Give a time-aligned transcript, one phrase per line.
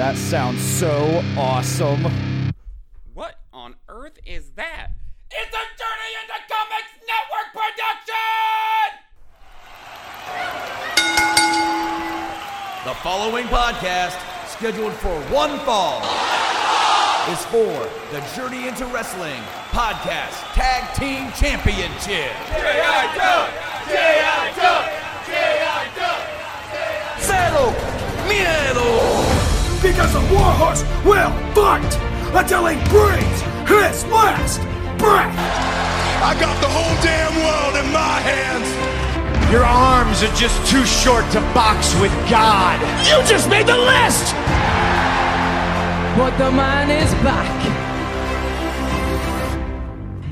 [0.00, 2.02] That sounds so awesome.
[3.12, 4.92] What on earth is that?
[5.30, 8.96] It's a Journey into Comics Network production!
[12.86, 14.16] The following podcast,
[14.48, 16.00] scheduled for one fall,
[17.30, 22.32] is for the Journey into Wrestling Podcast Tag Team Championship.
[27.20, 27.74] Cero
[28.26, 29.19] Miedo!
[29.82, 31.92] Because the Warhorse will fight
[32.36, 34.60] until he breathes his last
[34.98, 35.34] breath.
[36.20, 38.68] I got the whole damn world in my hands.
[39.50, 42.78] Your arms are just too short to box with God.
[43.08, 44.34] You just made the list.
[46.14, 47.48] But the man is back.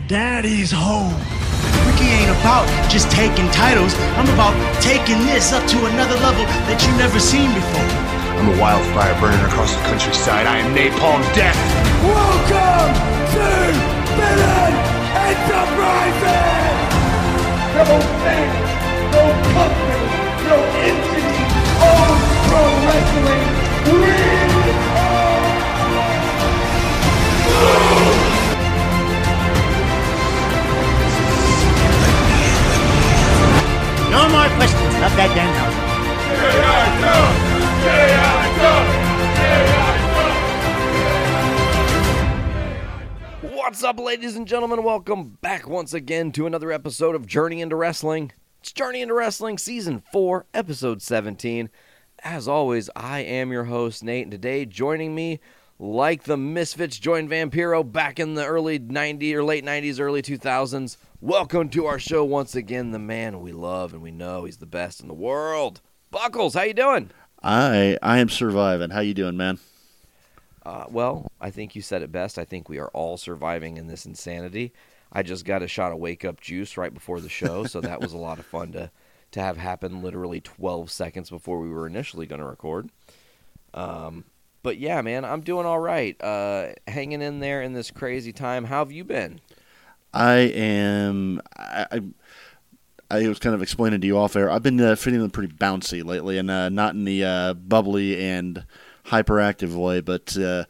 [0.08, 1.16] Daddy's home.
[1.86, 3.94] Ricky ain't about just taking titles.
[4.20, 8.17] I'm about taking this up to another level that you never seen before.
[8.38, 10.46] I'm a wildfire burning across the countryside.
[10.46, 11.58] I am Napalm Death.
[12.06, 12.94] Welcome
[13.34, 13.74] to
[14.14, 14.74] Villain
[15.26, 16.78] Enterprises.
[17.74, 18.70] No fans,
[19.10, 19.26] no
[19.58, 20.06] company,
[20.46, 20.54] no
[20.86, 21.34] entity.
[21.82, 22.14] All
[22.46, 23.42] pro wrestling.
[23.90, 24.14] We
[34.14, 37.47] No more questions about that damn house.
[43.68, 44.82] What's up, ladies and gentlemen?
[44.82, 48.32] Welcome back once again to another episode of Journey into Wrestling.
[48.60, 51.70] It's Journey into Wrestling, Season 4, Episode 17.
[52.24, 55.38] As always, I am your host, Nate, and today joining me,
[55.78, 60.96] like the Misfits joined Vampiro back in the early 90s or late 90s, early 2000s.
[61.20, 64.66] Welcome to our show once again, the man we love and we know he's the
[64.66, 65.80] best in the world.
[66.10, 67.10] Buckles, how you doing?
[67.42, 68.90] I I am surviving.
[68.90, 69.58] How you doing, man?
[70.64, 72.38] Uh, well, I think you said it best.
[72.38, 74.72] I think we are all surviving in this insanity.
[75.10, 78.00] I just got a shot of wake up juice right before the show, so that
[78.00, 78.90] was a lot of fun to
[79.30, 82.90] to have happen literally 12 seconds before we were initially going to record.
[83.74, 84.24] Um,
[84.62, 86.20] but yeah, man, I'm doing all right.
[86.22, 88.64] Uh, hanging in there in this crazy time.
[88.64, 89.40] How have you been?
[90.12, 91.40] I am.
[91.56, 92.00] I, I,
[93.10, 94.50] I was kind of explaining to you off air.
[94.50, 98.64] I've been uh, feeling pretty bouncy lately, and uh, not in the uh, bubbly and
[99.06, 100.64] hyperactive way, but uh,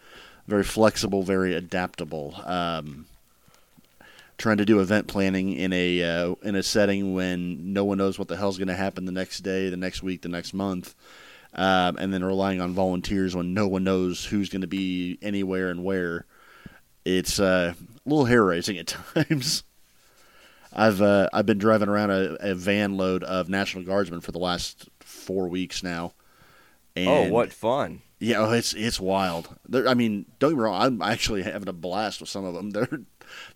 [0.46, 2.36] very flexible, very adaptable.
[2.44, 3.06] Um,
[4.36, 8.20] trying to do event planning in a uh, in a setting when no one knows
[8.20, 10.94] what the hell's going to happen the next day, the next week, the next month,
[11.54, 15.70] um, and then relying on volunteers when no one knows who's going to be anywhere
[15.70, 16.24] and where.
[17.04, 19.64] It's uh, a little hair raising at times.
[20.72, 24.38] I've uh, I've been driving around a, a van load of National Guardsmen for the
[24.38, 26.12] last four weeks now.
[26.96, 28.02] And oh, what fun!
[28.20, 29.56] Yeah, oh, it's it's wild.
[29.68, 30.80] They're, I mean, don't get me wrong.
[30.80, 32.70] I'm actually having a blast with some of them.
[32.78, 33.00] There,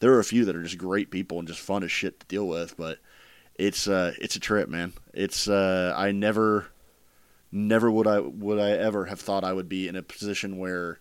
[0.00, 2.26] there are a few that are just great people and just fun as shit to
[2.26, 2.76] deal with.
[2.76, 2.98] But
[3.54, 4.92] it's uh, it's a trip, man.
[5.14, 6.66] It's uh, I never,
[7.50, 11.00] never would I would I ever have thought I would be in a position where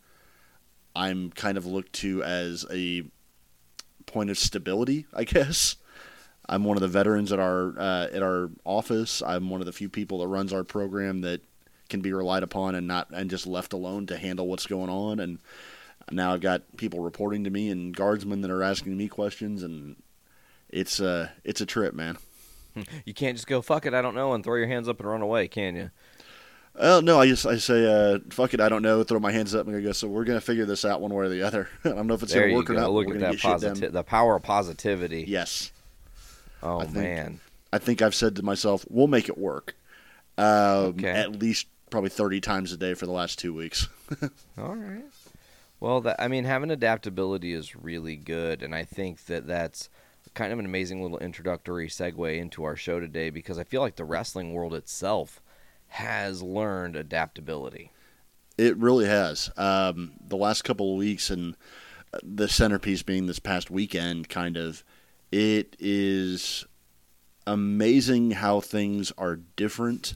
[0.96, 3.04] I'm kind of looked to as a
[4.06, 5.06] point of stability.
[5.14, 5.76] I guess
[6.48, 9.22] I'm one of the veterans at our uh, at our office.
[9.22, 11.42] I'm one of the few people that runs our program that
[11.90, 15.20] can be relied upon and not and just left alone to handle what's going on.
[15.20, 15.40] And
[16.12, 19.96] now I've got people reporting to me and guardsmen that are asking me questions, and
[20.70, 22.18] it's uh it's a trip, man.
[23.06, 25.10] You can't just go fuck it, I don't know, and throw your hands up and
[25.10, 25.92] run away, can you?
[26.80, 29.04] Well, no, I just I say uh, fuck it, I don't know.
[29.04, 29.92] Throw my hands up and I go.
[29.92, 31.68] So we're gonna figure this out one way or the other.
[31.84, 32.76] I don't know if it's there gonna work go.
[32.76, 32.92] or not.
[32.94, 33.60] Look at that get shit done.
[33.60, 35.26] positive, the power of positivity.
[35.28, 35.74] Yes.
[36.64, 37.40] Oh I think- man.
[37.74, 39.76] I think I've said to myself, we'll make it work.
[40.38, 41.10] Um, Okay.
[41.10, 43.88] At least probably 30 times a day for the last two weeks.
[44.58, 45.06] All right.
[45.80, 49.90] Well, that I mean, having adaptability is really good, and I think that that's
[50.34, 53.96] kind of an amazing little introductory segue into our show today because I feel like
[53.96, 55.42] the wrestling world itself
[55.88, 57.92] has learned adaptability.
[58.58, 59.50] It really has.
[59.58, 61.56] Um, the last couple of weeks, and
[62.22, 64.84] the centerpiece being this past weekend, kind of,
[65.32, 66.66] it is
[67.48, 70.16] amazing how things are different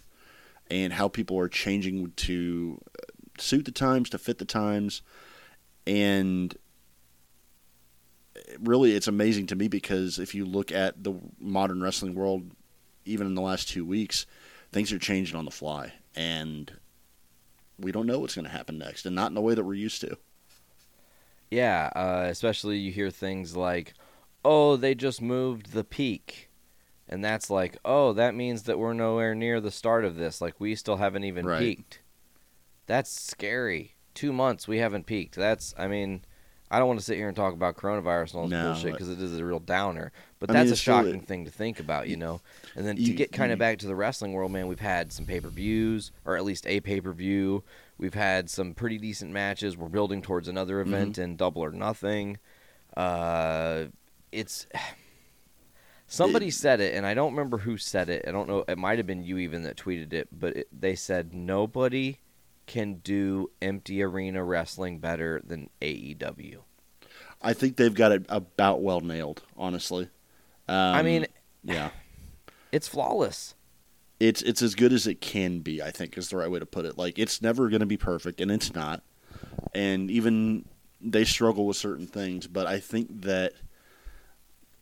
[0.70, 2.80] and how people are changing to
[3.38, 5.02] suit the times, to fit the times.
[5.88, 6.58] and
[8.60, 12.52] really it's amazing to me because if you look at the modern wrestling world
[13.06, 14.26] even in the last two weeks
[14.72, 16.74] things are changing on the fly and
[17.80, 19.74] we don't know what's going to happen next and not in the way that we're
[19.74, 20.18] used to
[21.50, 23.94] Yeah, uh, especially you hear things like,
[24.46, 26.50] "Oh, they just moved the peak,"
[27.10, 30.40] and that's like, "Oh, that means that we're nowhere near the start of this.
[30.40, 31.60] Like we still haven't even Right.
[31.60, 32.00] peaked."
[32.88, 33.96] That's scary.
[34.14, 35.36] Two months we haven't peaked.
[35.36, 36.22] That's, I mean,
[36.72, 38.94] I don't want to sit here and talk about coronavirus and all this No, bullshit
[38.94, 40.12] because it is a real downer.
[40.40, 42.42] But I mean, that's a it's still- shocking thing to think about, you know.
[42.76, 45.26] And then to get kind of back to the wrestling world, man, we've had some
[45.26, 47.64] pay per views, or at least a pay per view.
[47.98, 49.76] We've had some pretty decent matches.
[49.78, 50.94] We're building towards another Mm-hmm.
[50.94, 52.38] event in Double or Nothing.
[52.96, 53.86] Uh,
[54.36, 54.68] it's
[56.08, 58.26] somebody said it, and I don't remember who said it.
[58.28, 58.66] I don't know.
[58.68, 62.20] It might have been you even that tweeted it, but it, they said nobody
[62.68, 66.58] can do empty arena wrestling better than AEW.
[67.42, 70.10] i think they've got it about well nailed honestly
[70.68, 71.28] um, I mean,
[71.64, 71.92] yeah
[72.72, 73.56] it's flawless.
[74.20, 75.82] it's it's as good as it can be.
[75.82, 76.98] I think is the right way to put it.
[76.98, 79.02] Like it's never going to be perfect, and it's not.
[79.74, 80.66] And even
[81.00, 83.54] they struggle with certain things, but I think that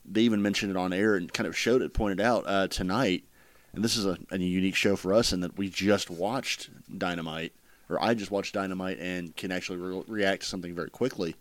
[0.06, 3.26] they even mentioned it on air and kind of showed it, pointed out uh, tonight.
[3.74, 7.54] And this is a, a unique show for us in that we just watched Dynamite,
[7.90, 11.36] or I just watched Dynamite and can actually re- react to something very quickly.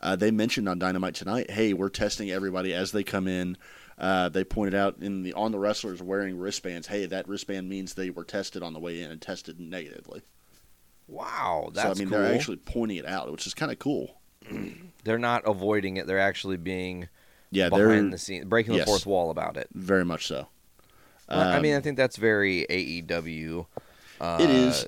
[0.00, 3.56] Uh, they mentioned on Dynamite tonight, hey, we're testing everybody as they come in.
[3.96, 6.86] Uh, they pointed out in the on the wrestlers wearing wristbands.
[6.86, 10.22] Hey, that wristband means they were tested on the way in and tested negatively.
[11.08, 12.18] Wow, that's so I mean, cool.
[12.18, 14.20] they're actually pointing it out, which is kind of cool.
[15.04, 16.06] They're not avoiding it.
[16.06, 17.08] They're actually being
[17.50, 18.88] Yeah, behind the scene, breaking the yes.
[18.88, 19.68] fourth wall about it.
[19.72, 20.48] very much so.
[21.28, 23.66] I mean, I Um, think that's very AEW.
[24.20, 24.86] Uh, It is.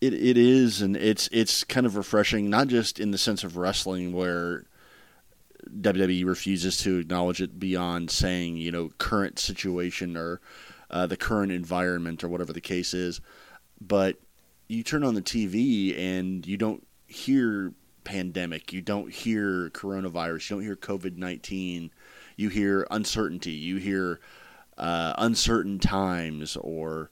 [0.00, 3.56] It it is, and it's it's kind of refreshing, not just in the sense of
[3.56, 4.64] wrestling where
[5.80, 10.40] WWE refuses to acknowledge it beyond saying you know current situation or
[10.90, 13.20] uh, the current environment or whatever the case is,
[13.80, 14.16] but
[14.68, 17.72] you turn on the TV and you don't hear
[18.06, 21.90] pandemic, you don't hear coronavirus, you don't hear COVID nineteen,
[22.36, 24.20] you hear uncertainty, you hear
[24.78, 27.10] uh, uncertain times or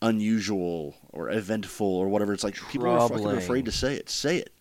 [0.00, 2.32] unusual or eventful or whatever.
[2.32, 4.08] It's like people are fucking afraid to say it.
[4.10, 4.52] Say it.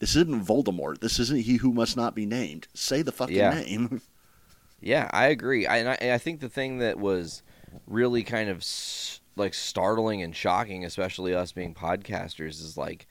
[0.00, 1.00] This isn't Voldemort.
[1.00, 2.68] This isn't he who must not be named.
[2.74, 3.54] Say the fucking Yeah.
[3.54, 4.02] name.
[4.80, 5.66] Yeah, I agree.
[5.66, 7.42] I, and I, and I think the thing that was
[7.88, 13.08] really kind of s- like startling and shocking, especially us being podcasters, is like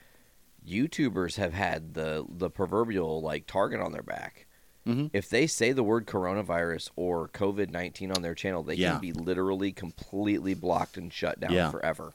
[0.68, 4.46] YouTubers have had the the proverbial like target on their back.
[4.86, 5.10] Mhm.
[5.14, 8.92] If they say the word coronavirus or COVID nineteen on their channel, they Yeah.
[8.94, 11.72] can be literally completely blocked and shut down Yeah.
[11.72, 12.14] forever.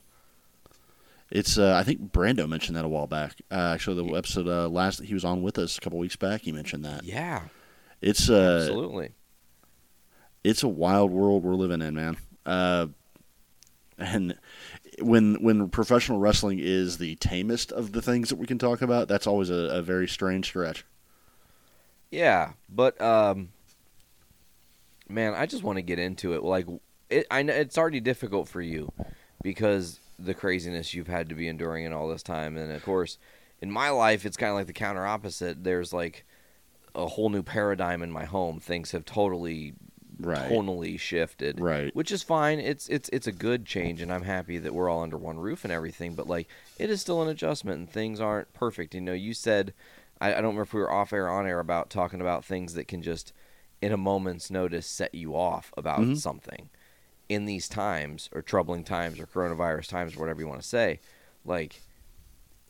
[1.30, 3.40] It's uh, I think Brando mentioned that a while back.
[3.50, 6.42] Uh, actually, the episode uh, last he was on with us a couple weeks back,
[6.42, 7.04] he mentioned that.
[7.04, 7.44] Yeah,
[8.02, 9.12] It's uh, absolutely.
[10.44, 12.16] it's a wild world we're living in, man.
[12.44, 12.88] Uh,
[13.98, 14.36] and
[15.02, 19.08] when when professional wrestling is the tamest of the things that we can talk about,
[19.08, 20.84] that's always a, a very strange stretch.
[22.10, 23.48] Yeah, but um,
[25.08, 26.42] man, I just want to get into it.
[26.42, 26.66] Like,
[27.08, 28.92] it, I know it's already difficult for you
[29.42, 33.18] because the craziness you've had to be enduring in all this time, and of course,
[33.60, 35.64] in my life, it's kind of like the counter opposite.
[35.64, 36.24] There's like
[36.94, 38.60] a whole new paradigm in my home.
[38.60, 39.74] Things have totally,
[40.24, 40.50] Right.
[40.50, 41.94] tonally shifted, Right.
[41.94, 42.58] Which is fine.
[42.60, 45.64] It's it's it's a good change, and I'm happy that we're all under one roof
[45.64, 46.14] and everything.
[46.14, 46.48] But like,
[46.78, 48.94] it is still an adjustment, and things aren't perfect.
[48.94, 49.72] You know, you said
[50.20, 52.44] I, I don't remember if we were off air or on air about talking about
[52.44, 53.32] things that can just,
[53.80, 56.16] in a moment's notice, set you off about Mhm.
[56.16, 56.68] something.
[57.28, 61.00] In these times, or troubling times, or coronavirus times, or whatever you want to say,
[61.44, 61.80] like,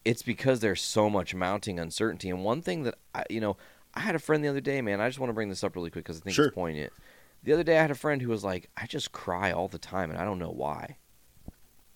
[0.04, 2.30] it's because there's so much mounting uncertainty.
[2.30, 3.56] And one thing that I, you know,
[3.94, 5.00] I had a friend the other day, man.
[5.00, 6.46] I just want to bring this up really quick because I think Sure.
[6.46, 6.92] it's poignant.
[7.42, 9.78] The other day, I had a friend who was like, "I just cry all the
[9.78, 10.98] time, and I don't know why."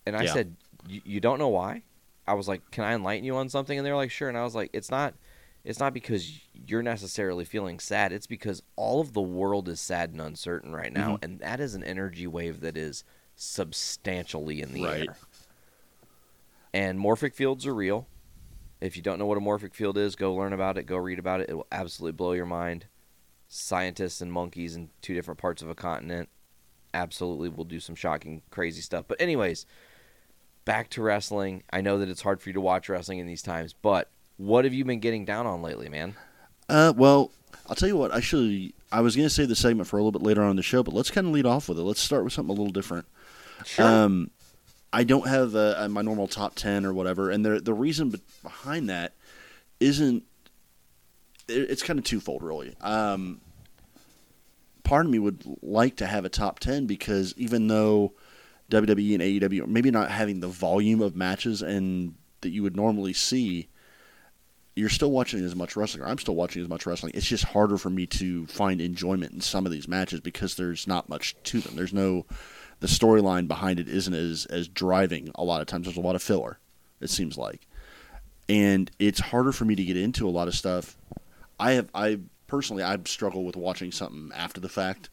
[0.04, 0.32] And I Yeah.
[0.32, 0.56] said,
[0.88, 1.82] "You don't know why?"
[2.26, 4.44] I was like, "Can I enlighten you on something?" And they're like, "Sure." And I
[4.44, 5.14] was like, "It's not,
[5.64, 8.12] it's not because you're necessarily feeling sad.
[8.12, 11.24] It's because all of the world is sad and uncertain right now, Mhm.
[11.24, 13.04] and that is an energy wave that is
[13.36, 15.08] substantially in the Right.
[15.08, 15.16] air.
[16.74, 18.08] And morphic fields are real.
[18.80, 20.84] If you don't know what a morphic field is, go learn about it.
[20.84, 21.48] Go read about it.
[21.48, 22.86] It will absolutely blow your mind.
[23.48, 26.28] Scientists and monkeys in two different parts of a continent
[26.92, 29.04] absolutely will do some shocking, crazy stuff.
[29.06, 29.66] But, anyways,
[30.64, 31.62] back to wrestling.
[31.72, 34.64] I know that it's hard for you to watch wrestling in these times, but what
[34.64, 36.14] have you been getting down on lately, man?
[36.68, 37.30] Uh, well,
[37.68, 38.14] I'll tell you what.
[38.14, 40.56] Actually, I was going to say the segment for a little bit later on in
[40.56, 41.82] the show, but let's kind of lead off with it.
[41.82, 43.06] Let's start with something a little different.
[43.78, 44.30] Um,
[44.92, 48.90] I don't have uh, my normal top ten or whatever, and the the reason behind
[48.90, 49.14] that
[49.80, 50.24] isn't.
[51.48, 52.74] It- It's kind of twofold, really.
[52.80, 53.40] Um,
[54.84, 58.12] part of me would like to have a top ten because even though
[58.70, 62.76] WWE and AEW are maybe not having the volume of matches and that you would
[62.76, 63.68] normally see,
[64.74, 66.02] you're still watching as much wrestling.
[66.02, 67.12] Or I'm still watching as much wrestling.
[67.14, 70.86] It's just harder for me to find enjoyment in some of these matches because there's
[70.86, 71.76] not much to them.
[71.76, 72.26] There's no
[72.80, 75.30] the storyline behind it isn't as as driving.
[75.36, 76.58] A lot of times, there's a lot of filler.
[77.00, 77.66] It seems like,
[78.48, 80.96] and it's harder for me to get into a lot of stuff.
[81.58, 85.10] I have I personally I struggle with watching something after the fact.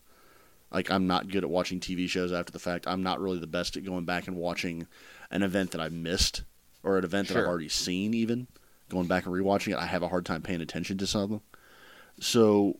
[0.72, 2.88] Like I'm not good at watching TV shows after the fact.
[2.88, 4.88] I'm not really the best at going back and watching
[5.32, 6.44] an event that I've missed
[6.84, 8.14] or an event that I've already seen.
[8.14, 8.48] Even
[8.90, 11.42] going back and rewatching it, I have a hard time paying attention to something.
[12.20, 12.80] So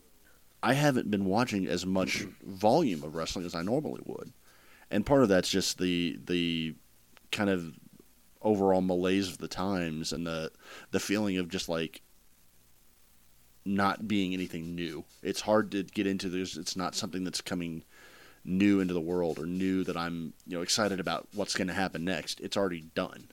[0.62, 4.32] I haven't been watching as much volume of wrestling as I normally would,
[4.90, 6.74] and part of that's just the the
[7.30, 7.78] kind of
[8.42, 10.50] overall malaise of the times and the
[10.90, 12.02] the feeling of just like
[13.64, 15.04] not being anything new.
[15.22, 16.28] It's hard to get into.
[16.28, 17.82] There's it's not something that's coming
[18.44, 21.74] new into the world or new that I'm you know excited about what's going to
[21.74, 22.40] happen next.
[22.40, 23.28] It's already done.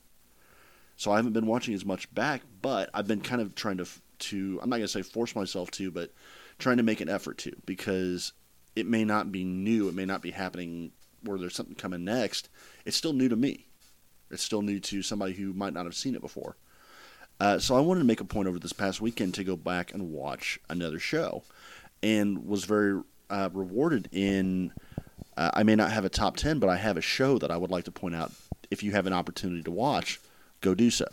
[0.96, 3.86] So I haven't been watching as much back, but I've been kind of trying to
[4.18, 6.12] to I'm not going to say force myself to, but
[6.58, 8.32] trying to make an effort to because
[8.74, 9.88] it may not be new.
[9.88, 12.48] It may not be happening where there's something coming next.
[12.84, 13.66] It's still new to me.
[14.30, 16.56] It's still new to somebody who might not have seen it before.
[17.42, 19.92] Uh, so I wanted to make a point over this past weekend to go back
[19.92, 21.42] and watch another show,
[22.00, 24.72] and was very uh, rewarded in.
[25.36, 27.56] Uh, I may not have a top ten, but I have a show that I
[27.56, 28.30] would like to point out.
[28.70, 30.20] If you have an opportunity to watch,
[30.60, 31.06] go do so.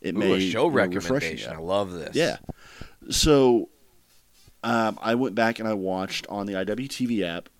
[0.00, 0.96] It Ooh, may a show you know, you.
[0.96, 1.52] recommendation.
[1.52, 2.16] I love this.
[2.16, 2.38] Yeah.
[3.10, 3.68] So
[4.64, 7.50] um, I went back and I watched on the IWTV app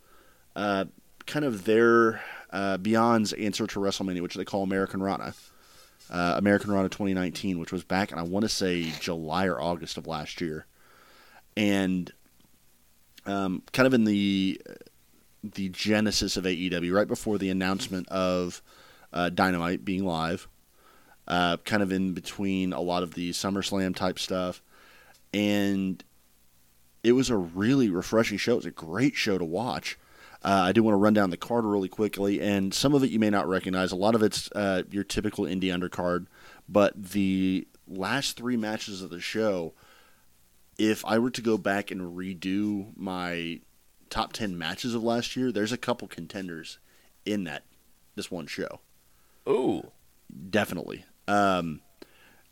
[0.56, 0.86] uh,
[1.26, 5.34] kind of their uh, Beyond's answer to WrestleMania, which they call Americanrana.
[6.10, 10.06] Uh, Americanrana 2019, which was back in, I want to say, July or August of
[10.06, 10.66] last year.
[11.56, 12.12] And
[13.26, 14.60] um, kind of in the
[15.42, 18.62] the genesis of AEW, right before the announcement of
[19.12, 20.48] uh, Dynamite being live,
[21.28, 24.62] uh, kind of in between a lot of the SummerSlam type stuff.
[25.32, 26.02] And
[27.02, 28.54] it was a really refreshing show.
[28.54, 29.98] It was a great show to watch.
[30.42, 33.10] Uh, I do want to run down the card really quickly, and some of it
[33.10, 33.92] you may not recognize.
[33.92, 36.26] A lot of it's uh, your typical indie undercard,
[36.68, 39.74] but the last three matches of the show,
[40.78, 43.60] if I were to go back and redo my
[44.10, 46.78] top 10 matches of last year, there's a couple contenders
[47.24, 47.64] in that
[48.14, 48.80] this one show.
[49.48, 49.90] Ooh.
[50.50, 51.04] Definitely.
[51.28, 51.80] Um,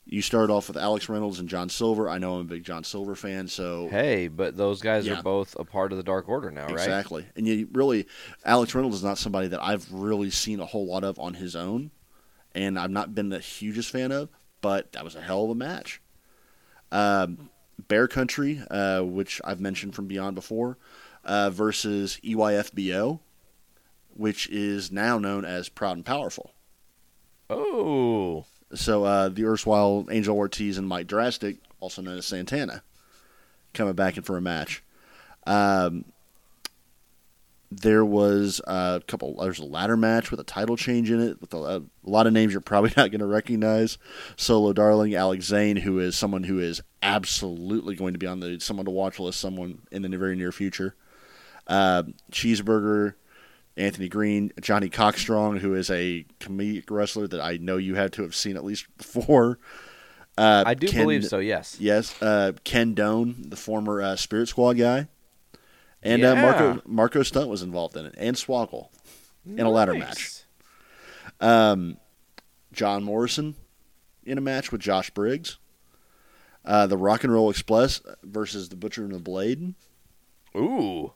[0.07, 2.09] you started off with Alex Reynolds and John Silver.
[2.09, 5.19] I know I'm a big John Silver fan, so Hey, but those guys Yeah.
[5.19, 6.73] are both a part of the Dark Order now, right?
[6.73, 7.27] Exactly.
[7.37, 8.07] And you really,
[8.45, 11.57] Alex Reynolds is not somebody that I've really seen a whole lot of on his
[11.57, 11.91] own,
[12.55, 14.29] and I've not been the hugest fan of.
[14.61, 16.01] But that was a hell of a match.
[16.93, 17.51] Um,
[17.89, 20.79] Bear Country, uh, which I've mentioned from Beyond before,
[21.25, 23.21] uh, versus EYFBO,
[24.15, 26.53] which is now known as Proud and Powerful.
[27.51, 28.47] Oh.
[28.75, 32.83] So uh, the erstwhile Angel Ortiz and Mike Drastic, also known as Santana,
[33.73, 34.83] coming back in for a match.
[35.47, 36.05] Um,
[37.71, 39.37] there was a couple.
[39.37, 42.33] There's a ladder match with a title change in it with a, a lot of
[42.33, 43.99] names you're probably not going to recognize.
[44.37, 48.61] Solo Darling, Alex Zayne, who is someone who is absolutely going to be on the
[48.61, 50.95] someone to watch list, someone in the very near future.
[51.67, 53.15] Uh, Cheeseburger,
[53.77, 58.23] Anthony Green, Johnny Cockstrong, who is a comedic wrestler that I know you had to
[58.23, 59.59] have seen at least before.
[60.39, 61.77] Uh, I do believe so, yes.
[61.81, 62.21] Yes.
[62.23, 65.09] Uh, Ken Doane, the former uh, Spirit Squad guy.
[66.03, 66.43] And uh, Yeah.
[66.43, 68.89] Marko Marko Stunt was involved in it, and Swoggle
[69.47, 70.43] in a ladder match.
[71.41, 71.97] Um,
[72.73, 73.55] John Morrison
[74.25, 75.59] in a match with Josh Briggs.
[76.65, 79.75] Uh, the Rock and Roll Express versus the Butcher and the Blade.
[80.57, 81.13] Ooh.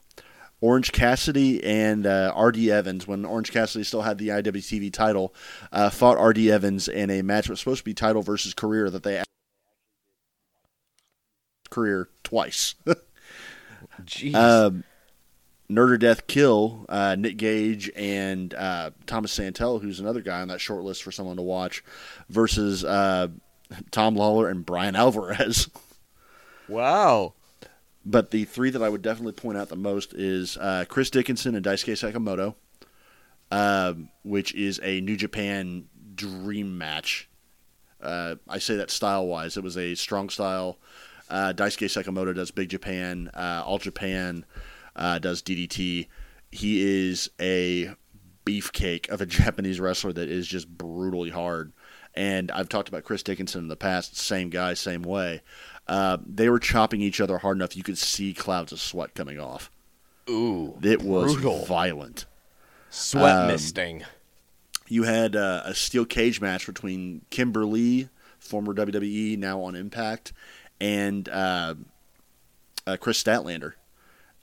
[0.61, 2.71] Orange Cassidy and uh, R.D.
[2.71, 5.33] Evans, when Orange Cassidy still had the IWTV title,
[5.71, 6.51] uh, fought R.D.
[6.51, 9.25] Evans in a match that was supposed to be title versus career that they actually
[11.69, 12.75] career twice.
[14.05, 14.35] Jeez.
[14.35, 14.83] um,
[15.69, 20.47] Nerd or Death Kill, uh, Nick Gage and uh, Thomas Santel, who's another guy on
[20.47, 21.83] that short list for someone to watch,
[22.27, 23.27] versus uh,
[23.91, 25.69] Tom Lawlor and Bryan Alvarez.
[26.67, 27.33] wow.
[28.05, 31.53] But the three that I would definitely point out the most is uh, Chris Dickinson
[31.55, 32.55] and Daisuke Sekimoto,
[33.51, 37.29] um, which is a New Japan dream match.
[38.01, 39.57] Uh, I say that style wise.
[39.57, 40.79] It was a strong style.
[41.29, 43.29] Uh, Daisuke Sekimoto does Big Japan.
[43.33, 44.45] Uh, All Japan
[44.95, 46.07] uh, does DDT.
[46.51, 47.91] He is a
[48.45, 51.73] beefcake of a Japanese wrestler that is just brutally hard.
[52.15, 54.17] and I've talked about Chris Dickinson in the past.
[54.17, 55.41] Same guy, same way.
[55.89, 59.39] Uh, they were chopping each other hard enough you could see clouds of sweat coming
[59.39, 59.71] off.
[60.29, 61.65] Ooh, It was brutal.
[61.65, 62.25] violent.
[62.91, 64.03] Sweat Um, misting.
[64.87, 70.31] You had uh, a steel cage match between Kimber Lee, former WWE, now on Impact,
[70.79, 71.73] and uh,
[72.87, 73.73] uh, Kris Statlander.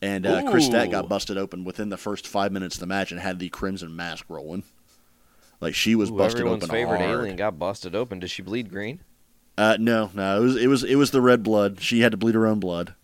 [0.02, 3.12] And uh, Kris Stat got busted open within the first five minutes of the match
[3.12, 4.62] and had the Crimson Mask rolling.
[5.60, 7.10] Like she was Ooh, busted everyone's open favorite hard.
[7.20, 8.18] alien got busted open.
[8.20, 9.00] Does she bleed green?
[9.58, 11.80] Uh, no, no, it was it was it was the red blood.
[11.80, 12.94] She had to bleed her own blood.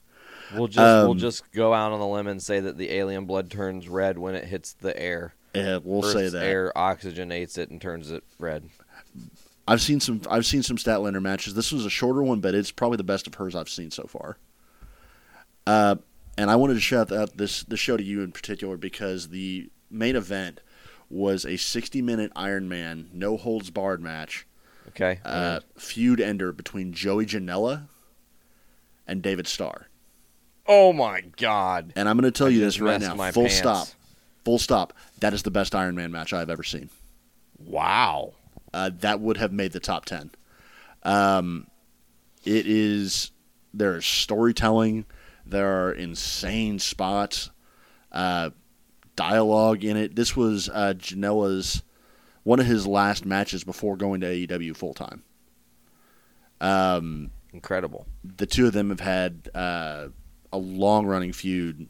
[0.54, 3.24] We'll just we'll Um, just go out on the limb and say that the alien
[3.24, 5.34] blood turns red when it hits the air.
[5.54, 6.44] Yeah, we'll say that.
[6.44, 8.68] air oxygenates it and turns it red.
[9.66, 11.54] I've seen some I've seen some Statlander matches.
[11.54, 14.04] This was a shorter one, but it's probably the best of hers I've seen so
[14.04, 14.36] far.
[15.66, 15.96] Uh,
[16.36, 19.70] and I wanted to shout out this this show to you in particular because the
[19.90, 20.60] main event
[21.08, 24.46] was a 60 minute Iron Man no holds barred match.
[24.94, 25.20] Okay.
[25.24, 27.88] Uh, feud ender between Joey Janela
[29.06, 29.88] and David Starr.
[30.66, 31.92] oh my god.
[31.96, 33.56] And I'm going to tell I you this right now, full pants.
[33.58, 33.88] stop,
[34.44, 34.92] full stop.
[35.20, 36.90] That is the best Iron Man match I've ever seen.
[37.58, 38.32] Wow.
[38.74, 40.30] uh, that would have made the top 10.
[41.04, 41.66] Um,
[42.44, 43.30] it is,
[43.72, 45.04] there is storytelling,
[45.46, 47.50] there are insane spots,
[48.12, 48.50] uh,
[49.16, 50.14] dialogue in it.
[50.16, 51.82] This was uh, Janela's,
[52.44, 55.22] one of his last matches before going to AEW full time.
[56.60, 58.06] Um, Incredible.
[58.24, 60.08] the two of them have had uh,
[60.52, 61.88] a long running feud,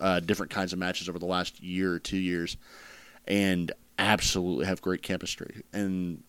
[0.00, 2.56] uh, different kinds of matches over the last year or two years,
[3.26, 5.62] and absolutely have great chemistry.
[5.72, 6.22] And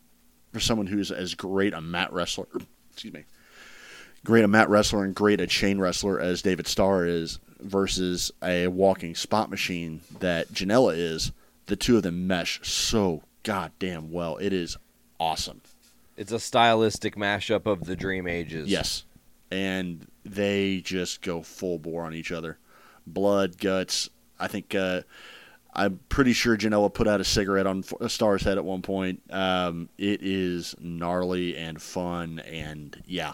[0.53, 2.47] for someone who's as great a mat wrestler,
[2.91, 3.25] excuse me,
[4.25, 8.67] great a mat wrestler and great a chain wrestler as David Starr is, versus a
[8.67, 11.31] walking spot machine that Janela is,
[11.65, 14.35] the two of them mesh so goddamn well.
[14.37, 14.77] It is
[15.21, 15.61] awesome.
[16.17, 18.67] It's a stylistic mashup of the Dream Ages.
[18.67, 19.05] Yes.
[19.49, 22.57] And they just go full bore on each other.
[23.05, 24.09] Blood, guts.
[24.37, 25.03] I think uh,
[25.73, 29.21] I'm pretty sure Janela put out a cigarette on F- Starr's head at one point.
[29.29, 33.33] Um, it is gnarly and fun, and yeah.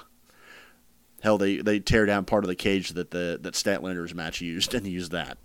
[1.23, 4.75] Hell, they, they tear down part of the cage that the that Statlander's match used
[4.75, 5.39] and used that.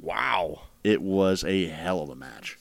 [0.00, 0.62] Wow.
[0.82, 2.56] It was a hell of a match.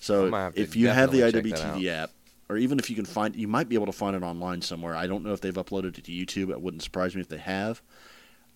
[0.00, 2.10] So have if you have the IWTV app,
[2.48, 4.96] or even if you can find, you might be able to find it online somewhere.
[4.96, 6.50] I don't know if they've uploaded it to YouTube.
[6.50, 7.80] It wouldn't surprise me if they have.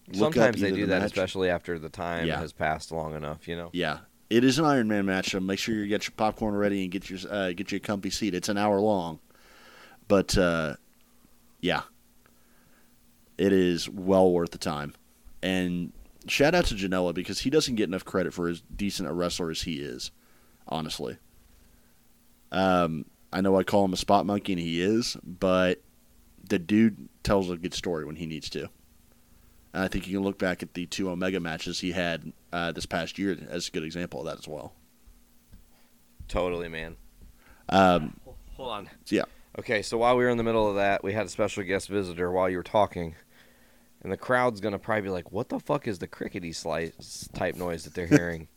[0.09, 2.39] Look Sometimes they do the that, match- especially after the time Yeah.
[2.39, 3.47] has passed long enough.
[3.47, 3.71] You know.
[3.73, 3.99] Yeah,
[4.31, 5.31] it is an Iron Man match.
[5.31, 8.11] So make sure you get your popcorn ready and get your uh, get your comfy
[8.11, 8.35] seat.
[8.35, 9.21] It's an hour long,
[10.09, 10.75] but uh,
[11.61, 11.83] yeah,
[13.39, 14.95] it is well worth the time.
[15.43, 15.93] And
[16.27, 19.51] shout out to Janela because he doesn't get enough credit for as decent a wrestler
[19.51, 20.11] as he is.
[20.67, 21.19] Honestly,
[22.53, 25.83] um, I know I call him a spot monkey, and he is, but
[26.49, 28.69] the dude tells a good story when he needs to.
[29.73, 32.71] And I think you can look back at the two Omega matches he had uh,
[32.73, 34.73] this past year as a good example of that as well.
[36.29, 36.97] Totally, man.
[37.69, 38.19] Um,
[38.57, 38.91] Hold on.
[39.09, 39.25] yeah.
[39.59, 41.89] Okay, so while we were in the middle of that, we had a special guest
[41.89, 43.15] visitor while you were talking,
[44.03, 47.55] and the crowd's gonna probably be like, "What the fuck is the crickety slice type
[47.55, 48.49] noise that they're hearing?"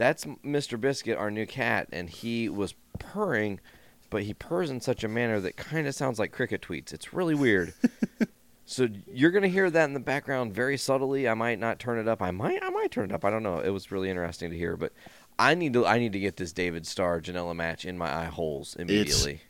[0.00, 0.80] That's Mr.
[0.80, 3.60] Biscuit, our new cat, and he was purring,
[4.08, 6.94] but he purrs in such a manner that kind of sounds like cricket tweets.
[6.94, 7.74] It's really weird.
[8.64, 11.28] so you're gonna hear that in the background very subtly.
[11.28, 12.22] I might not turn it up.
[12.22, 12.62] I might.
[12.62, 13.26] I might turn it up.
[13.26, 13.58] I don't know.
[13.58, 14.92] It was really interesting to hear, but.
[15.38, 18.26] I need to I need to get this David Starr Janela match in my eye
[18.26, 19.40] holes immediately.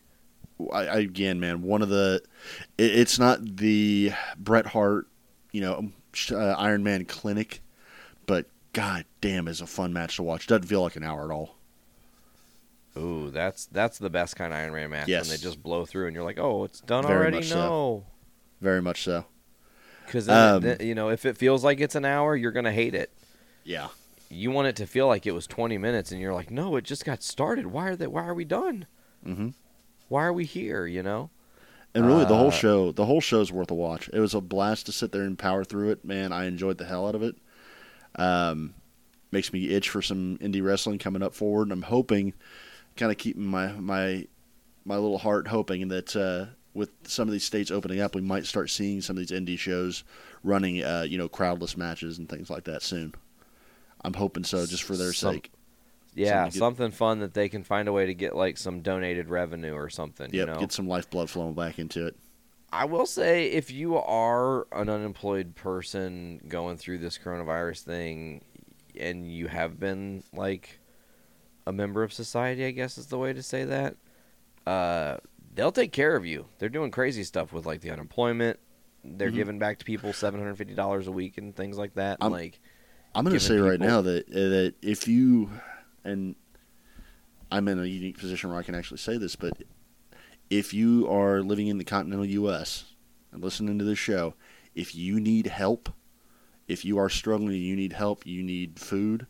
[0.72, 2.22] I, I- again, man, one of the.
[2.78, 5.06] It, it's not the Bret Hart,
[5.52, 5.90] you know,
[6.30, 7.60] uh, Iron Man clinic,
[8.72, 10.46] god damn, is a fun match to watch.
[10.46, 11.56] Doesn't feel like an hour at all.
[12.96, 15.28] Ooh, that's that's the best kind of Iron Man match Yes.
[15.28, 17.36] when they just blow through and you're like, oh, it's done Very already.
[17.38, 17.54] much so.
[17.56, 18.04] No,
[18.60, 19.26] Very much so.
[20.06, 23.12] because Um, you know if it feels like it's an hour, you're gonna hate it.
[23.64, 23.88] Yeah.
[24.28, 26.84] You want it to feel like it was 20 minutes, and you're like, no, it
[26.84, 27.66] just got started.
[27.66, 28.06] Why are they?
[28.06, 28.86] Why are we done?
[29.26, 29.48] Mm-hmm.
[30.08, 30.86] Why are we here?
[30.86, 31.30] You know.
[31.94, 34.08] And really, the whole Uh, show, the whole show's worth a watch.
[34.12, 36.04] It was a blast to sit there and power through it.
[36.04, 37.34] Man, I enjoyed the hell out of it.
[38.16, 38.74] Um,
[39.32, 41.64] makes me itch for some indie wrestling coming up forward.
[41.64, 42.32] And I'm hoping,
[42.96, 44.26] kind of keeping my my
[44.84, 48.46] my little heart hoping that uh, with some of these states opening up, we might
[48.46, 50.04] start seeing some of these indie shows
[50.42, 53.14] running, uh, you know, crowdless matches and things like that soon.
[54.02, 55.52] I'm hoping so, just for their Some- sake.
[56.14, 59.28] Yeah, get- something fun that they can find a way to get like some donated
[59.28, 60.26] revenue or something.
[60.32, 60.58] Yep, you know?
[60.58, 62.16] get some lifeblood flowing back into it.
[62.72, 68.44] I will say, if you are an unemployed person going through this coronavirus thing,
[68.98, 70.78] and you have been like
[71.66, 73.96] a member of society, I guess is the way to say that.
[74.66, 75.16] Uh,
[75.54, 76.46] they'll take care of you.
[76.58, 78.58] They're doing crazy stuff with like the unemployment.
[79.04, 79.34] They're Mhm.
[79.34, 82.18] giving back to people seven hundred fifty dollars a week and things like that.
[82.20, 82.60] And I'm- like,
[83.14, 85.50] I'm going to say right now that uh, that if you
[86.04, 86.36] and
[87.50, 89.54] I'm in a unique position where I can actually say this, but
[90.50, 92.84] if you are living in the continental U.S.
[93.32, 94.34] and listening to this show,
[94.74, 95.88] if you need help,
[96.68, 99.26] if you are struggling, you need help, you need food,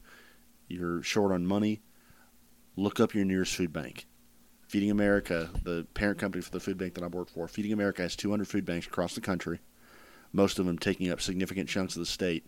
[0.69, 1.83] you're short on money,
[2.77, 4.07] look up your nearest food bank.
[4.67, 8.03] Feeding America, the parent company for the food bank that I work for, Feeding America
[8.03, 9.61] has 200 food banks across the country,
[10.33, 12.47] most of them taking up significant chunks of the state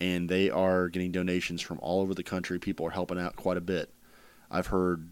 [0.00, 2.58] and they are getting donations from all over the country.
[2.58, 3.92] People are helping out quite a bit.
[4.50, 5.08] I've heard,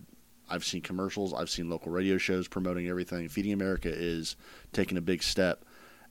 [0.48, 3.28] I've seen commercials, I've seen local radio shows promoting everything.
[3.28, 4.37] Feeding America is
[4.72, 5.64] taking a big step,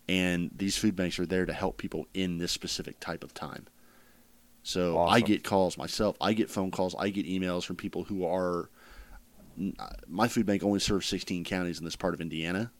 [0.08, 3.65] and these food banks are there to help people in this specific type of time.
[4.63, 8.26] So I get calls myself, I get phone calls, I get emails from people who
[8.26, 8.69] are.
[9.80, 12.71] Uh, my food bank only serves 16 counties in this part of Indiana.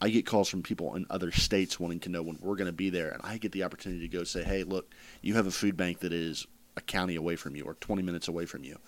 [0.00, 2.72] I get calls from people in other states wanting to know when we're going to
[2.72, 5.52] be there, and I get the opportunity to go say, "Hey, look, you have a
[5.52, 8.78] food bank that is a county away from you or 20 minutes away from you.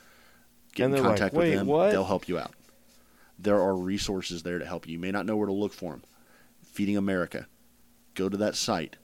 [0.74, 2.52] Get And in they're like, contact with them; what?" they'll help you out.
[3.38, 4.94] There are resources there to help you.
[4.94, 6.02] You may not know where to look for them.
[6.64, 7.46] Feeding America,
[8.14, 8.96] go to that site,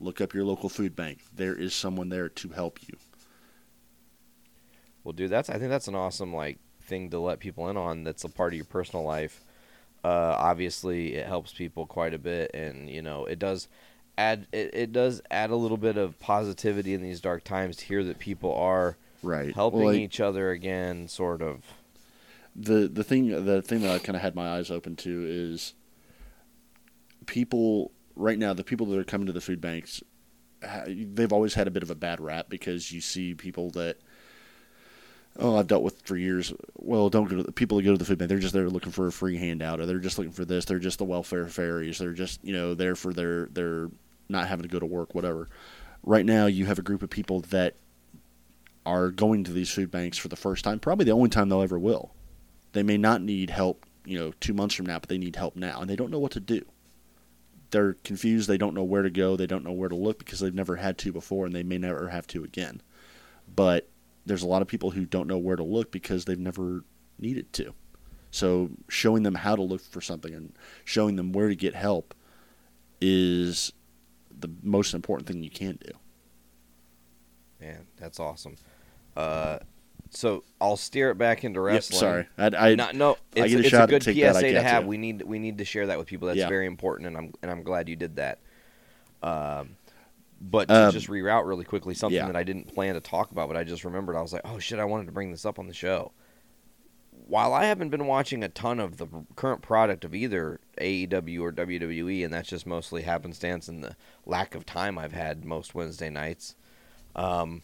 [0.00, 1.20] look up your local food bank.
[1.34, 2.96] There is someone there to help you.
[5.04, 8.04] well, dude, that's I think that's an awesome like thing to let people in on.
[8.04, 9.42] That's a part of your personal life.
[10.02, 13.68] Uh, obviously, it helps people quite a bit, and you know, it does
[14.18, 17.84] add it, it does add a little bit of positivity in these dark times to
[17.86, 19.54] hear that people are Right.
[19.54, 21.62] helping Well, like- each other again, sort of.
[22.54, 25.74] the the thing the thing that I kind of had my eyes open to is
[27.26, 30.02] people right now the people that are coming to the food banks
[30.86, 33.96] they've always had a bit of a bad rap because you see people that
[35.38, 37.98] oh I've dealt with for years well don't go to the people that go to
[37.98, 40.32] the food bank they're just there looking for a free handout or they're just looking
[40.32, 43.88] for this they're just the welfare fairies they're just you know there for their they're
[44.28, 45.48] not having to go to work whatever
[46.02, 47.74] right now you have a group of people that
[48.86, 51.62] are going to these food banks for the first time probably the only time they'll
[51.62, 52.14] ever will
[52.74, 55.56] they may not need help, you know, two months from now, but they need help
[55.56, 56.66] now, and they don't know what to do.
[57.70, 58.48] They're confused.
[58.48, 59.36] They don't know where to go.
[59.36, 61.78] They don't know where to look because they've never had to before, and they may
[61.78, 62.82] never have to again.
[63.52, 63.88] But
[64.26, 66.84] there's a lot of people who don't know where to look because they've never
[67.18, 67.74] needed to.
[68.30, 70.52] So showing them how to look for something and
[70.84, 72.12] showing them where to get help
[73.00, 73.72] is
[74.36, 75.92] the most important thing you can do.
[77.60, 78.56] Man, that's awesome.
[79.16, 79.58] Uh,
[80.10, 81.98] so I'll steer it back into wrestling.
[81.98, 82.26] sorry.
[82.38, 84.82] I- I- Not- no, I it's, a it's a good PSA that, to have.
[84.84, 84.88] to.
[84.88, 86.28] We need we need to share that with people.
[86.28, 86.48] That's Yeah.
[86.48, 88.38] very important, and I'm and I'm glad you did that.
[89.22, 89.76] Um,
[90.40, 92.26] but to Um, just reroute really quickly something yeah.
[92.26, 94.16] that I didn't plan to talk about, but I just remembered.
[94.16, 96.12] I was like, oh shit, I wanted to bring this up on the show.
[97.26, 101.52] While I haven't been watching a ton of the current product of either AEW or
[101.52, 103.96] WWE, and that's just mostly happenstance and the
[104.26, 106.54] lack of time I've had most Wednesday nights,
[107.16, 107.62] um,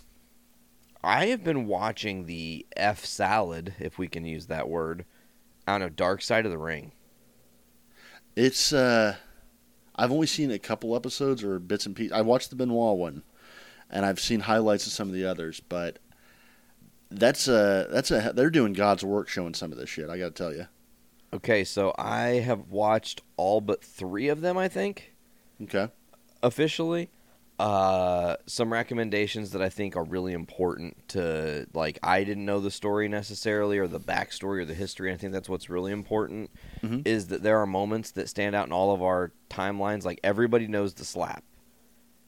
[1.02, 5.04] I have been watching the F salad, if we can use that word,
[5.66, 6.92] on a Dark Side of the Ring.
[8.36, 9.16] It's uh
[9.96, 12.12] I've only seen a couple episodes or bits and pieces.
[12.12, 13.22] I watched the Benoit one,
[13.90, 15.98] and I've seen highlights of some of the others, but
[17.10, 20.08] that's a that's a they're doing God's work showing some of this shit.
[20.08, 20.66] I got to tell you.
[21.32, 25.12] Okay, so I have watched all but three of them, I think,
[25.62, 25.88] Okay.
[26.42, 27.08] officially.
[27.60, 31.98] Uh, some recommendations that I think are really important to like.
[32.02, 35.12] I didn't know the story necessarily, or the backstory, or the history.
[35.12, 36.50] I think that's what's really important.
[36.82, 37.06] Mhm.
[37.06, 40.04] Is that there are moments that stand out in all of our timelines.
[40.06, 41.44] Like everybody knows the slap.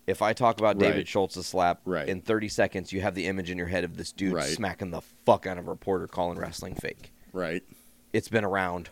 [0.07, 1.09] If I talk about David Right.
[1.09, 2.09] Schultz's slap, Right.
[2.09, 4.45] in 30 seconds, you have the image in your head of this dude Right.
[4.55, 7.11] smacking the fuck out of a reporter calling wrestling fake.
[7.33, 7.63] Right.
[8.13, 8.91] It's been around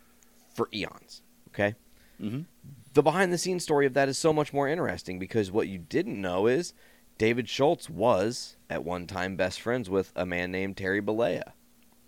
[0.54, 1.20] for eons.
[1.48, 1.74] Okay.
[2.18, 2.44] Mhm.
[2.92, 5.78] The behind the scenes story of that is so much more interesting because what you
[5.78, 6.72] didn't know is
[7.18, 11.52] David Schultz was at one time best friends with a man named Terry Bollea.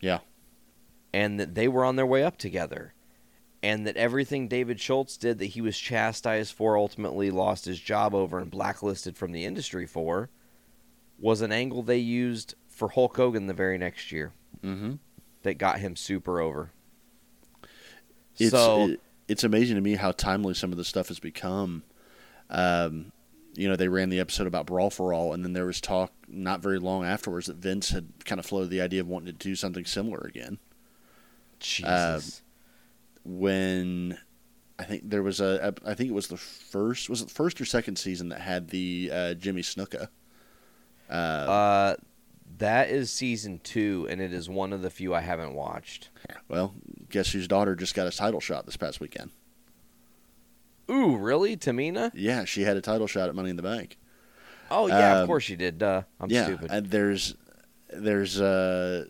[0.00, 0.18] Yeah.
[1.14, 2.94] And that they were on their way up together.
[3.62, 8.12] And that everything David Schultz did that he was chastised for, ultimately lost his job
[8.12, 10.30] over and blacklisted from the industry for,
[11.16, 14.32] was an angle they used for Hulk Hogan the very next year
[14.64, 14.98] Mhm.
[15.42, 16.72] that got him super over.
[18.38, 19.00] It's so it,
[19.32, 21.82] it's amazing to me how timely some of the stuff has become.
[22.50, 23.12] Um,
[23.54, 26.12] you know, they ran the episode about Brawl for All, and then there was talk
[26.28, 29.32] not very long afterwards that Vince had kind of floated the idea of wanting to
[29.32, 30.58] do something similar again.
[31.60, 32.42] Jesus.
[33.24, 34.18] when
[34.78, 37.60] I think there was a, I think it was the first, was it the first
[37.60, 40.08] or second season that had the uh, Jimmy Snuka?
[41.08, 41.96] Uh, Uh,
[42.58, 46.10] that is season two, and it is one of the few I haven't watched.
[46.48, 46.74] well,
[47.12, 49.30] guess whose daughter just got a title shot this past weekend?
[50.90, 51.56] Ooh, really?
[51.56, 52.10] Tamina?
[52.14, 53.98] Yeah, she had a title shot at Money in the Bank.
[54.70, 55.78] Oh yeah, Um, of course she did.
[55.78, 56.02] Duh.
[56.20, 56.70] I'm yeah, stupid.
[56.70, 57.34] and there's
[57.90, 59.04] there's uh,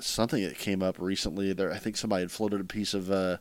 [0.00, 1.52] something that came up recently.
[1.52, 3.38] There, I think somebody had floated a piece of uh,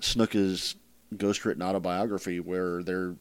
[0.00, 0.76] Snuka's
[1.14, 3.16] ghostwritten autobiography where they're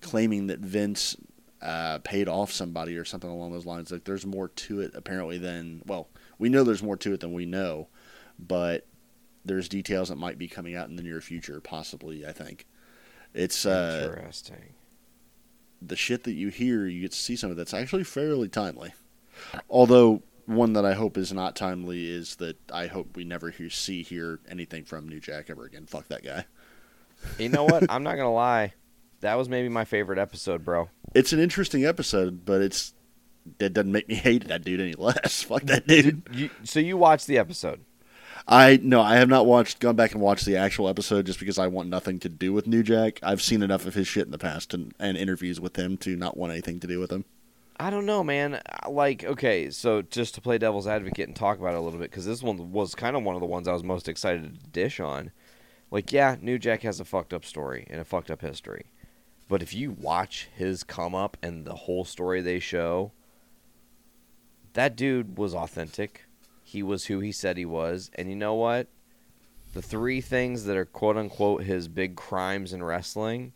[0.00, 1.16] claiming that Vince
[1.60, 3.90] uh, paid off somebody or something along those lines.
[3.90, 6.08] Like there's more to it apparently than well,
[6.38, 7.88] we know there's more to it than we know,
[8.38, 8.86] but
[9.44, 12.26] there's details that might be coming out in the near future, possibly.
[12.26, 12.66] I think
[13.34, 14.74] it's uh, Interesting.
[15.80, 18.92] the shit that you hear, you get to see some of that's actually fairly timely.
[19.68, 23.70] Although one that I hope is not timely is that I hope we never hear,
[23.70, 25.86] see hear anything from New Jack ever again.
[25.86, 26.44] Fuck that guy.
[27.38, 27.84] You know what?
[27.88, 28.74] I'm not gonna lie.
[29.20, 30.88] That was maybe my favorite episode, bro.
[31.14, 32.94] It's an interesting episode, but it's
[33.58, 35.42] that doesn't make me hate that dude any less.
[35.42, 36.22] Fuck that dude.
[36.32, 37.84] You, so you watched the episode?
[38.46, 41.58] I no, I have not watched gone back and watched the actual episode just because
[41.58, 43.20] I want nothing to do with New Jack.
[43.22, 46.16] I've seen enough of his shit in the past and, and interviews with him to
[46.16, 47.24] not want anything to do with him.
[47.78, 48.60] I don't know, man.
[48.86, 52.10] Like, okay, so just to play devil's advocate and talk about it a little bit,
[52.10, 54.66] because this one was kind of one of the ones I was most excited to
[54.68, 55.30] dish on.
[55.90, 58.86] Like, yeah, New Jack has a fucked up story and a fucked up history.
[59.48, 63.12] But if you watch his come up and the whole story they show,
[64.74, 66.26] that dude was authentic.
[66.70, 68.12] He was who he said he was.
[68.14, 68.86] And you know what?
[69.74, 73.54] The three things that are quote unquote his big crimes in wrestling.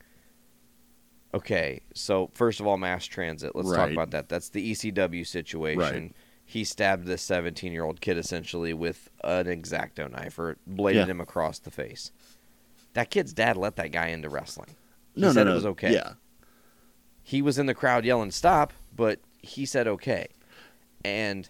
[1.32, 3.54] Okay, so first of all, mass transit.
[3.54, 4.28] Let's talk about that.
[4.28, 5.78] That's the ECW situation.
[5.78, 6.12] Right.
[6.44, 11.12] He stabbed this 17 year old kid essentially with an exacto knife or bladed Yeah.
[11.12, 12.10] him across the face.
[12.94, 14.74] That kid's dad let that guy into wrestling.
[15.14, 15.52] He No, no, no.
[15.52, 15.92] it was okay.
[15.92, 16.14] Yeah.
[17.22, 20.26] He was in the crowd yelling stop, but he said okay.
[21.04, 21.48] And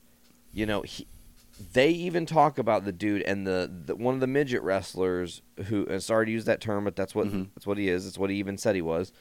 [0.52, 1.06] you know, he
[1.72, 5.86] they even talk about the dude and the, the one of the midget wrestlers who
[5.86, 7.44] and sorry to use that term, but that's what Mm-hmm.
[7.54, 8.04] that's what he is.
[8.04, 9.12] That's what he even said he was.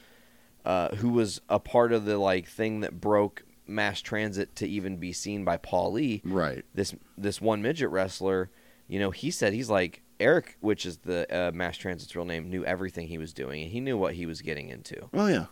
[0.64, 4.96] Uh, who was a part of the like thing that broke mass transit to even
[4.96, 6.22] be seen by Paul Lee.
[6.24, 6.64] Right.
[6.74, 8.50] This this one midget wrestler,
[8.88, 12.48] you know, he said he's like Eric, which is the uh, mass transit's real name,
[12.48, 15.46] knew everything he was doing and he knew what he was getting into Oh yeah.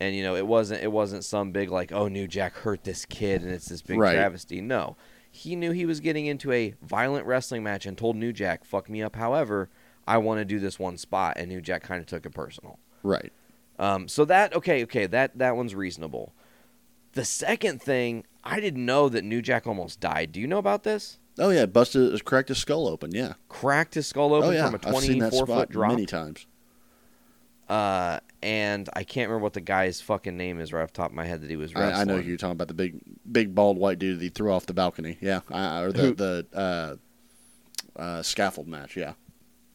[0.00, 3.04] and you know it wasn't it wasn't some big like oh new jack hurt this
[3.06, 4.14] kid and it's this big Right.
[4.14, 4.96] travesty no
[5.38, 8.88] he knew he was getting into a violent wrestling match and told new jack fuck
[8.90, 9.68] me up however
[10.06, 12.78] i want to do this one spot and new jack kind of took it personal
[13.02, 13.32] Right.
[13.78, 16.34] um, so that okay okay that that one's reasonable
[17.12, 20.82] the second thing i didn't know that new jack almost died do you know about
[20.82, 23.34] this Oh yeah, busted cracked his skull open, yeah.
[23.48, 24.66] cracked his skull open oh yeah.
[24.66, 26.46] from a I've seen that 24 spot foot drop many times.
[27.68, 31.10] Uh, and i can't remember what the guy's fucking name is right off the top
[31.10, 32.74] of my head that he was wrestling I, I know who you're talking about the
[32.74, 33.00] big
[33.30, 35.18] big bald white dude that he threw off the balcony.
[35.20, 35.40] Yeah.
[35.50, 39.14] I, or the Who- the uh, uh, scaffold match, yeah.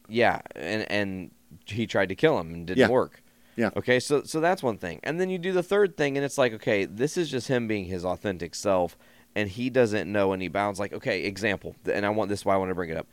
[0.08, 1.30] Yeah, and and
[1.66, 2.88] he tried to kill him and didn't Yeah.
[2.88, 3.22] work.
[3.56, 3.70] Yeah.
[3.76, 5.00] Okay, so so that's one thing.
[5.04, 7.68] And then you do the third thing and it's like, okay, this is just him
[7.68, 8.98] being his authentic self
[9.36, 10.78] and he doesn't know any bounds.
[10.80, 13.06] Like, okay, example, and I want this is why I want to bring it up.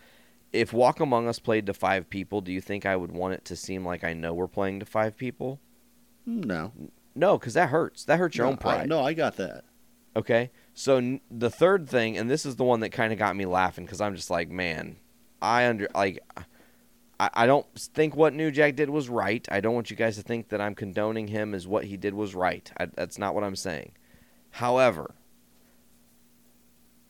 [0.54, 3.46] If Walk Among Us played to five people, do you think I would want it
[3.46, 5.60] to seem like I know we're playing to five people?
[6.26, 6.74] No.
[7.16, 8.06] No, because that hurts.
[8.06, 8.82] That hurts your no, own pride.
[8.82, 9.64] I, no, I got that.
[10.16, 10.52] Okay.
[10.74, 13.46] So n- the third thing, and this is the one that kind of got me
[13.46, 14.98] laughing because I'm just like, man,
[15.42, 16.20] I under like,
[17.20, 19.46] I, I don't think what New Jack did was right.
[19.52, 22.14] I don't want you guys to think that I'm condoning him as what he did
[22.14, 22.70] was right.
[22.78, 23.94] I, that's not what I'm saying.
[24.52, 25.16] However,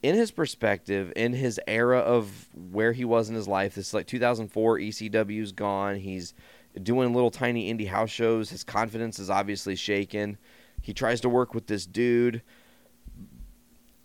[0.04, 3.94] in his perspective, in his era of where he was in his life, this is
[3.94, 4.80] like 2004.
[4.80, 5.98] ECW's gone.
[5.98, 6.34] He's
[6.82, 8.50] doing little tiny indie house shows.
[8.50, 10.38] His confidence is obviously shaken.
[10.82, 12.42] He tries to work with this dude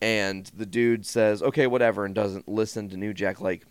[0.00, 3.66] and the dude says, "Okay, whatever," and doesn't listen to New Jack like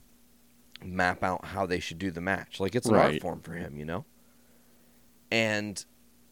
[0.84, 2.60] map out how they should do the match.
[2.60, 4.06] Like it's an art form for him, you know.
[5.32, 5.84] And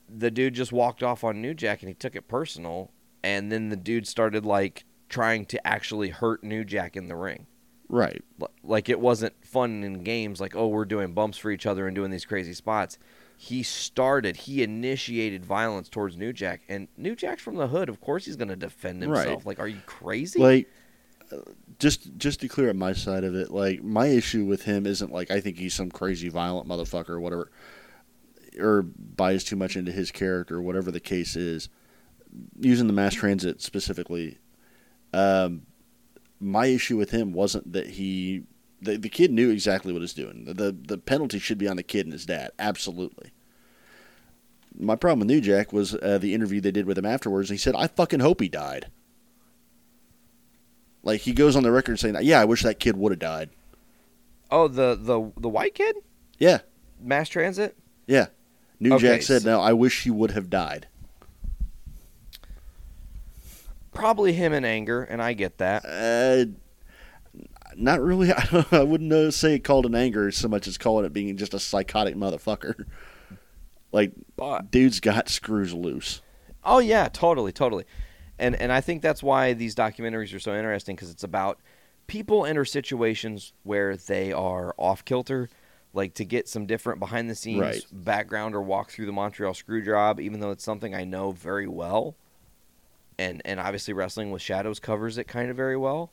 [0.09, 2.91] the dude just walked off on New Jack, and he took it personal.
[3.23, 7.45] And then the dude started like trying to actually hurt New Jack in the ring.
[7.87, 8.23] Right.
[8.63, 10.41] Like it wasn't fun in games.
[10.41, 12.97] Like oh, we're doing bumps for each other and doing these crazy spots.
[13.37, 14.35] He started.
[14.35, 17.89] He initiated violence towards New Jack, and New Jack's from the hood.
[17.89, 19.27] Of course, he's going to defend himself.
[19.27, 19.45] Right.
[19.45, 20.39] Like, are you crazy?
[20.39, 20.69] Like
[21.31, 21.37] uh,
[21.77, 25.11] just just to clear up my side of it, like my issue with him isn't
[25.11, 27.51] like I think he's some crazy violent motherfucker or whatever
[28.59, 31.69] or buys too much into his character, whatever the case is.
[32.59, 34.39] Using the mass transit specifically,
[35.13, 35.65] um,
[36.39, 38.43] my issue with him wasn't that he
[38.81, 40.43] the, the kid knew exactly what he's doing.
[40.45, 43.31] The, the penalty should be on the kid and his dad, absolutely.
[44.77, 47.49] My problem with New Jack was uh, the interview they did with him afterwards.
[47.49, 48.87] He said, "I fucking hope he died."
[51.03, 53.49] Like he goes on the record saying, "Yeah, I wish that kid would have died."
[54.49, 55.95] Oh, the the the white kid,
[56.39, 56.59] Yeah,
[57.01, 57.77] mass transit.
[58.07, 58.27] yeah.
[58.79, 60.87] New Okay, Jack said, so- "No, I wish he would have died."
[63.93, 65.85] Probably him in anger, and I get that.
[65.85, 66.45] Uh,
[67.75, 68.31] not really.
[68.33, 71.53] I, don't, I wouldn't say called an anger so much as calling it being just
[71.53, 72.85] a psychotic motherfucker.
[73.91, 76.23] Like, But- dude's got screws loose.
[76.63, 77.85] Oh yeah, totally, totally.
[78.39, 81.59] And and I think that's why these documentaries are so interesting because it's about
[82.07, 85.47] people enter situations where they are off kilter,
[85.93, 87.85] like to get some different behind the scenes Right.
[87.91, 91.67] background or walk through the Montreal screw job, even though it's something I know very
[91.67, 92.15] well.
[93.19, 96.11] And and obviously wrestling with shadows covers it kind of very well.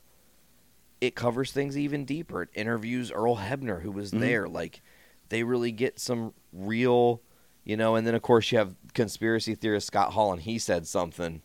[1.01, 2.43] It covers things even deeper.
[2.43, 4.21] It interviews Earl Hebner, who was Mhm.
[4.21, 4.49] there.
[4.49, 4.83] Like
[5.31, 7.23] they really get some real
[7.65, 10.87] you know and then of course you have conspiracy theorist scott hall and he said
[10.89, 11.41] something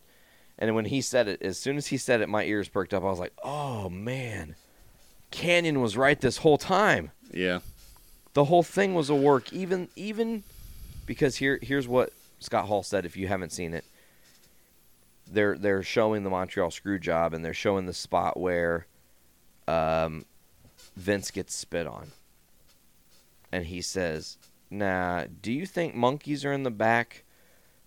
[0.58, 3.02] and when he said it as soon as he said it my ears perked up
[3.04, 4.56] i was like oh man
[5.30, 7.60] canyon was right this whole time Yeah.
[8.32, 10.42] the whole thing was a work even even
[11.04, 13.84] because here here's what scott hall said if you haven't seen it
[15.30, 18.86] they're they're showing the montreal screw job and they're showing the spot where
[19.68, 20.24] um,
[20.96, 22.12] vince gets spit on.
[23.52, 27.24] And he says nah do you think monkeys are in the back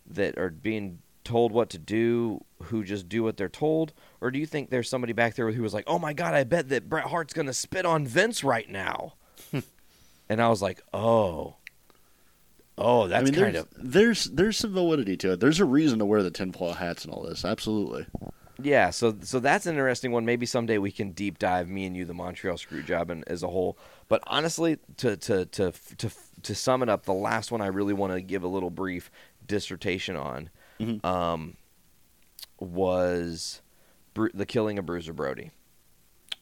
[0.06, 3.93] that are being told what to do who just do what they're told?
[4.21, 6.43] Or do you think there's somebody back there who was like oh my god i
[6.43, 9.13] bet that bret hart's gonna spit on vince right now
[10.30, 11.56] and i was like oh
[12.79, 15.39] oh that's I mean, kind there's, of there's there's some validity to it.
[15.39, 17.45] There's a reason to wear the tinfoil hats and all this.
[17.45, 18.07] Absolutely.
[18.61, 20.25] Yeah, so so that's an interesting one.
[20.25, 23.47] Maybe someday we can deep dive me and you the Montreal Screwjob and as a
[23.47, 23.77] whole.
[24.07, 26.09] But honestly, to to to to
[26.43, 29.11] to sum it up, the last one I really want to give a little brief
[29.45, 31.03] dissertation on Mhm.
[31.05, 31.55] um,
[32.59, 33.61] was
[34.13, 35.51] Bru- the killing of Bruiser Brody.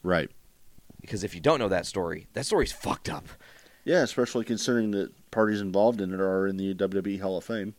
[0.04, 0.30] Right.
[1.02, 3.28] Because if you don't know that story, that story's fucked up.
[3.88, 7.73] Yeah, especially considering that parties involved in it are in the WWE Hall of Fame.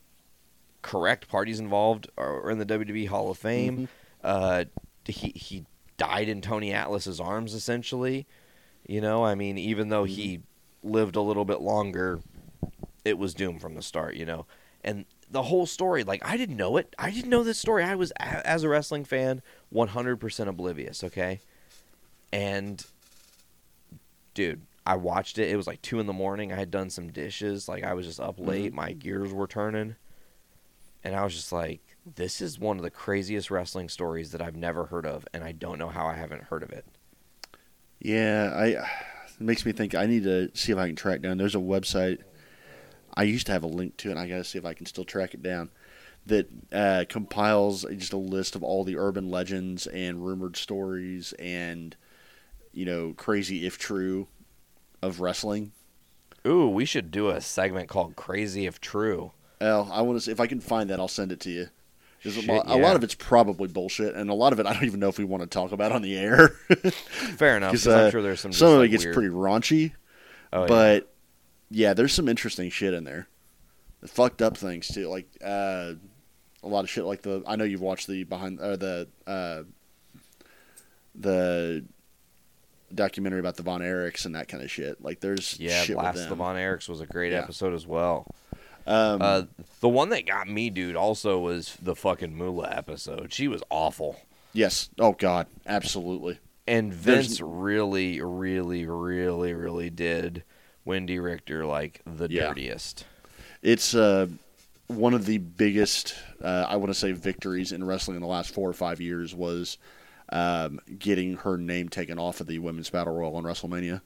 [0.81, 3.75] correct parties involved are in the WWE Hall of Fame.
[3.77, 3.85] Mm-hmm.
[4.23, 4.63] Uh,
[5.05, 5.65] he he
[5.97, 8.25] died in Tony Atlas's arms, essentially.
[8.87, 10.89] You know, I mean, even though he Mm-hmm.
[10.91, 12.21] lived a little bit longer,
[13.05, 14.15] it was doomed from the start.
[14.15, 14.45] You know,
[14.83, 16.95] and the whole story, like I didn't know it.
[16.97, 17.83] I didn't know this story.
[17.83, 21.03] I was as a wrestling fan, one hundred percent oblivious.
[21.03, 21.41] Okay,
[22.33, 22.83] and
[24.33, 24.61] dude.
[24.89, 25.49] I watched it.
[25.49, 26.51] It was like two in the morning.
[26.51, 27.67] I had done some dishes.
[27.67, 28.73] Like I was just up late.
[28.73, 29.95] My gears were turning
[31.03, 31.81] and I was just like,
[32.15, 35.51] this is one of the craziest wrestling stories that I've never heard of, and I
[35.51, 36.85] don't know how I haven't heard of it.
[37.99, 41.37] Yeah, I it makes me think I need to see if I can track down.
[41.37, 42.19] There's a website
[43.13, 44.73] I used to have a link to, it, and I got to see if I
[44.73, 45.69] can still track it down.
[46.25, 51.95] That uh, compiles just a list of all the urban legends and rumored stories and
[52.71, 54.27] you know crazy if true
[55.01, 55.71] of wrestling.
[56.47, 60.31] Ooh, we should do a segment called "Crazy If True." Well, I want to see
[60.31, 60.99] if I can find that.
[60.99, 61.67] I'll send it to you.
[62.23, 64.65] 'Cause a, Shit, lot, a lot of it's probably bullshit, and a lot of it
[64.65, 66.49] I don't even know if we want to talk about on the air.
[67.37, 67.71] Fair enough.
[67.71, 68.51] 'Cause, 'cause I'm uh, sure there's some.
[68.51, 69.93] some of it gets weird- pretty raunchy,
[70.51, 70.67] Oh, yeah.
[70.67, 71.13] but
[71.71, 71.93] yeah.
[71.93, 73.27] there's some interesting shit in there.
[74.01, 75.93] The fucked up things too, like uh,
[76.63, 77.05] a lot of shit.
[77.05, 79.63] Like the I know you've watched the behind or the uh,
[81.15, 81.85] the
[82.93, 85.03] documentary about the Von Erichs and that kind of shit.
[85.03, 87.39] Like there's Yeah, shit with Blast the Von Erichs was a great Yeah.
[87.39, 88.25] episode as well.
[88.87, 89.43] Um, Uh,
[89.81, 93.33] the one that got me, dude, also was the fucking Moolah episode.
[93.33, 94.19] She was awful.
[94.53, 94.89] yes.
[94.99, 96.39] Oh God, absolutely.
[96.67, 100.43] And There's- Vince really, really, really, really did
[100.87, 102.47] Wendi Richter like the Yeah.
[102.47, 103.05] dirtiest.
[103.61, 104.27] It's uh,
[104.87, 108.51] one of the biggest, uh, I want to say, victories in wrestling in the last
[108.53, 109.77] four or five years was
[110.31, 114.01] um, getting her name taken off of the Women's Battle Royal on WrestleMania.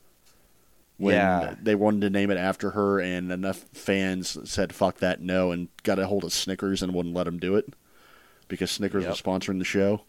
[0.98, 1.56] When Yeah.
[1.62, 5.70] they wanted to name it after her, and enough fans said "fuck that, no," and
[5.84, 7.74] got a hold of Snickers and wouldn't let them do it
[8.48, 10.04] because Snickers was sponsoring the show.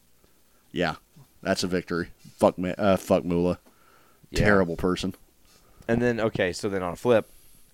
[0.73, 0.97] Yeah,
[1.43, 2.09] that's a victory.
[2.39, 3.59] Fuck, uh, fuck Moolah.
[4.31, 4.41] Yeah.
[4.41, 5.15] Terrible person.
[5.89, 7.31] And then okay, so then on a flip,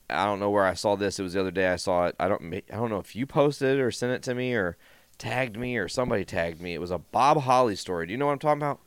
[0.08, 1.18] I don't know where I saw this.
[1.18, 2.16] It was the other day I saw it.
[2.20, 4.76] I don't I don't know if you posted it or sent it to me or
[5.20, 6.74] tagged me or somebody tagged me.
[6.74, 8.06] It was a Bob Holly story.
[8.06, 8.80] Do you know what I'm talking about?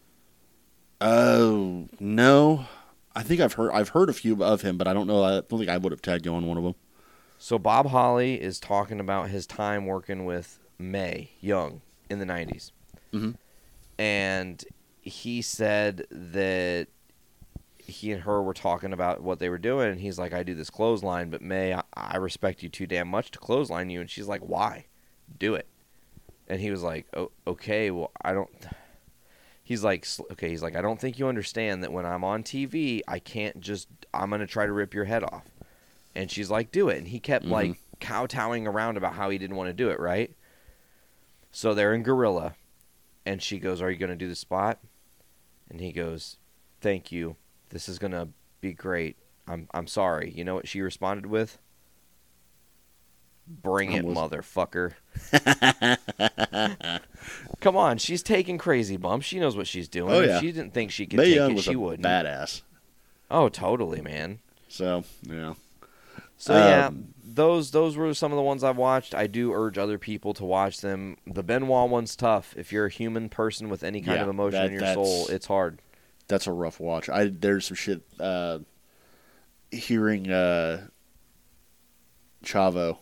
[0.99, 2.65] Oh no,
[3.15, 5.23] I think I've heard I've heard a few of him, but I don't know.
[5.23, 6.75] I don't think I would have tagged you on one of them.
[7.37, 12.71] So Bob Holly is talking about his time working with Mae Young in the 90s.
[13.13, 13.35] Mhm.
[13.99, 14.63] And
[15.01, 16.87] he said that
[17.77, 20.55] he and her were talking about what they were doing and he's like I do
[20.55, 24.09] this clothesline but May I, I respect you too damn much to clothesline you and
[24.09, 24.85] she's like why?
[25.37, 25.67] Do it.
[26.53, 28.49] And he was like, oh, "Okay, well I don't
[29.63, 33.01] he's like, okay, he's like, I don't think you understand that when I'm on TV,
[33.07, 35.45] I can't just, I'm gonna try to rip your head off.
[36.13, 36.97] And she's like, do it.
[36.97, 37.53] And he kept mm-hmm.
[37.53, 40.35] like kowtowing around about how he didn't want to do it, right?
[41.51, 42.55] So they're in Gorilla,
[43.25, 44.79] and she goes, "Are you gonna do the spot?"
[45.69, 46.37] And he goes,
[46.81, 47.35] "Thank you.
[47.69, 48.29] This is gonna
[48.59, 49.17] be great.
[49.47, 51.59] I'm I'm sorry." You know what she responded with?
[53.47, 54.93] Bring it, motherfucker.
[57.59, 59.25] Come on, she's taking crazy bumps.
[59.25, 60.13] She knows what she's doing.
[60.13, 60.39] Oh, If yeah.
[60.39, 62.03] she didn't think she could Mae take Young it, was she a wouldn't.
[62.05, 62.61] badass.
[63.31, 64.39] Oh, totally, man.
[64.69, 65.53] So yeah,
[66.37, 69.13] So yeah, Um, those those were some of the ones I've watched.
[69.15, 71.17] I do urge other people to watch them.
[71.27, 72.53] The Benoit one's tough.
[72.57, 75.27] If you're a human person with any kind Yeah, of emotion that- in your soul,
[75.27, 75.79] it's hard.
[76.27, 77.09] that's a rough watch.
[77.09, 78.01] I there's some shit.
[78.19, 78.59] Uh,
[79.71, 80.87] hearing uh,
[82.43, 82.97] Chavo.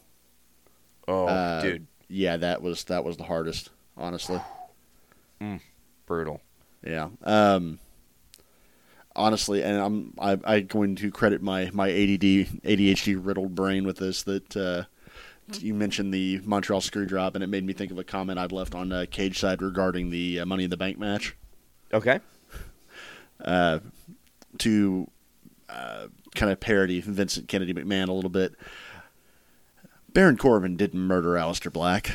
[1.12, 3.70] Oh, uh, dude, Yeah, that was that was the hardest.
[3.98, 4.40] Honestly.
[6.06, 6.42] brutal.
[6.84, 7.10] Yeah.
[7.24, 7.80] Um,
[9.16, 13.98] honestly, and I'm I, I'm going to credit my my ADD ADHD riddled brain with
[13.98, 14.24] this.
[14.24, 14.84] That uh,
[15.60, 18.52] you mentioned the Montreal screw drop, and it made me think of a comment I'd
[18.52, 21.36] left on uh, Cage Side regarding the uh, Money in the Bank match.
[21.94, 22.20] Okay.
[24.58, 25.10] To
[25.70, 28.54] uh, kind of parody Vincent Kennedy McMahon a little bit.
[30.14, 32.08] Baron Corbin didn't murder Aleister Black.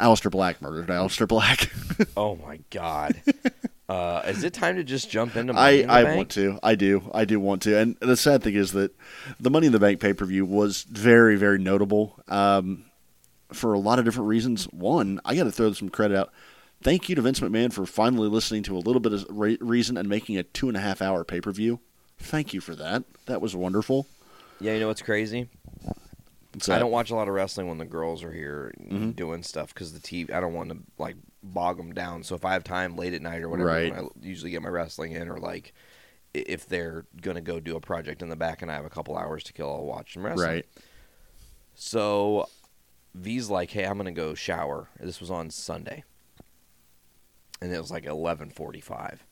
[0.00, 1.70] Aleister Black murdered Aleister Black.
[2.16, 3.22] Oh my god.
[3.88, 6.16] uh, is it time to just jump into Money I, in the I Bank?
[6.16, 6.58] want to.
[6.60, 7.08] I do.
[7.14, 7.78] I do want to.
[7.78, 8.90] And the sad thing is that
[9.38, 12.86] the Money in the Bank pay per view was very, very notable um,
[13.52, 14.64] for a lot of different reasons.
[14.72, 16.32] One, I got to throw some credit out.
[16.82, 19.96] Thank you to Vince McMahon for finally listening to a little bit of re- reason
[19.96, 21.78] and making a two and a half hour pay per view.
[22.18, 23.04] Thank you for that.
[23.26, 24.08] That was wonderful.
[24.58, 25.48] Yeah, you know what's crazy?
[26.68, 29.10] I don't watch a lot of wrestling when the girls are here Mm-hmm.
[29.12, 30.32] doing stuff because the TV.
[30.32, 32.22] I don't want to like bog them down.
[32.22, 33.92] So if I have time late at night or whatever, Right.
[33.92, 35.72] I usually get my wrestling in, or like
[36.32, 39.16] if they're gonna go do a project in the back and I have a couple
[39.16, 40.44] hours to kill, I'll watch them wrestle.
[40.44, 40.66] Right.
[41.74, 42.48] So
[43.14, 46.04] V's like, "Hey, I'm gonna go shower." This was on Sunday,
[47.60, 49.24] and it was like 11:45,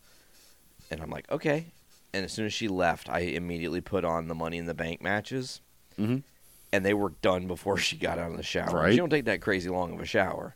[0.91, 1.73] and I'm like, "Okay."
[2.15, 5.01] And as soon as she left, I immediately put on the Money in the Bank
[5.01, 5.61] matches,
[5.99, 6.23] Mhm.
[6.73, 8.75] And they were done before she got out of the shower.
[8.75, 8.93] Right.
[8.93, 10.55] She don't take that crazy long of a shower,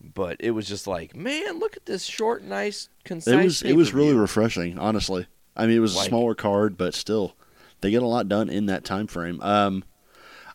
[0.00, 3.32] but it was just like, man, look at this short, nice, concise.
[3.34, 5.26] It was it was really refreshing, honestly.
[5.56, 7.36] I mean, it was Like- a smaller card, but still,
[7.80, 9.40] they get a lot done in that time frame.
[9.40, 9.84] Um,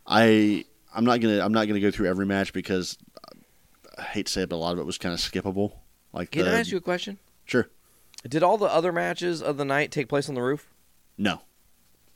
[0.06, 2.97] I I'm not gonna I'm not gonna go through every match because
[3.97, 5.74] I hate to say it, but a lot of it was kind of skippable.
[6.14, 7.20] Like Can the, I ask you a question?
[7.45, 7.70] Sure.
[8.28, 10.70] Did all the other matches of the night take place on the roof?
[11.18, 11.41] No,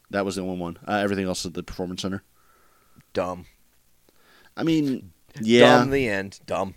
[0.10, 0.78] that was the only one.
[0.88, 2.24] Uh, everything else at the performance center.
[3.14, 3.46] Dumb.
[4.56, 5.90] I mean, yeah, Dumb.
[5.90, 6.40] The end.
[6.46, 6.76] Dumb.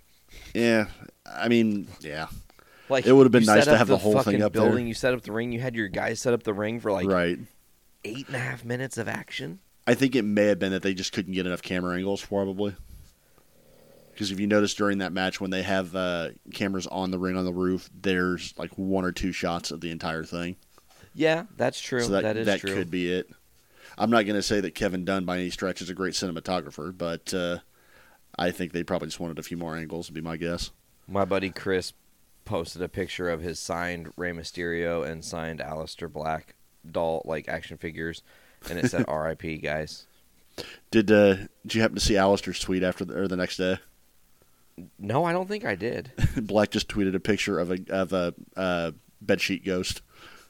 [0.55, 0.87] yeah.
[1.27, 2.29] I mean, yeah.
[2.89, 4.63] Like It would've been nice to have the whole thing up there.
[4.63, 4.87] building.
[4.87, 5.53] You set up the ring.
[5.53, 7.39] You had your guys set up the ring for like right.
[8.05, 9.59] eight and a half minutes of action.
[9.87, 12.75] I think it may have been that they just couldn't get enough camera angles, probably.
[14.13, 17.37] Because if you notice during that match, when they have uh, cameras on the ring
[17.37, 20.57] on the roof, there's like one or two shots of the entire thing.
[21.15, 22.03] Yeah, that's true.
[22.03, 22.73] so that that is that true.
[22.73, 23.29] could be it.
[23.99, 26.97] I'm not going to say that Kevin Dunn by any stretch is a great cinematographer,
[26.97, 27.59] but uh,
[28.39, 30.09] I think they probably just wanted a few more angles.
[30.09, 30.71] Would be my guess.
[31.09, 31.93] My buddy Chris
[32.45, 36.55] posted a picture of his signed Rey Mysterio and signed Aleister Black
[36.91, 38.23] doll like action figures,
[38.69, 39.59] and it said "R.I.P.
[39.59, 40.07] guys."
[40.91, 43.79] Did uh, did you happen to see Aleister's tweet after the, or the next day?
[44.99, 46.13] No, I don't think I did.
[46.37, 48.93] Black just tweeted a picture of a of a uh,
[49.25, 50.03] bedsheet ghost.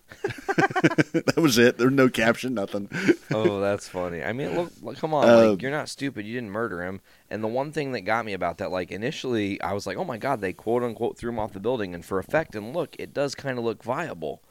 [0.56, 1.78] that was it.
[1.78, 2.88] There was no caption, nothing.
[3.32, 4.22] oh, that's funny.
[4.22, 6.26] I mean, look, look come on, Uh, like you're not stupid.
[6.26, 7.00] You didn't murder him.
[7.30, 10.04] And the one thing that got me about that, like initially, I was like, oh
[10.04, 12.96] my god, they quote unquote threw him off the building, and for effect, and look,
[12.98, 14.42] it does kind of look viable.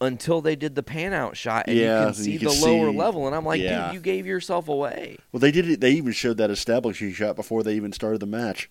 [0.00, 2.66] Until they did the pan out shot, and Yeah, you can see you can the
[2.66, 3.86] lower level, and I'm like, yeah.
[3.86, 5.16] dude, you gave yourself away.
[5.30, 5.80] Well, they did it.
[5.80, 8.68] They even showed that establishing shot before they even started the match,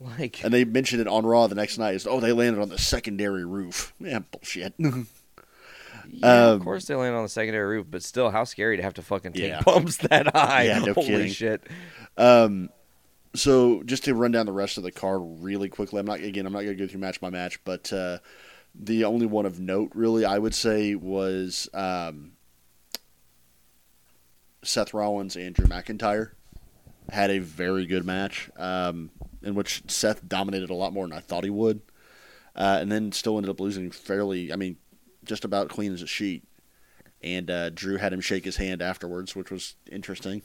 [0.00, 1.94] Like, and they mentioned it on Raw the next night.
[1.94, 3.92] Is oh, they landed on the secondary roof.
[4.00, 4.74] Yeah, bullshit.
[4.78, 8.82] yeah, of um, course they land on the secondary roof, but still, how scary to
[8.82, 9.62] have to fucking take Yeah.
[9.62, 10.64] bumps that high.
[10.64, 11.28] Yeah, no Holy kidding.
[11.32, 11.62] shit.
[12.16, 16.00] so just to run down the rest of the card really quickly.
[16.00, 16.46] I'm not again.
[16.46, 18.18] I'm not going to go through match by match, but uh,
[18.74, 22.32] the only one of note, really, I would say, was um,
[24.62, 26.32] Seth Rollins and Drew McIntyre
[27.10, 29.10] had a very good match um,
[29.44, 31.82] in which Seth dominated a lot more than I thought he would,
[32.56, 34.52] uh, and then still ended up losing fairly.
[34.52, 34.76] I mean,
[35.24, 36.44] just about clean as a sheet.
[37.22, 40.42] And uh, Drew had him shake his hand afterwards, which was interesting.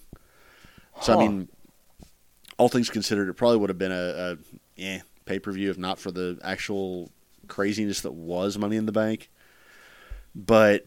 [1.01, 1.19] So Huh.
[1.19, 1.49] I mean,
[2.57, 4.37] all things considered, it probably would have been a, a
[4.77, 7.11] eh, pay per view if not for the actual
[7.47, 9.29] craziness that was Money in the Bank.
[10.35, 10.85] But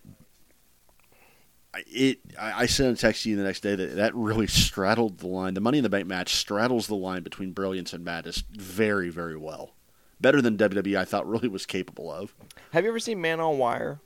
[1.87, 5.18] it, I, I sent a text to you the next day that that really straddled
[5.18, 5.55] the line.
[5.55, 9.37] The Money in the Bank match straddles the line between brilliance and madness very, very
[9.37, 9.75] well.
[10.20, 12.35] Better than WWE I thought really was capable of.
[12.73, 14.01] Have you ever seen Man on Wire?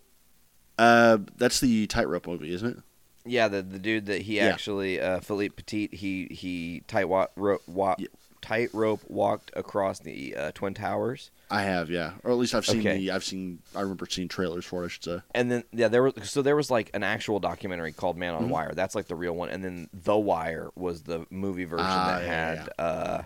[0.79, 2.83] Uh, that's the tightrope movie, isn't it?
[3.25, 4.47] Yeah, the the dude that he Yeah.
[4.47, 7.97] actually uh, Philippe Petit he he tight wa- ro- wa-
[8.43, 11.31] tightrope walked across the uh, twin towers.
[11.51, 12.99] I have, yeah, or at least I've seen Okay.
[12.99, 13.11] the.
[13.13, 13.61] I've seen.
[13.75, 14.87] I remember seeing trailers for it.
[14.87, 15.21] I should say.
[15.35, 18.47] And then yeah, there was so there was like an actual documentary called Man on
[18.47, 18.51] Mhm.
[18.51, 18.73] Wire.
[18.75, 19.49] That's like the real one.
[19.51, 23.23] And then The Wire was the movie version Ah, that yeah, had uh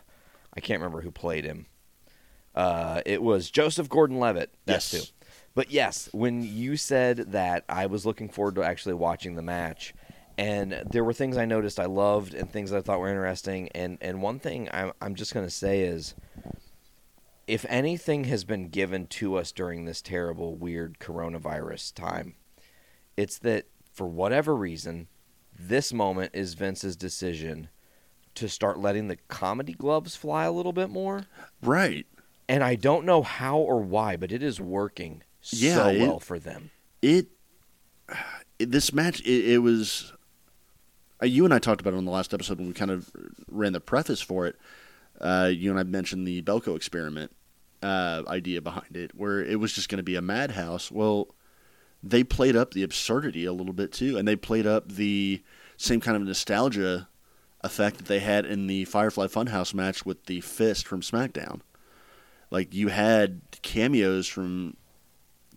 [0.55, 1.67] I can't remember who played him.
[2.55, 4.53] Uh it was Joseph Gordon-Levitt.
[4.67, 5.05] That's Yes.
[5.09, 5.13] who.
[5.55, 9.95] But yes, when you said that I was looking forward to actually watching the match
[10.41, 13.69] and there were things I noticed I loved and things that I thought were interesting
[13.75, 16.15] and and one thing I'm I'm just going to say is
[17.47, 22.35] if anything has been given to us during this terrible, weird coronavirus time,
[23.17, 25.09] it's that for whatever reason,
[25.59, 27.69] this moment is Vince's decision
[28.37, 31.25] to start letting the comedy gloves fly a little bit more.
[31.61, 32.07] Right.
[32.49, 36.21] And I don't know how or why, but it is working Yeah, so it- well
[36.21, 36.71] for them.
[37.03, 37.29] It.
[38.59, 40.13] This match, it, it was.
[41.23, 43.11] Uh, you and I talked about it on the last episode when we kind of
[43.51, 44.57] ran the preface for it.
[45.21, 47.33] Uh, you and I mentioned the Belko experiment
[47.83, 50.91] uh, idea behind it, where it was just going to be a madhouse.
[50.91, 51.35] Well,
[52.03, 55.43] they played up the absurdity a little bit too, and they played up the
[55.77, 57.09] same kind of nostalgia
[57.63, 61.61] effect that they had in the Firefly Funhouse match with the Fist from SmackDown.
[62.51, 64.77] Like you had cameos from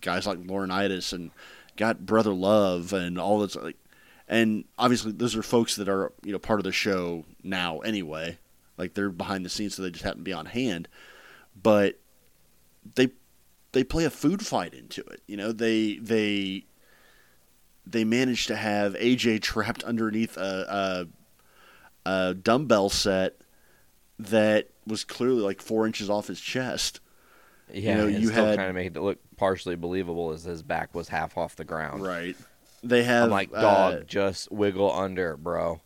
[0.02, 1.32] guys like Laurinaitis and
[1.78, 3.78] got Brother Love and all this like
[4.28, 8.38] and obviously those are folks that are you know part of the show now anyway
[8.78, 10.88] like they're behind the scenes so they just happen to be on hand
[11.62, 12.00] but
[12.96, 13.10] they
[13.74, 16.66] they play a food fight into it you know they they
[17.86, 21.08] they manage to have AJ trapped underneath a,
[22.06, 23.38] a, a dumbbell set
[24.18, 27.02] that was clearly like four inches off his chest
[27.74, 30.64] Yeah, you know you still had kind of made it look partially believable as his
[30.64, 32.04] back was half off the ground.
[32.04, 32.38] Right.
[32.84, 35.82] They have I'm like, uh, dog, just wiggle under, bro.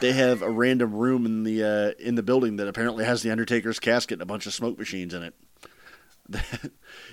[0.00, 3.30] they have a random room in the uh, in the building that apparently has the
[3.30, 5.34] Undertaker's casket and a bunch of smoke machines in it.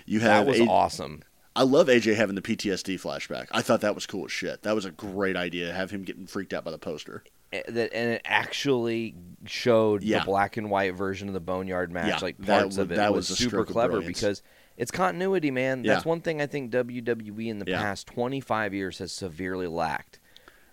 [0.05, 1.23] you have That was A- awesome.
[1.55, 3.47] I love AJ having the PTSD flashback.
[3.51, 4.61] I thought that was cool as shit.
[4.63, 5.67] That was a great idea.
[5.67, 7.23] to Have him getting freaked out by the poster.
[7.51, 9.15] That and it actually
[9.45, 10.19] showed Yeah.
[10.19, 12.95] the black and white version of the boneyard match Yeah, like parts was- of it
[12.95, 14.19] that was, was super clever brilliance.
[14.19, 14.41] because
[14.81, 16.09] it's continuity man that's Yeah.
[16.09, 17.81] one thing i think wwe in the Yeah.
[17.81, 20.19] past 25 years has severely lacked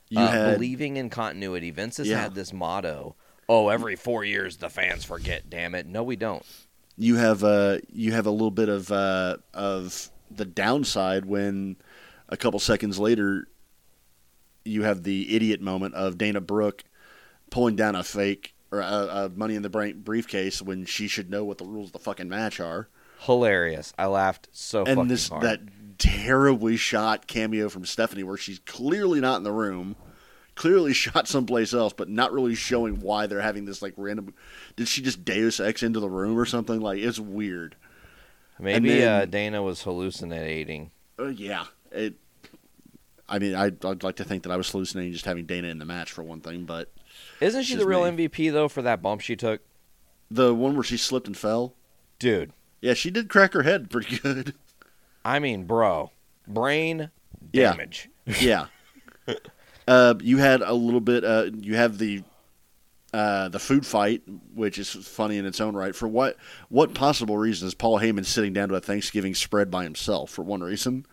[0.08, 2.22] You uh, had- believing in continuity vince has Yeah.
[2.22, 3.14] had this motto
[3.48, 6.42] oh every four years the fans forget damn it no we don't
[6.96, 11.76] You have uh you have a little bit of uh, of the downside when
[12.30, 13.46] a couple seconds later
[14.64, 16.82] you have the idiot moment of Dana Brooke
[17.50, 21.30] pulling down a fake or a, a Money in the Bank briefcase when she should
[21.30, 22.88] know what the rules of the fucking match are.
[23.20, 25.42] Hilarious i laughed so fucking and this hard.
[25.42, 25.60] that
[25.98, 29.96] terribly shot cameo from Stephanie where she's clearly not in the room,
[30.54, 34.32] clearly shot someplace else, but not really showing why they're having this like random.
[34.76, 36.80] Did she just Deus Ex into the room or something?
[36.80, 37.74] Like it's weird.
[38.60, 42.14] maybe then- uh, dana was hallucinating Uh, yeah, it.
[43.28, 45.78] I mean, I'd, I'd like to think that I was hallucinating just having Dana in
[45.78, 46.92] the match for one thing, but
[47.40, 48.28] isn't she the real me.
[48.28, 49.62] mvp though for that bump she took
[50.30, 51.74] the one where she slipped and fell,
[52.20, 54.54] dude yeah, she did crack her head pretty good.
[55.24, 56.10] i mean bro
[56.46, 57.10] brain
[57.52, 57.70] Yeah.
[57.72, 58.66] damage yeah.
[59.86, 61.24] Uh, you had a little bit.
[61.24, 62.22] Uh, you have the
[63.14, 64.20] uh, the food fight,
[64.54, 65.96] which is funny in its own right.
[65.96, 66.36] For what
[66.68, 70.28] what possible reason is Paul Heyman sitting down to a Thanksgiving spread by himself?
[70.30, 71.06] For one reason,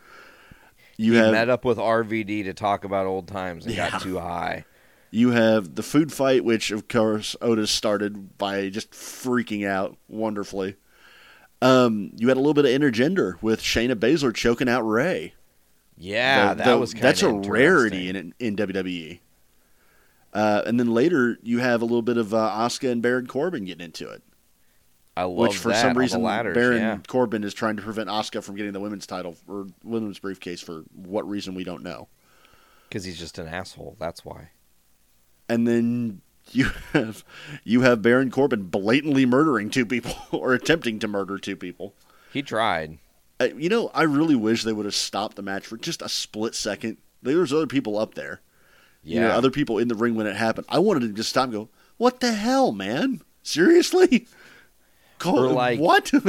[0.97, 3.91] you he have met up with RVD to talk about old times and Yeah.
[3.91, 4.65] got too high.
[5.09, 10.75] You have the food fight, which of course Otis started by just freaking out wonderfully.
[11.61, 15.33] Um, you had a little bit of intergender with Shayna Baszler choking out Ray.
[15.97, 19.19] Yeah, The- that the- was that's a rarity in in WWE.
[20.33, 23.63] Uh, and then later you have a little bit of uh, Asuka and Baron Corbin
[23.63, 24.21] getting into it,
[25.15, 26.97] I love which for that some reason ladders, Baron yeah.
[27.07, 30.83] Corbin is trying to prevent Asuka from getting the women's title or women's briefcase for
[30.93, 32.09] what reason we don't know.
[32.89, 33.95] because he's just an asshole.
[33.97, 34.49] That's why.
[35.47, 36.19] and then
[36.51, 37.23] you have
[37.63, 41.93] you have Baron Corbin blatantly murdering two people or attempting to murder two people.
[42.31, 42.99] He tried.
[43.39, 46.07] Uh, you know, I really wish they would have stopped the match for just a
[46.09, 46.97] split second.
[47.21, 48.41] There was other people up there.
[49.03, 49.37] You know, Yeah.
[49.37, 50.67] other people in the ring when it happened.
[50.69, 53.21] I wanted to just stop and go, "What the hell, man?
[53.43, 54.27] Seriously?"
[55.19, 56.11] Call, Or like- what?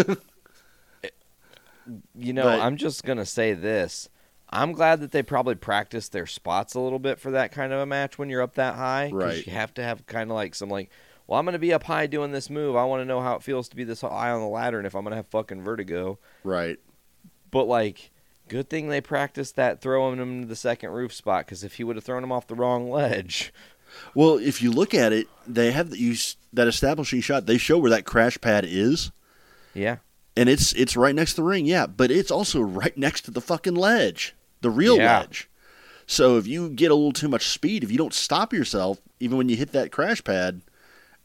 [2.17, 4.09] You know, But- I'm just gonna say this.
[4.49, 7.81] I'm glad that they probably practiced their spots a little bit for that kind of
[7.81, 9.11] a match when you're up that high.
[9.13, 9.45] Right.
[9.45, 10.91] You have to have kind of like some like,
[11.27, 12.77] well, I'm gonna be up high doing this move.
[12.77, 14.87] I want to know how it feels to be this high on the ladder, and
[14.87, 16.19] if I'm gonna have fucking vertigo.
[16.45, 16.79] Right.
[17.51, 18.11] But like,
[18.49, 21.85] good thing they practiced that throwing him to the second roof spot because if he
[21.85, 23.53] would have thrown him off the wrong ledge,
[24.15, 26.15] Well, if you look at it, they have the, you,
[26.53, 27.47] that establishing shot.
[27.47, 29.11] They show where that crash pad is,
[29.75, 29.97] yeah,
[30.37, 31.67] and it's it's right next to the ring.
[31.67, 35.21] Yeah, but it's also right next to the fucking ledge, the real Yeah.
[35.21, 35.49] ledge.
[36.07, 39.37] So if you get a little too much speed, if you don't stop yourself, even
[39.39, 40.61] when you hit that crash pad,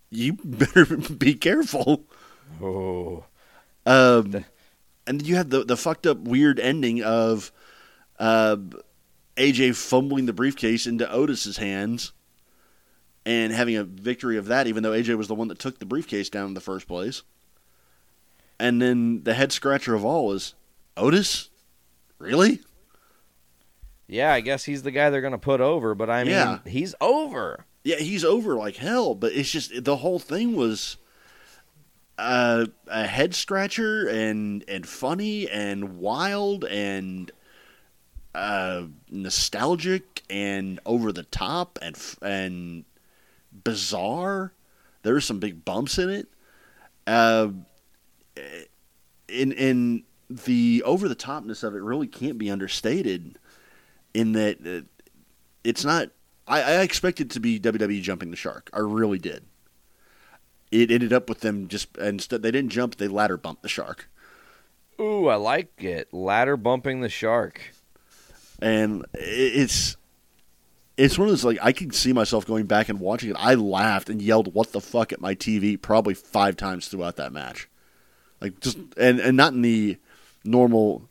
[0.09, 2.05] you better be careful.
[2.61, 3.25] oh,
[3.85, 4.43] Um,
[5.05, 7.51] and then you have the the fucked up weird ending of
[8.19, 8.57] uh,
[9.37, 12.11] AJ fumbling the briefcase into Otis's hands
[13.25, 15.85] and having a victory of that, even though AJ was the one that took the
[15.85, 17.23] briefcase down in the first place.
[18.61, 20.53] And then the head scratcher of all is
[20.95, 21.49] Otis.
[22.19, 22.59] Really?
[24.07, 24.31] yeah.
[24.33, 25.95] I guess he's the guy they're gonna put over.
[25.95, 26.59] But I mean, Yeah.
[26.67, 27.65] he's over.
[27.83, 30.97] Yeah, he's over like hell, but it's just the whole thing was
[32.19, 37.31] uh, a head scratcher and and funny and wild and
[38.35, 42.85] uh, nostalgic and over the top and and
[43.63, 44.53] bizarre.
[45.01, 46.27] There were some big bumps in it.
[47.07, 47.47] Uh,
[49.27, 53.37] in in the over the topness of it really can't be understated.
[54.13, 54.85] In that uh,
[55.63, 56.09] it's not
[56.47, 58.69] I, I expected to be WWE jumping the shark.
[58.73, 59.45] I really did.
[60.71, 64.09] It ended up with them just instead they didn't jump, they ladder bumped the shark.
[64.99, 66.13] Ooh, I like it.
[66.13, 67.73] Ladder bumping the shark.
[68.61, 69.97] And it's
[70.97, 73.35] it's one of those like I can see myself going back and watching it.
[73.39, 77.33] I laughed and yelled "What the fuck" at my TV probably five times throughout that
[77.33, 77.67] match,
[78.41, 79.97] like just and and not in the
[80.43, 81.07] normal.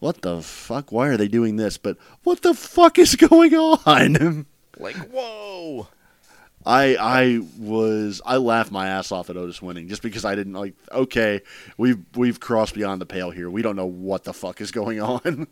[0.00, 0.92] What the fuck?
[0.92, 1.78] Why are they doing this?
[1.78, 4.44] But what the fuck is going on?
[4.78, 5.88] Like, whoa.
[6.66, 10.54] I I was I laughed my ass off at Otis winning just because I didn't
[10.54, 10.74] like.
[10.92, 11.40] Okay,
[11.76, 13.48] we've we've crossed beyond the pale here.
[13.50, 15.46] We don't know what the fuck is going on.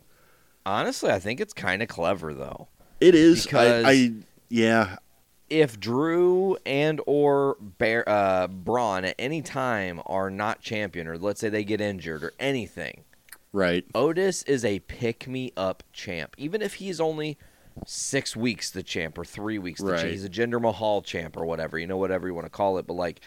[0.65, 2.69] Honestly, I think it's kind of clever though.
[3.01, 4.13] It is Because- I, I
[4.49, 4.97] yeah
[5.53, 11.41] If Drew and or Bear, uh, Braun at any time are not champion, or let's
[11.43, 13.05] say they get injured or anything,
[13.53, 16.35] right Otis is a pick me up champ.
[16.39, 17.37] Even if he's only
[17.87, 19.99] six weeks the champ or three weeks the Right.
[20.01, 22.79] champ, he's a Jinder Mahal champ or whatever, you know, whatever you want to call
[22.79, 22.87] it.
[22.87, 23.21] But like,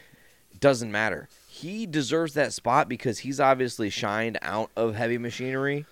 [0.59, 1.29] doesn't matter.
[1.47, 5.85] He deserves that spot because he's obviously shined out of heavy machinery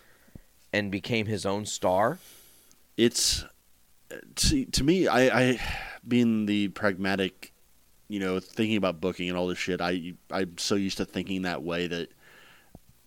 [0.73, 2.17] and became his own star.
[2.97, 3.45] it's
[4.36, 5.59] to, to me I, I
[6.07, 7.53] being the pragmatic
[8.07, 11.43] you know thinking about booking and all this shit I I'm so used to thinking
[11.43, 12.09] that way that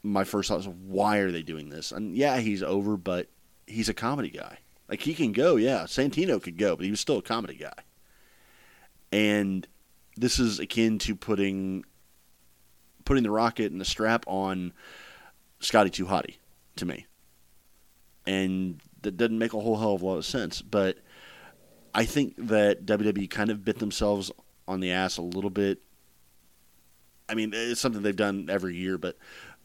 [0.02, 1.92] my first thought was why are they doing this?
[1.92, 3.28] And yeah he's over but
[3.66, 4.58] he's a comedy guy.
[4.88, 7.82] Like he can go yeah Santino could go but he was still a comedy guy.
[9.12, 9.66] And
[10.16, 11.84] this is akin to putting
[13.04, 14.72] putting the rocket and the strap on
[15.60, 16.36] Scotty 2 Hotty
[16.76, 17.06] to me.
[18.26, 20.60] And that doesn't make a whole hell of a lot of sense.
[20.60, 20.98] But
[21.94, 24.30] I think that WWE kind of bit themselves
[24.68, 25.80] on the ass a little bit.
[27.28, 29.16] I mean, it's something they've done every year, but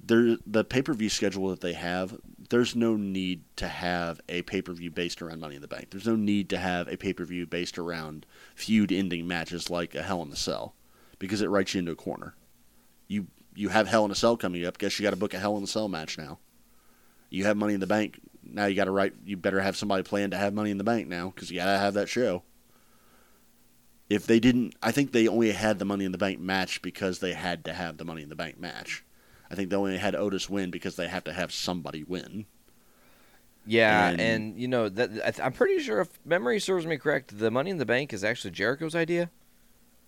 [0.03, 2.17] there, the pay per view schedule that they have,
[2.49, 5.89] there's no need to have a pay per view based around Money in the Bank.
[5.89, 8.25] There's no need to have a pay per view based around
[8.55, 10.75] feud ending matches like a Hell in a Cell,
[11.19, 12.35] because it writes you into a corner.
[13.07, 14.77] You you have Hell in a Cell coming up.
[14.77, 16.39] Guess you got to book a Hell in a Cell match now.
[17.29, 18.65] You have Money in the Bank now.
[18.65, 19.13] You got to write.
[19.25, 21.65] You better have somebody plan to have Money in the Bank now because you got
[21.65, 22.43] to have that show.
[24.09, 27.19] If they didn't, I think they only had the Money in the Bank match because
[27.19, 29.05] they had to have the Money in the Bank match.
[29.49, 32.45] I think they only had Otis win because they have to have somebody win.
[33.65, 36.97] Yeah, And- and, you know that I th- I'm pretty sure if memory serves me
[36.97, 39.29] correct, the Money in the Bank is actually Jericho's idea.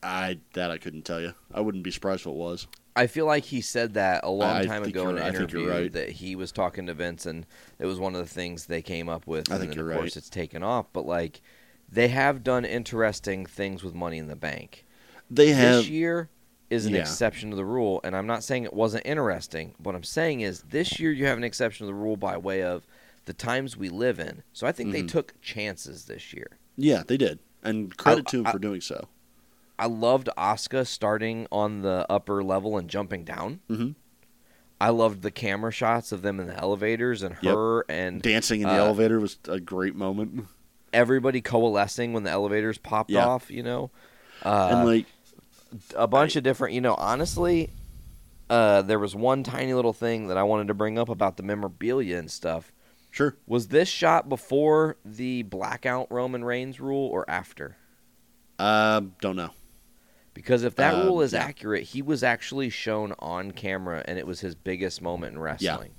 [0.02, 1.34] I that I couldn't tell you.
[1.54, 2.68] I wouldn't be surprised if it was.
[2.96, 5.52] I feel like he said that a long I time ago in an I think
[5.52, 5.92] you're interview right.
[5.94, 7.46] that he was talking to Vince and
[7.80, 9.50] it was one of the things they came up with.
[9.52, 11.42] I and think then you're of course it's taken off, but like
[11.90, 14.86] they have done interesting things with Money in the Bank.
[15.32, 16.30] They have this year
[16.70, 17.02] is an Yeah.
[17.02, 19.76] exception to the rule, and I'm not saying it wasn't interesting.
[19.78, 22.64] What I'm saying is this year you have an exception to the rule by way
[22.64, 22.86] of
[23.26, 24.44] the times we live in.
[24.54, 25.08] So I think they Mhm.
[25.10, 26.58] took chances this year.
[26.76, 29.08] yeah, they did, and credit I- to them for doing so.
[29.80, 33.60] I loved Asuka starting on the upper level and jumping down.
[33.70, 33.96] Mhm.
[34.80, 37.54] I loved the camera shots of them in the elevators and Yep.
[37.56, 40.46] her and Dancing in the uh, elevator was a great moment,
[40.92, 43.26] everybody coalescing when the elevators popped Yeah.
[43.26, 43.50] off.
[43.50, 43.92] You know,
[44.44, 45.06] uh, and like
[45.96, 46.74] a bunch of different.
[46.76, 47.70] You know, honestly,
[48.50, 51.44] uh, there was one tiny little thing that I wanted to bring up about the
[51.44, 52.72] memorabilia and stuff.
[53.10, 53.36] Sure.
[53.48, 57.78] Was this shot before the blackout Roman Reigns rule or after?
[58.60, 59.52] Uh, don't know.
[60.34, 61.44] Because if that Uh, rule is yeah.
[61.44, 65.92] accurate, he was actually shown on camera, and it was his biggest moment in wrestling.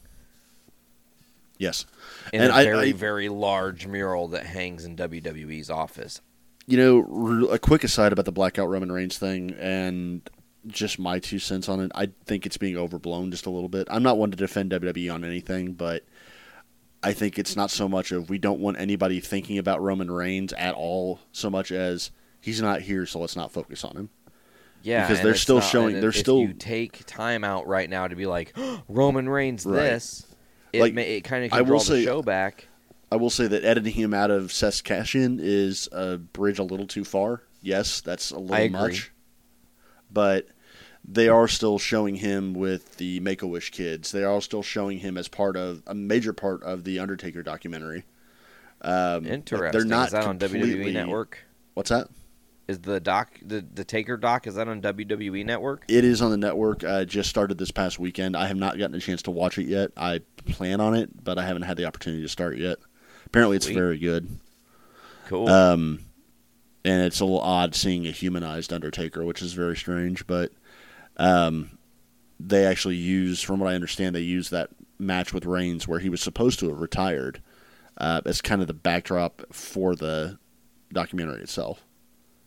[1.59, 1.87] Yes.
[2.33, 6.21] In and a I, very, I- very large mural that hangs in WWE's office.
[6.67, 10.29] you know, a quick aside about the blackout Roman Reigns thing, and
[10.67, 11.93] just my two cents on it.
[11.95, 13.87] I think it's being overblown just a little bit.
[13.91, 16.05] I'm not one to defend WWE on anything, but
[17.03, 20.55] I think it's not so much of we don't want anybody thinking about Roman Reigns
[20.55, 22.11] at all, so much as
[22.41, 24.09] he's not here, so let's not focus on him.
[24.85, 26.01] Yeah, because they're still not- showing.
[26.01, 28.55] They're if still you take time out right now to be like
[28.89, 29.83] Roman Reigns Right.
[29.83, 30.27] this.
[30.73, 32.69] It, Like, ma- it kind of I can will the say- show back.
[33.13, 36.65] I will say that editing him out of Seth's cash in is a bridge a
[36.65, 37.43] little too far.
[37.63, 39.13] Yes, that's a little much.
[40.11, 40.49] But
[41.05, 44.11] they are still showing him with the Make a Wish kids.
[44.11, 48.05] They are still showing him as part of a major part of the Undertaker documentary.
[48.81, 49.73] Um, Interesting.
[49.73, 51.39] They're not is that on WWE Network?
[51.75, 52.09] What's that?
[52.67, 54.47] Is the doc the the Taker doc?
[54.47, 55.85] Is that on WWE Network?
[55.89, 56.83] It is on the network.
[56.83, 58.37] I just started this past weekend.
[58.37, 59.91] I have not gotten a chance to watch it yet.
[59.97, 62.79] I plan on it, but I haven't had the opportunity to start yet.
[63.27, 63.75] Apparently, it's Sweet.
[63.75, 64.39] very good.
[65.27, 65.49] Cool.
[65.49, 66.01] Um,
[66.85, 70.27] and it's a little odd seeing a humanized Undertaker, which is very strange.
[70.27, 70.53] But
[71.17, 71.79] um,
[72.39, 76.09] they actually use, from what I understand, they use that match with Reigns where he
[76.09, 77.43] was supposed to have retired
[77.99, 80.39] uh, as kind of the backdrop for the
[80.93, 81.85] documentary itself.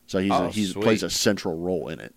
[0.08, 2.16] So he's Oh, he plays a central role in it.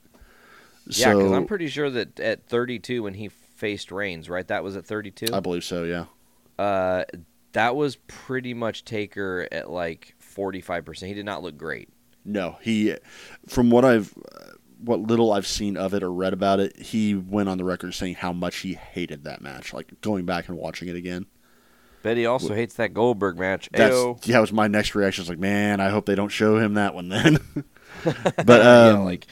[0.86, 4.47] yeah, because I'm pretty sure that at 32 when he faced Reigns, right?
[4.49, 5.26] That was at 32.
[5.34, 5.84] I believe so.
[5.84, 6.05] Yeah.
[6.59, 7.05] Uh,
[7.53, 11.09] that was pretty much Taker at like 45 percent.
[11.09, 11.88] He did not look great.
[12.24, 12.95] No, he,
[13.49, 14.14] from what I've,
[14.84, 17.93] what little I've seen of it or read about it, he went on the record
[17.95, 19.72] saying how much he hated that match.
[19.72, 21.26] Like going back and watching it again.
[22.03, 23.68] But he also hates that Goldberg match.
[23.72, 24.26] That's Ayo.
[24.26, 24.41] yeah.
[24.41, 25.20] Was my next reaction.
[25.20, 27.38] I was like, man, I hope they don't show him that one then.
[28.45, 29.27] but Yeah, um, like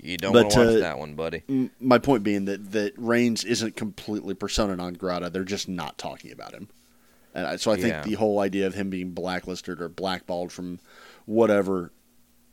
[0.00, 1.70] you don't but, want to watch uh, that one, buddy.
[1.80, 5.30] my point being that that Reigns isn't completely persona non grata.
[5.30, 6.68] They're just not talking about him.
[7.34, 8.02] And I, so I think Yeah.
[8.02, 10.80] the whole idea of him being blacklisted or blackballed from
[11.26, 11.92] whatever.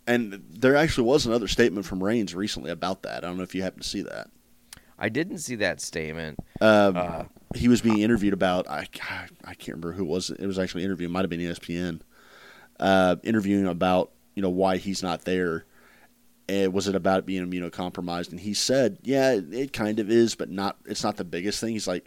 [0.06, 3.24] And there actually was another statement from Reigns recently about that.
[3.24, 4.30] I don't know if you happen to see that.
[5.00, 6.40] I didn't see that statement.
[6.62, 7.24] Um, Uh,
[7.56, 8.88] he was being interviewed about I,
[9.46, 10.30] I can't remember who it was.
[10.32, 11.08] It was actually an interview.
[11.08, 12.02] It might have been ESPN.
[12.80, 15.66] Uh, interviewing about you know why he's not there.
[16.50, 18.32] And was it about being immunocompromised?
[18.32, 20.78] And he said, "Yeah, it, it kind of is, but not.
[20.86, 22.06] It's not the biggest thing." He's like,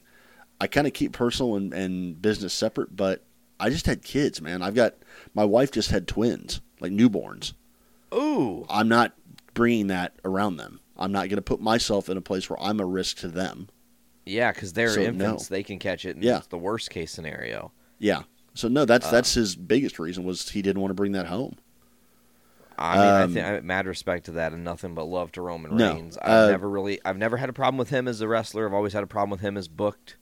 [0.60, 3.24] "I kind of keep personal and, and business separate, but
[3.58, 4.60] I just had kids, man.
[4.62, 4.94] I've got
[5.34, 7.54] my wife just had twins, like newborns.
[8.14, 9.14] Ooh, I'm not
[9.54, 10.80] bringing that around them.
[10.98, 13.68] I'm not going to put myself in a place where I'm a risk to them."
[14.28, 15.06] yeah, because they're So, no.
[15.06, 16.16] infants; they can catch it.
[16.16, 16.38] And Yeah.
[16.38, 17.72] it's the worst case scenario.
[17.98, 18.22] Yeah.
[18.54, 21.26] So no, that's Uh, that's his biggest reason was he didn't want to bring that
[21.26, 21.56] home.
[22.78, 25.42] I mean, Um, I think I mad respect to that, and nothing but love to
[25.42, 26.18] Roman No, Reigns.
[26.18, 28.66] I've uh, never really, I've never had a problem with him as a wrestler.
[28.66, 30.16] I've always had a problem with him as booked.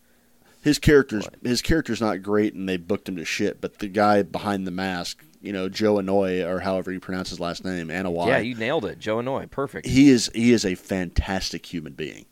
[0.63, 3.61] His character's his character's not great, and they booked him to shit.
[3.61, 7.39] But the guy behind the mask, you know, Joe Anoy or however you pronounce his
[7.39, 8.29] last name, Anoa'i.
[8.29, 9.87] Yeah, you nailed it, Joe Anoy, perfect.
[9.87, 12.25] he is he is a fantastic human being.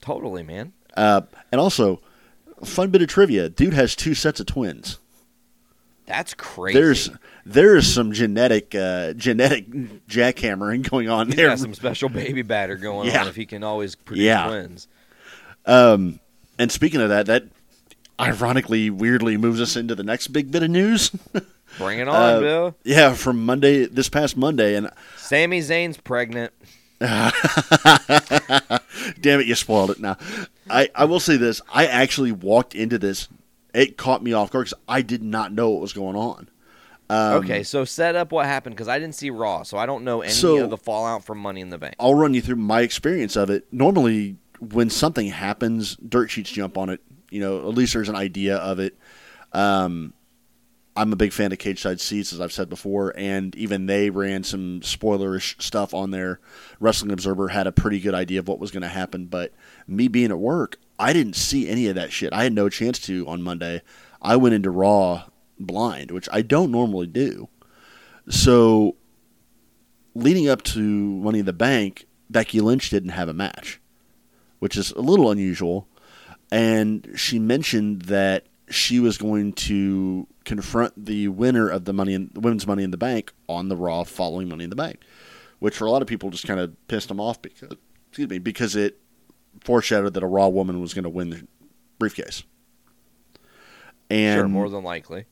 [0.00, 0.72] totally, man.
[0.96, 1.20] Uh,
[1.52, 2.00] and also,
[2.64, 4.98] fun bit of trivia: dude has two sets of twins.
[6.06, 6.78] That's crazy.
[6.78, 7.10] There's
[7.44, 9.68] there is some genetic uh, genetic
[10.08, 11.48] jackhammering going on He's there.
[11.48, 13.22] got some special baby batter going Yeah.
[13.22, 14.46] on if he can always produce Yeah.
[14.46, 14.86] twins.
[15.66, 16.20] Um,
[16.58, 17.44] and speaking of that, that
[18.20, 21.10] ironically, weirdly moves us into the next big bit of news.
[21.78, 22.76] Bring it on, Uh, Bill.
[22.84, 26.52] Yeah, from Monday, this past Monday, and Sami Zayn's pregnant.
[27.00, 27.32] damn
[29.40, 30.00] it, you spoiled it.
[30.00, 30.16] Now,
[30.70, 33.28] I I will say this: I actually walked into this.
[33.76, 36.48] It caught me off guard because I did not know what was going on.
[37.08, 40.02] Um, okay, so set up what happened because I didn't see Raw, so I don't
[40.02, 41.94] know any So- of the fallout from Money in the Bank.
[42.00, 43.66] I'll run you through my experience of it.
[43.70, 47.00] Normally, when something happens, dirt sheets jump on it.
[47.30, 48.96] You know, at least there's an idea of it.
[49.52, 50.14] Um,
[50.96, 54.08] I'm a big fan of Cage Side Seats, as I've said before, and even they
[54.08, 56.40] ran some spoilerish stuff on there.
[56.80, 59.52] Wrestling Observer had a pretty good idea of what was going to happen, but
[59.86, 62.32] me being at work, I didn't see any of that shit.
[62.32, 63.82] I had no chance to on Monday.
[64.22, 65.24] I went into Raw
[65.58, 67.48] blind, which I don't normally do.
[68.28, 68.96] So,
[70.14, 73.80] leading up to Money in the Bank, Becky Lynch didn't have a match,
[74.58, 75.86] which is a little unusual.
[76.50, 82.30] And she mentioned that she was going to confront the winner of the Money in,
[82.34, 85.00] Women's Money in the Bank on the Raw following Money in the Bank,
[85.58, 87.76] which for a lot of people just kind of pissed them off because
[88.08, 88.98] excuse me because it
[89.64, 91.46] foreshadowed that a Raw woman was going to win the
[91.98, 92.42] briefcase.
[94.10, 95.24] And sure, more than likely.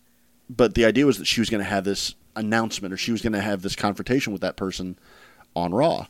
[0.50, 3.22] but the idea was that she was going to have this announcement or she was
[3.22, 4.98] going to have this confrontation with that person
[5.54, 6.06] on Raw.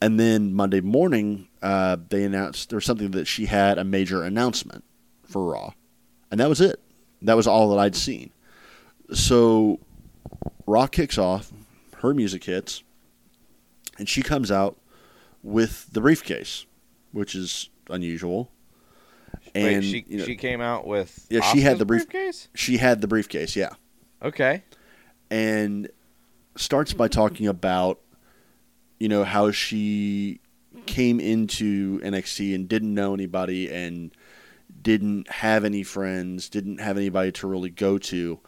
[0.00, 4.22] And then Monday morning, uh, they announced there was something that she had a major
[4.22, 4.82] announcement
[5.24, 5.74] for Raw.
[6.30, 6.80] And that was it.
[7.20, 8.30] That was all that I'd seen.
[9.12, 9.78] So
[10.66, 11.52] Raw kicks off,
[11.98, 12.82] her music hits,
[13.98, 14.78] and she comes out
[15.42, 16.64] with the briefcase,
[17.12, 18.50] which is unusual.
[19.54, 22.48] And Wait, she you know, she came out with yeah, she had the brief- briefcase.
[22.54, 23.70] she had the briefcase, yeah.
[24.22, 24.62] Okay.
[25.30, 25.88] and
[26.56, 28.00] starts by talking about
[28.98, 30.40] you know how she
[30.86, 34.10] came into NXT and didn't know anybody and
[34.82, 38.38] didn't have any friends, didn't have anybody to really go to,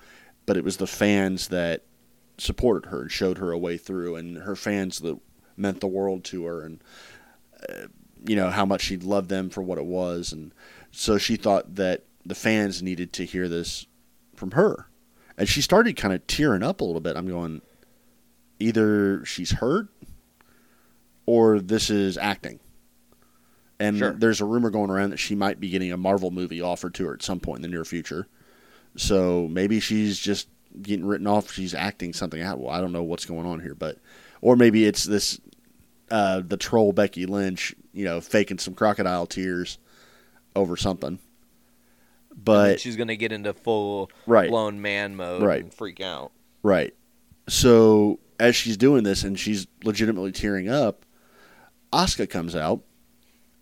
[0.47, 1.85] but it was the fans that
[2.39, 5.19] supported her and showed her a way through and her fans that
[5.57, 6.83] meant the world to her and
[7.69, 7.87] uh,
[8.27, 10.53] you know how much she loved them for what it was and
[10.91, 13.87] so she thought that the fans needed to hear this
[14.37, 14.87] from her
[15.39, 17.17] and she started kind of tearing up a little bit.
[17.17, 17.63] I'm going,
[18.59, 19.89] either she's hurt
[21.27, 22.61] or this is acting.
[23.81, 24.13] And Sure.
[24.13, 27.07] there's a rumor going around that she might be getting a Marvel movie offered to
[27.07, 28.29] her at some point in the near future.
[28.97, 30.49] So maybe she's just
[30.81, 31.51] getting written off.
[31.51, 32.61] She's acting something out.
[32.61, 33.99] Well, I don't know what's going on here, but
[34.43, 35.41] or maybe it's this
[36.13, 39.79] uh, the troll Becky Lynch, you know, faking some crocodile tears
[40.55, 41.19] over something.
[42.35, 44.49] But she's gonna get into full Right.
[44.49, 45.63] blown man mode Right.
[45.63, 46.33] and freak out.
[46.63, 46.95] Right.
[47.49, 51.05] So as she's doing this and she's legitimately tearing up,
[51.93, 52.83] Asuka comes out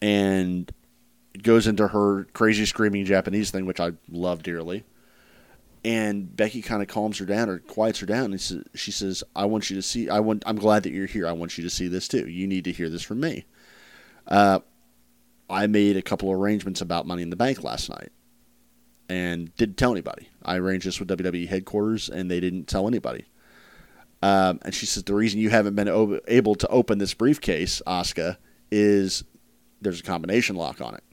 [0.02, 0.70] and
[1.42, 4.84] goes into her crazy screaming Japanese thing, which I love dearly.
[5.82, 8.32] And Becky kind of calms her down or quiets her down.
[8.32, 10.10] And she says, "I want you to see.
[10.10, 10.42] I want.
[10.46, 11.26] I'm glad that you're here.
[11.26, 12.28] I want you to see this too.
[12.28, 13.46] You need to hear this from me."
[14.26, 14.60] Uh,
[15.48, 18.10] I made a couple of arrangements about Money in the Bank last night,
[19.08, 20.28] and didn't tell anybody.
[20.44, 23.24] I arranged this with WWE headquarters, and they didn't tell anybody.
[24.22, 27.80] Um, and she says the reason you haven't been o- able to open this briefcase,
[27.86, 28.36] Asuka,
[28.70, 29.24] is
[29.80, 31.04] there's a combination lock on it.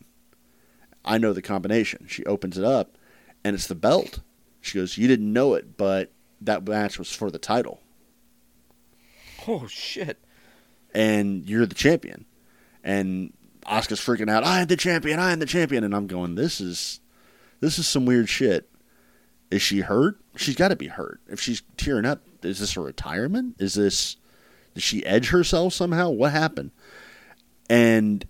[1.05, 2.05] I know the combination.
[2.07, 2.97] She opens it up,
[3.43, 4.19] and it's the belt.
[4.67, 6.11] She goes, "You didn't know it, but
[6.41, 7.81] that match was for the title,
[9.47, 10.19] Oh shit!
[10.93, 12.25] and you're the champion."
[12.83, 13.33] And
[13.65, 14.43] Asuka's freaking out.
[14.43, 15.19] I am the champion.
[15.19, 15.83] I am the champion.
[15.83, 16.99] And I'm going, "This is,
[17.59, 18.69] this is some weird shit."
[19.49, 20.19] Is she hurt?
[20.35, 21.21] She's got to be hurt.
[21.27, 23.55] If she's tearing up, is this a retirement?
[23.59, 24.17] Is this
[24.77, 26.11] did she edge herself somehow?
[26.11, 26.69] What happened?
[27.67, 28.23] And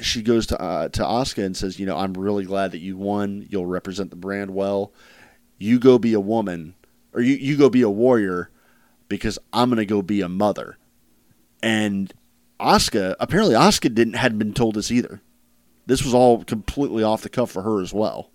[0.00, 2.96] she goes to uh, to Oscar and says, "You know, I'm really glad that you
[2.96, 3.46] won.
[3.48, 4.92] You'll represent the brand well.
[5.58, 6.74] You go be a woman,
[7.12, 8.50] or you you go be a warrior,
[9.08, 10.78] because I'm gonna go be a mother."
[11.62, 12.12] And
[12.60, 15.22] Asuka apparently Asuka didn't hadn't been told this either.
[15.86, 18.30] This was all completely off the cuff for her as well.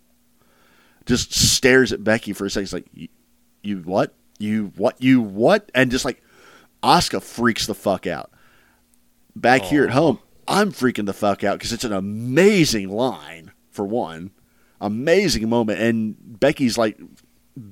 [1.06, 2.64] Just stares at Becky for a second.
[2.64, 3.08] It's like, you,
[3.62, 4.14] you what?
[4.40, 5.02] You what?
[5.02, 5.70] You what?
[5.76, 6.22] And just like,
[6.84, 8.32] Asuka freaks the fuck out.
[9.36, 13.86] Back here at home, I'm freaking the fuck out because it's an amazing line for
[13.86, 14.32] one,
[14.82, 17.00] amazing moment, and Becky's like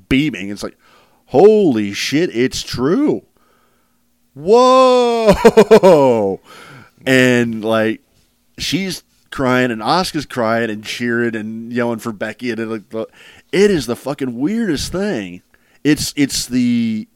[0.08, 0.50] beaming.
[0.50, 0.78] It's like,
[1.26, 3.26] holy shit, it's true.
[4.34, 6.40] Whoa!
[7.06, 8.02] And like,
[8.58, 13.10] she's crying and Asuka's crying and cheering and yelling for Becky and it, like,
[13.52, 15.42] it is the fucking weirdest thing.
[15.84, 17.08] It's it's the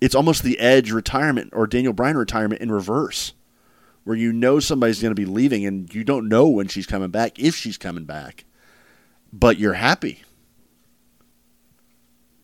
[0.00, 3.34] it's almost the Edge retirement or Daniel Bryan retirement in reverse,
[4.04, 7.10] where you know somebody's going to be leaving and you don't know when she's coming
[7.10, 8.45] back if she's coming back,
[9.32, 10.22] but you're happy.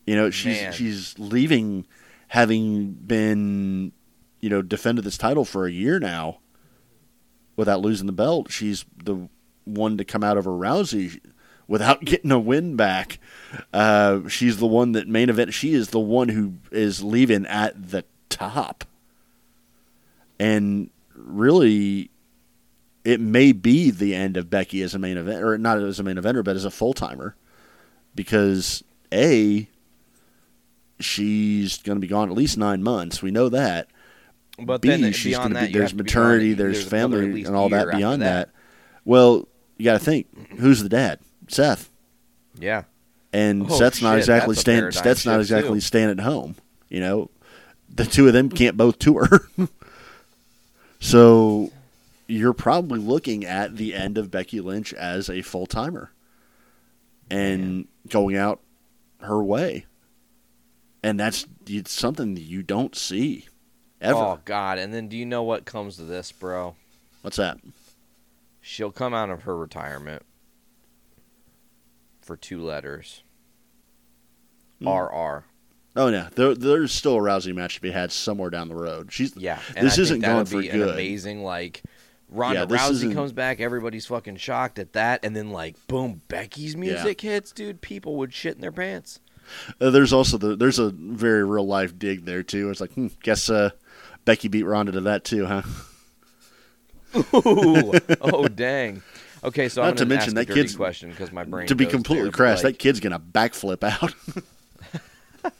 [0.06, 0.72] You know she's Man.
[0.72, 1.86] she's leaving,
[2.28, 3.92] having been,
[4.40, 6.38] you know, defended this title for a year now
[7.56, 8.50] without losing the belt.
[8.50, 9.28] She's the
[9.64, 11.20] one to come out over Rousey
[11.68, 13.18] without getting a win back.
[13.72, 15.54] Uh, she's the one that main event.
[15.54, 18.84] She is the one who is leaving at the top,
[20.38, 22.10] and really,
[23.04, 26.02] it may be the end of Becky as a main event, or not as a
[26.02, 27.34] main eventer, but as a full timer,
[28.14, 28.82] because
[29.12, 29.68] a
[31.00, 33.22] she's going to be gone at least nine months.
[33.22, 33.88] We know that.
[34.58, 37.44] But B, then she's beyond gonna that, be, there's to be maternity, there's, there's family,
[37.44, 38.48] and all that beyond that.
[38.48, 38.54] that.
[39.04, 39.48] Well,
[39.78, 40.26] you got to think
[40.58, 41.18] who's the dad?
[41.48, 41.90] Seth.
[42.58, 42.84] Yeah.
[43.32, 44.90] And Oh, Seth's not exactly staying.
[44.92, 45.80] Seth's not exactly too.
[45.80, 46.54] staying at home.
[46.90, 47.30] You know,
[47.88, 49.48] the two of them can't both tour.
[51.00, 51.72] so
[52.32, 56.12] you're probably looking at the end of Becky Lynch as a full timer
[57.30, 58.60] and going out
[59.20, 59.84] her way.
[61.02, 63.46] And that's it's something that you don't see
[64.00, 64.18] ever.
[64.18, 64.78] Oh God!
[64.78, 66.76] And then do you know what comes to this, bro?
[67.22, 67.58] What's that?
[68.60, 70.22] She'll come out of her retirement
[72.20, 73.24] for two letters.
[74.80, 74.88] Hmm.
[74.88, 75.44] RR.
[75.96, 79.12] Oh yeah, there, there's still a Rousey match to be had somewhere down the road.
[79.12, 80.94] She's Yeah, This isn't going for be an good.
[80.94, 81.82] amazing like.
[82.32, 86.22] Ronda Yeah, Rousey isn't- comes back, everybody's fucking shocked at that, and then like boom,
[86.28, 87.80] Becky's music hits, dude.
[87.80, 89.20] People would shit in their pants.
[89.80, 92.70] Uh, there's also the there's a very real life dig there too.
[92.70, 93.70] It's like, hmm, guess uh,
[94.24, 95.62] Becky beat Ronda to that too, huh?
[97.34, 99.02] Ooh, oh dang.
[99.44, 101.42] Okay, so I'm Not to gonna mention ask that a dirty kid's question because my
[101.44, 101.66] brain.
[101.66, 104.14] to be completely there, crass, like, that kid's gonna backflip out.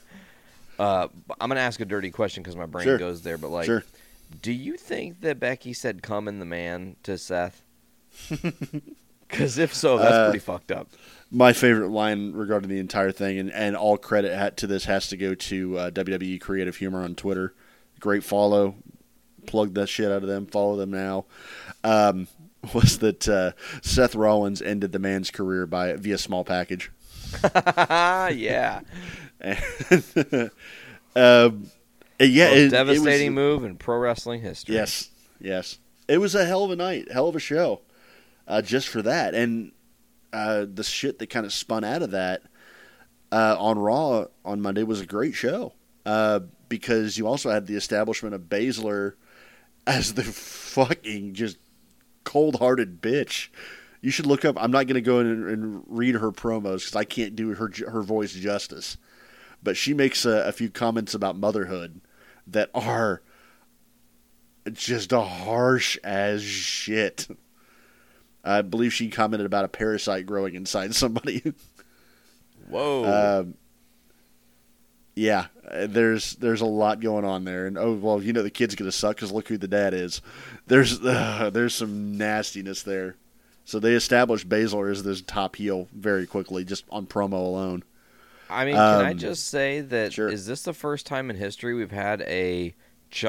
[0.79, 1.07] Uh,
[1.41, 2.99] I'm gonna ask a dirty question because my brain Sure.
[2.99, 3.39] goes there.
[3.39, 3.85] But like, Sure.
[4.41, 7.63] Do you think that Becky said "come in the man" to Seth?
[9.29, 10.89] Because if so, that's Uh, pretty fucked up.
[11.31, 15.17] My favorite line regarding the entire thing, and, and all credit to this has to
[15.17, 17.55] go to uh, WWE Creative Humor on Twitter.
[17.99, 18.75] Great follow.
[19.47, 20.45] Plug that shit out of them.
[20.45, 21.25] Follow them now.
[21.83, 22.29] Um,
[22.75, 26.93] was that uh, Seth Rollins ended the man's career by via small package.
[27.55, 28.83] yeah,
[31.17, 31.71] um,
[32.29, 34.75] yeah, it- it was- devastating move in pro wrestling history.
[34.75, 35.11] Yes,
[35.41, 35.79] yes.
[36.09, 37.81] It was a hell of a night, hell of a show,
[38.49, 39.73] uh, just for that, and
[40.33, 42.43] uh, the shit that kind of spun out of that
[43.31, 45.73] uh, on Raw on Monday was a great show
[46.07, 49.15] uh, because you also had the establishment of Baszler
[49.87, 51.59] as the fucking just
[52.25, 53.49] cold-hearted bitch.
[54.01, 54.57] You should look up.
[54.61, 57.55] I'm not going to go in and, and read her promos because I can't do
[57.55, 58.97] her her voice justice.
[59.63, 62.01] But she makes a, a few comments about motherhood
[62.49, 63.23] that are
[64.73, 67.29] just a harsh as shit.
[68.45, 71.55] I believe she commented about a parasite growing inside somebody.
[72.69, 73.41] Whoa.
[73.41, 73.55] Um,
[75.15, 78.75] yeah, there's there's a lot going on there, and oh well, you know the kid's
[78.75, 80.23] gonna suck because look who the dad is.
[80.67, 83.17] There's uh, there's some nastiness there.
[83.65, 87.85] So they established Baszler as this top heel very quickly, just on promo alone.
[88.53, 90.31] I mean, can I um, just say that is sure.
[90.31, 92.75] this the first time in history we've had a
[93.11, 93.27] ch-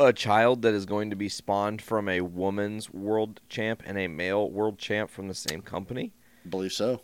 [0.00, 4.08] a child that is going to be spawned from a woman's world champ and a
[4.08, 6.12] male world champ from the same company?
[6.44, 7.00] I believe so.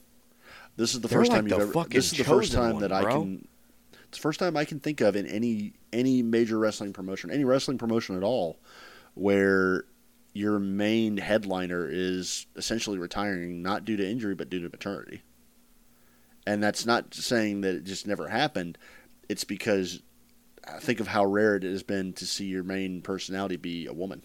[0.76, 1.88] This is the They're first like time you've the ever.
[1.88, 3.22] This is the first time one, that I bro.
[3.22, 3.48] can.
[4.08, 7.44] It's the first time I can think of in any any major wrestling promotion, any
[7.44, 8.58] wrestling promotion at all,
[9.14, 9.84] where
[10.32, 15.22] your main headliner is essentially retiring, not due to injury but due to maternity.
[16.50, 18.76] And that's not saying that it just never happened.
[19.28, 20.02] It's because
[20.66, 23.92] I think of how rare it has been to see your main personality be a
[23.92, 24.24] woman.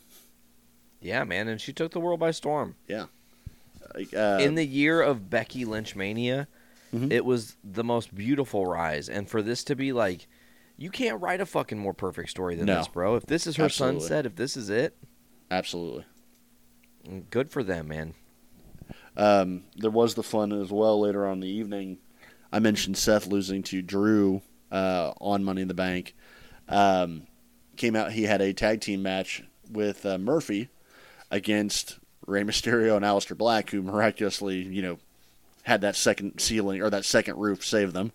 [1.01, 2.77] Yeah, man, and she took the world by storm.
[2.87, 3.05] Yeah.
[4.11, 6.47] Uh, in the year of Becky Lynch mania,
[6.91, 7.11] Mhm.
[7.11, 10.25] it was the most beautiful rise, and for this to be like,
[10.77, 12.77] you can't write a fucking more perfect story than No.
[12.79, 13.15] this, bro.
[13.17, 13.99] If this is her Absolutely.
[13.99, 14.97] sunset, if this is it,
[15.51, 16.05] absolutely.
[17.29, 18.15] good for them, man.
[19.15, 21.99] Um, there was the fun as well later on in the evening.
[22.55, 24.41] I mentioned Seth losing to Drew
[24.71, 26.15] uh, on Money in the Bank.
[26.69, 27.23] Um,
[27.75, 30.69] came out, he had a tag team match with uh, Murphy
[31.29, 34.99] against Rey Mysterio and Aleister Black, who miraculously, you know,
[35.63, 38.13] had that second ceiling or that second roof save them.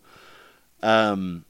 [0.81, 1.45] Um,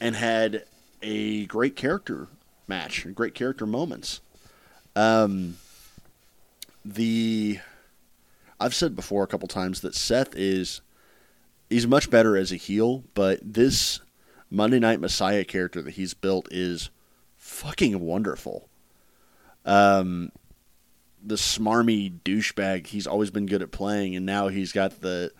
[0.00, 0.66] and had
[1.02, 2.28] a great character
[2.68, 4.20] match, great character moments.
[4.94, 5.56] Um,
[6.84, 7.58] the
[8.60, 10.80] I've said before a couple times that Seth is
[11.74, 13.98] he's much better as a heel, but this
[14.48, 16.88] Monday Night Messiah character that he's built is
[17.36, 18.68] fucking wonderful.
[19.64, 20.30] Um,
[21.20, 25.32] the smarmy douchebag he's always been good at playing, and now he's got the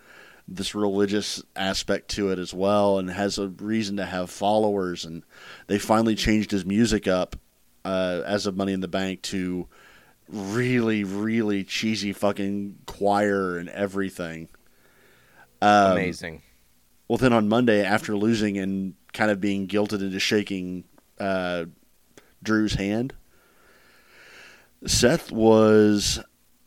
[0.49, 5.05] this religious aspect to it as well, and has a reason to have followers.
[5.05, 5.23] And
[5.69, 7.37] they finally changed his music up
[7.85, 9.69] uh, as of Money in the Bank to
[10.29, 14.49] really, really cheesy fucking choir and everything.
[15.65, 16.43] Um, Amazing.
[17.09, 20.85] Well, then on Monday, after losing and kind of being guilted into shaking
[21.19, 21.67] uh,
[22.43, 23.15] Drew's hand,
[24.87, 26.19] Seth was,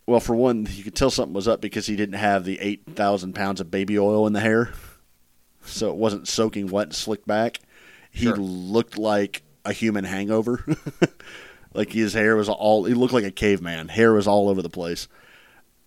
[0.06, 3.34] well, for one, you could tell something was up because he didn't have the 8,000
[3.34, 4.72] pounds of baby oil in the hair.
[5.66, 7.60] So it wasn't soaking wet and slicked back.
[8.12, 8.38] He Sure.
[8.38, 10.64] looked like a human hangover.
[11.74, 13.89] like his hair was all, he looked like a caveman.
[13.89, 15.08] Hair was all over the place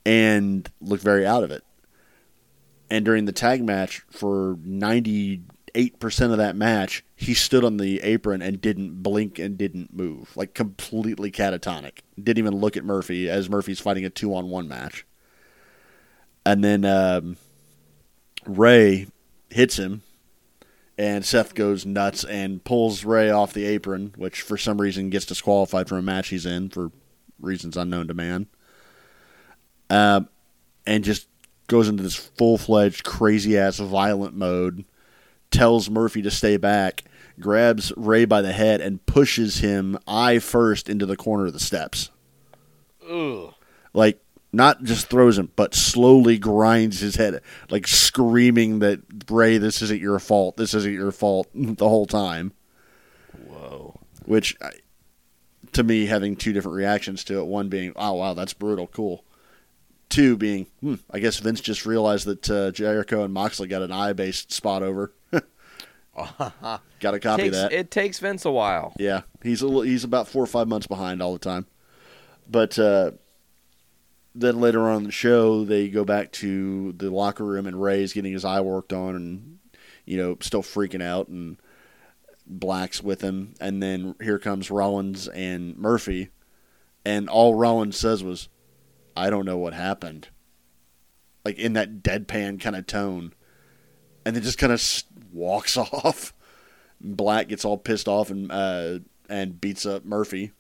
[0.05, 1.65] and looked very out of it.
[2.91, 5.43] And during the tag match, for 98%
[6.33, 10.37] of that match, he stood on the apron and didn't blink and didn't move.
[10.37, 12.01] Like completely catatonic.
[12.21, 15.07] Didn't even look at Murphy as Murphy's fighting a two on one match.
[16.45, 17.37] And then um,
[18.45, 19.07] Rey
[19.51, 20.03] hits him,
[20.99, 25.27] and Seth goes nuts and pulls Rey off the apron, which for some reason gets
[25.27, 26.91] disqualified from a match he's in for
[27.39, 28.47] reasons unknown to man.
[29.91, 30.29] um,
[30.87, 31.29] and just
[31.71, 34.85] goes into this full fledged crazy ass violent mode.
[35.51, 37.05] Tells Murphy to stay back,
[37.41, 41.59] grabs Rey by the head, and pushes him eye first into the corner of the
[41.61, 42.11] steps.
[43.09, 43.55] Ugh.
[43.93, 47.41] Like not just throws him, but slowly grinds his head,
[47.71, 50.57] like screaming that Rey, this isn't your fault.
[50.57, 52.53] This isn't your fault the whole time.
[53.47, 53.99] Whoa.
[54.25, 54.73] Which, I-
[55.73, 57.47] to me, having two different reactions to it.
[57.47, 59.25] One being, oh wow, that's brutal, cool.
[60.11, 63.93] Two being, hmm, I guess Vince just realized that uh, Jericho and Moxley got an
[63.93, 65.15] eye based spot over.
[65.31, 67.73] got to copy Takes- that.
[67.73, 68.93] It takes Vince a while.
[68.99, 71.67] Yeah, he's a little, he's about four or five months behind all the time.
[72.49, 73.13] But uh,
[74.35, 78.13] then later on in the show, they go back to the locker room, and Rey's
[78.13, 79.59] getting his eye worked on, and
[80.05, 81.57] you know, still freaking out, and
[82.47, 86.31] Black's with him, and then here comes Rollins and Murphy,
[87.05, 88.49] and all Rollins says was,
[89.17, 90.29] "I don't know what happened,"
[91.45, 93.33] like in that deadpan kind of tone,
[94.25, 94.83] and then just kind of
[95.33, 96.33] walks off.
[97.01, 98.99] Black gets all pissed off and uh,
[99.29, 100.53] and beats up Murphy.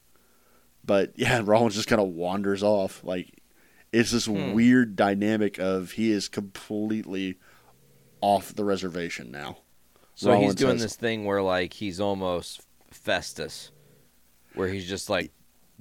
[0.84, 3.04] But yeah, Rollins just kind of wanders off.
[3.04, 3.40] Like
[3.92, 4.52] it's this Hmm.
[4.52, 7.38] weird dynamic of he is completely
[8.20, 9.58] off the reservation now.
[10.14, 13.70] So he's doing has- this thing where like he's almost Festus,
[14.54, 15.32] where he's just like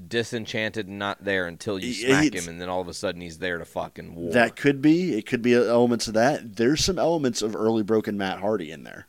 [0.08, 3.22] disenchanted and not there until you smack it's- him, and then all of a sudden
[3.22, 4.32] he's there to fucking war.
[4.32, 5.18] That could be.
[5.18, 6.56] It could be elements of that.
[6.56, 9.08] There's some elements of early broken Matt Hardy in there.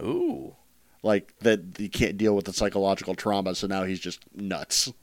[0.00, 0.54] Ooh.
[1.02, 4.92] Like that he can't deal with the psychological trauma, so now he's just nuts.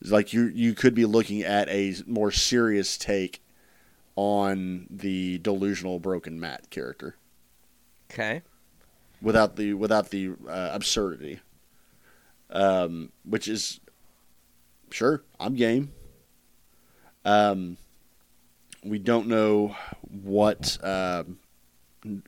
[0.00, 3.42] Like you you could be looking at a more serious take
[4.14, 7.16] on the delusional broken Matt character
[8.10, 8.42] Okay.
[9.20, 11.40] without the without the uh, absurdity.
[12.50, 13.80] Um, which is
[14.90, 15.92] sure I'm game.
[17.24, 17.76] Um,
[18.82, 19.76] we don't know
[20.22, 21.38] what um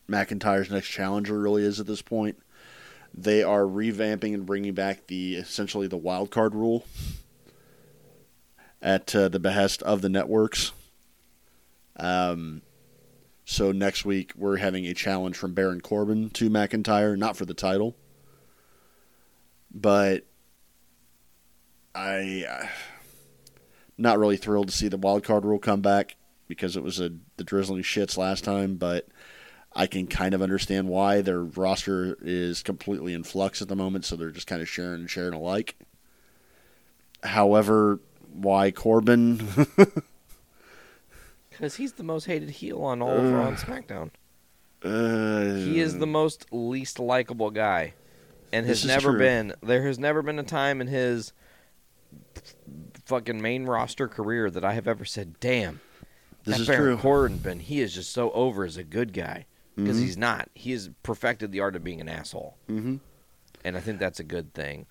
[0.08, 2.38] McIntyre's next challenger really is at this point.
[3.14, 6.84] They are revamping and bringing back the essentially the wild card rule
[8.80, 10.72] at uh, the behest of the networks.
[11.96, 12.62] Um,
[13.44, 17.54] so next week we're having a challenge from Baron Corbin to McIntyre, not for the
[17.54, 17.96] title,
[19.70, 20.24] but
[21.94, 22.66] I uh,
[23.98, 26.16] not really thrilled to see the wild card rule come back
[26.48, 29.06] because it was a the drizzling shits last time, but
[29.74, 34.04] I can kind of understand why their roster is completely in flux at the moment,
[34.04, 35.76] so they're just kind of sharing and sharing alike.
[37.22, 38.00] However,
[38.32, 39.46] why Corbin?
[41.50, 44.10] Because he's the most hated heel on all of Raw and SmackDown.
[44.82, 47.92] Uh, He is the most least likable guy,
[48.52, 49.18] and has never true.
[49.18, 49.54] been.
[49.62, 51.32] There has never been a time in his
[53.04, 55.80] fucking main roster career that I have ever said, "Damn,
[56.44, 56.96] This that is Baron true.
[56.98, 59.46] Corbin, he is just so over as a good guy."
[59.76, 60.02] Because Mhm.
[60.02, 60.50] he's not.
[60.54, 62.96] He has perfected the art of being an asshole, hmm
[63.64, 64.86] and I think that's a good thing.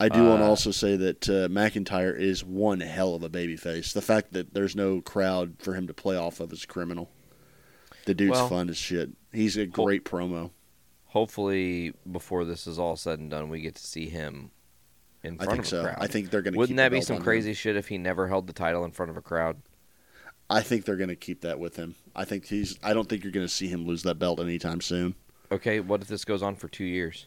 [0.00, 3.28] I do want to Uh, also say that uh, McIntyre is one hell of a
[3.30, 3.92] babyface.
[3.92, 7.10] The fact that there's no crowd for him to play off of is criminal.
[8.06, 9.10] The dude's Well- fun as shit.
[9.32, 10.50] He's a great promo.
[11.14, 14.50] Hopefully, before this is all said and done, we get to see him
[15.22, 15.82] in I front think of a so.
[15.84, 15.96] crowd.
[16.00, 16.58] I think they're going to.
[16.58, 17.24] Wouldn't keep that be some on him.
[17.24, 19.62] crazy shit if he never held the title in front of a crowd?
[20.50, 21.94] I think they're going to keep that with him.
[22.16, 22.76] I think he's.
[22.82, 25.14] I don't think you're going to see him lose that belt anytime soon.
[25.52, 27.26] Okay, what if this goes on for two years?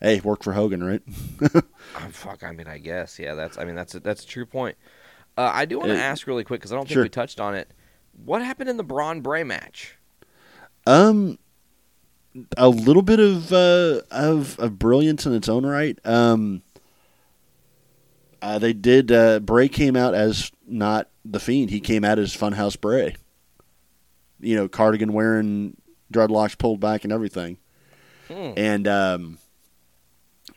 [0.00, 1.02] Hey, worked for Hogan, right?
[1.96, 3.34] Oh, fuck, I mean, I guess, yeah.
[3.34, 4.76] That's, I mean, that's a, that's a true point.
[5.36, 7.02] Uh, I do want to ask really quick because I don't think sure.
[7.02, 7.72] we touched on it.
[8.24, 9.96] What happened in the Braun Bray match?
[10.86, 11.38] Um,
[12.56, 15.98] a little bit of uh, of of brilliance in its own right.
[16.04, 16.62] Um,
[18.40, 19.10] uh, they did.
[19.10, 21.70] Uh, Bray came out as not the fiend.
[21.70, 23.16] He came out as Funhouse Bray.
[24.40, 25.76] You know, cardigan wearing,
[26.12, 27.58] dreadlocks pulled back, and everything.
[28.28, 28.52] Hmm.
[28.56, 29.38] And um,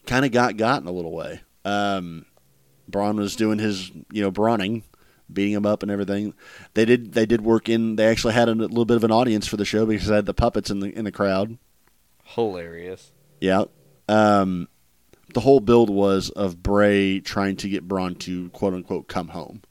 [0.06, 1.42] kind of got got in a little way.
[1.66, 2.26] Um,
[2.88, 4.84] Braun was doing his, you know, brawning,
[5.32, 6.34] beating him up and everything.
[6.74, 7.96] They did they did work in.
[7.96, 10.26] They actually had a little bit of an audience for the show because they had
[10.26, 11.58] the puppets in the in the crowd.
[12.36, 13.12] Hilarious.
[13.40, 13.66] Yeah.
[14.08, 14.68] Um,
[15.34, 19.62] the whole build was of Bray trying to get Braun to quote unquote come home.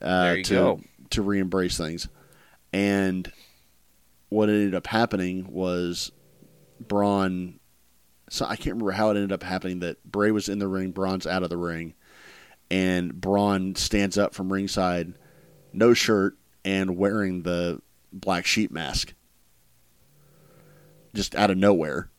[0.00, 0.80] Uh, There you to, go.
[1.10, 2.08] To re-embrace things,
[2.72, 3.30] and
[4.28, 6.12] what ended up happening was
[6.80, 7.58] Braun.
[8.30, 10.92] So I can't remember how it ended up happening that Bray was in the ring,
[10.92, 11.94] Braun's out of the ring,
[12.70, 15.14] and Braun stands up from ringside,
[15.72, 19.14] no shirt and wearing the black sheep mask,
[21.14, 22.10] just out of nowhere,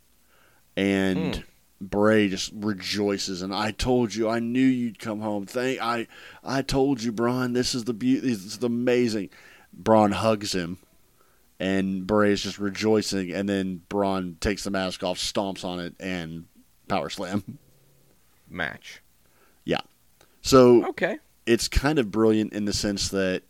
[0.76, 1.41] and Hmm.
[1.84, 5.47] Bray just rejoices, and I told you, I knew you'd come home.
[5.47, 6.05] Thank I,
[6.43, 7.53] I told you, Braun.
[7.53, 8.27] This is the beauty.
[8.30, 9.30] This is amazing.
[9.73, 10.77] Braun hugs him,
[11.59, 15.95] and Bray is just rejoicing, and then Braun takes the mask off, stomps on it,
[15.99, 16.45] and
[16.88, 17.57] power slam.
[18.49, 19.01] Match.
[19.65, 19.81] Yeah.
[20.41, 21.18] So Okay.
[21.47, 23.43] it's kind of brilliant in the sense that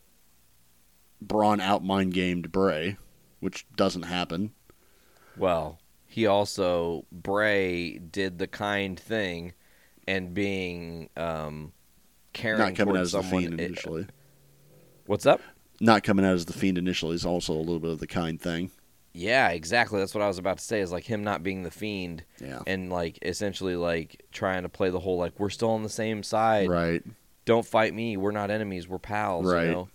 [1.21, 2.97] Braun out mind gamed Bray,
[3.41, 4.53] which doesn't happen.
[5.37, 9.53] Well, he also Bray did the kind thing,
[10.07, 11.71] and being um,
[12.33, 13.41] caring Not coming out as the someone.
[13.43, 14.07] fiend initially.
[15.05, 15.41] what's up?
[15.79, 18.39] Not coming out as the fiend initially is also a little bit of the kind
[18.39, 18.71] thing.
[19.13, 19.99] Yeah, exactly.
[19.99, 20.79] That's what I was about to say.
[20.79, 22.59] Is like him not being the fiend, Yeah.
[22.67, 26.23] and like essentially like trying to play the whole like we're still on the same
[26.23, 26.69] side.
[26.69, 27.03] Right.
[27.45, 28.15] Don't fight me.
[28.17, 28.87] We're not enemies.
[28.87, 29.45] We're pals.
[29.45, 29.65] Right.
[29.65, 29.89] You know?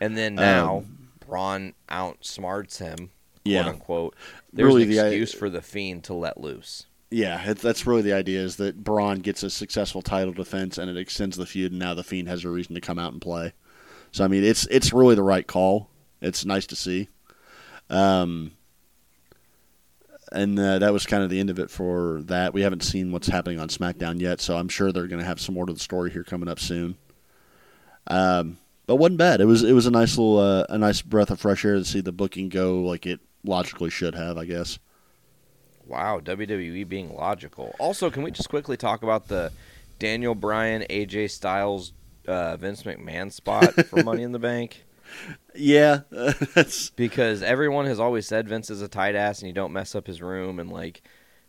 [0.00, 3.10] And then now Um, Braun outsmarts him,
[3.44, 3.68] quote Yeah.
[3.68, 4.16] unquote.
[4.52, 6.86] There's Really an the excuse for the fiend to let loose.
[7.10, 10.88] Yeah, it, that's really the idea is that Braun gets a successful title defense and
[10.90, 13.20] it extends the feud, and now the Fiend has a reason to come out and
[13.20, 13.52] play.
[14.12, 15.90] So I mean, it's it's really the right call.
[16.22, 17.08] It's nice to see.
[17.90, 18.52] Um,
[20.30, 22.54] and uh, that was kind of the end of it for that.
[22.54, 25.40] We haven't seen what's happening on SmackDown yet, so I'm sure they're going to have
[25.40, 26.96] some more to the story here coming up soon.
[28.06, 28.56] Um,
[28.86, 29.40] but wasn't bad.
[29.42, 31.84] It was it was a nice little uh, a nice breath of fresh air to
[31.84, 34.78] see the booking go like it logically should have, I guess.
[35.86, 37.74] Wow, WWE being logical.
[37.78, 39.52] Also, can we just quickly talk about the
[39.98, 41.92] Daniel Bryan, AJ Styles,
[42.26, 44.84] uh, Vince McMahon spot for Money in the Bank?
[45.54, 49.72] Yeah, that's because everyone has always said Vince is a tight ass and you don't
[49.72, 51.02] mess up his room and like,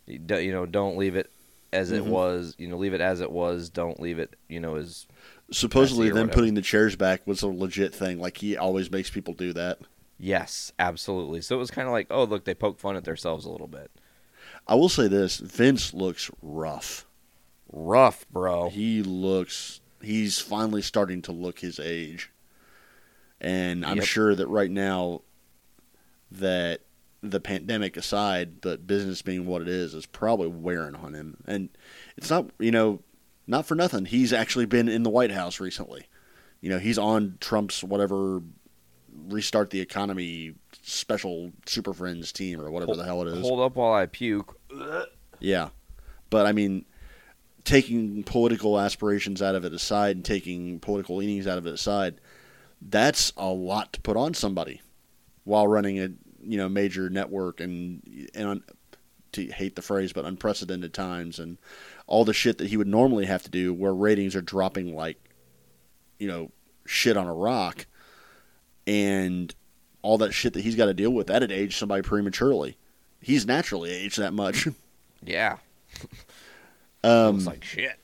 [0.06, 1.30] you do- you know, don't leave it
[1.72, 2.08] as it Mhm.
[2.08, 2.54] was.
[2.58, 3.70] You know, leave it as it was.
[3.70, 4.34] Don't leave it.
[4.48, 5.06] You know, as
[5.50, 8.18] supposedly them putting the chairs back was a legit thing.
[8.20, 9.78] Like he always makes people do that.
[10.24, 11.42] Yes, absolutely.
[11.42, 13.68] So it was kind of like, oh, look, they poke fun at themselves a little
[13.68, 13.90] bit.
[14.66, 17.06] I will say this: Vince looks rough.
[17.70, 18.70] Rough, bro.
[18.70, 19.80] He looks.
[20.00, 22.30] He's finally starting to look his age,
[23.40, 24.06] and I'm Yep.
[24.06, 25.22] sure that right now,
[26.30, 26.80] that
[27.22, 31.38] the pandemic aside, but business being what it is, is probably wearing on him.
[31.46, 31.70] And
[32.18, 33.00] it's not, you know,
[33.46, 34.04] not for nothing.
[34.04, 36.06] He's actually been in the White House recently.
[36.60, 38.42] You know, he's on Trump's whatever
[39.28, 43.40] restart the economy special super friends team or whatever the hell it is.
[43.40, 44.58] Hold up while I puke.
[45.40, 45.70] Yeah.
[46.30, 46.84] But I mean,
[47.64, 52.20] taking political aspirations out of it aside and taking political leanings out of it aside,
[52.80, 54.82] that's a lot to put on somebody
[55.44, 56.08] while running a
[56.42, 58.62] you know major network and and un,
[59.32, 61.58] to hate the phrase but unprecedented times and
[62.06, 65.16] all the shit that he would normally have to do where ratings are dropping like
[66.18, 66.50] you know
[66.86, 67.86] shit on a rock
[68.86, 69.54] and
[70.02, 72.76] all that shit that he's got to deal with that'd age somebody prematurely
[73.20, 74.68] he's naturally aged that much
[75.26, 75.56] Yeah.
[77.04, 77.98] um, Looks like shit.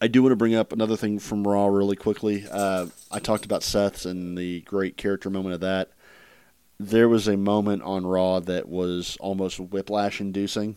[0.00, 2.44] I do want to bring up another thing from Raw really quickly.
[2.50, 5.90] Uh, I talked about Seth's and the great character moment of that.
[6.80, 10.76] There was a moment on Raw that was almost whiplash inducing.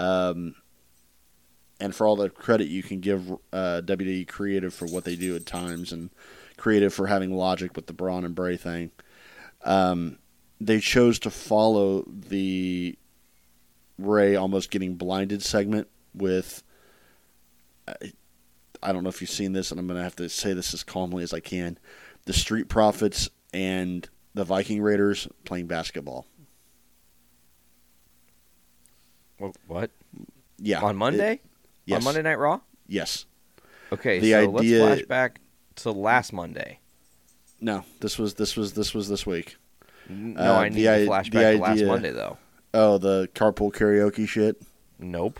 [0.00, 0.56] Um,
[1.78, 5.36] and for all the credit you can give uh, WWE Creative for what they do
[5.36, 6.10] at times and
[6.62, 8.92] Creative for having logic with the Braun and Bray thing,
[9.64, 10.16] um,
[10.60, 12.96] they chose to follow the
[13.98, 16.62] Rey almost getting blinded segment with.
[17.88, 18.12] I-
[18.80, 20.72] I don't know if you've seen this, and I'm going to have to say this
[20.72, 21.78] as calmly as I can.
[22.26, 26.26] The Street Profits and the Viking Raiders playing basketball.
[29.38, 29.56] What?
[29.66, 29.90] what?
[30.58, 30.80] Yeah.
[30.80, 31.32] On Monday?
[31.34, 31.44] It-
[31.86, 31.96] yes.
[31.98, 32.60] On Monday Night Raw?
[32.86, 33.26] Yes.
[33.92, 35.40] Okay, The so idea- let's flash back
[35.76, 36.78] to last Monday.
[37.60, 39.56] No, this was this was this was this week.
[40.08, 42.38] No, Uh, I need the i- to flash the back to last Monday though.
[42.74, 44.60] Oh, the carpool karaoke shit.
[44.98, 45.38] Nope.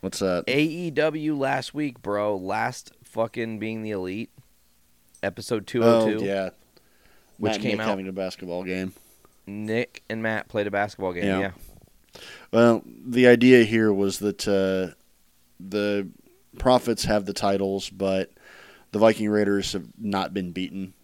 [0.00, 0.44] What's that?
[0.46, 2.36] AEW last week, bro.
[2.36, 4.30] Last fucking being the elite.
[5.22, 6.24] Episode two oh oh two.
[6.24, 6.50] yeah,
[7.38, 8.92] Which Matt came out- having a basketball game.
[9.46, 11.24] Nick and Matt played a basketball game.
[11.24, 11.40] Yeah.
[11.40, 11.50] Yeah.
[12.52, 14.94] Well, the idea here was that uh,
[15.58, 16.08] the
[16.58, 18.30] Profits have the titles, but
[18.92, 20.94] the Viking Raiders have not been beaten.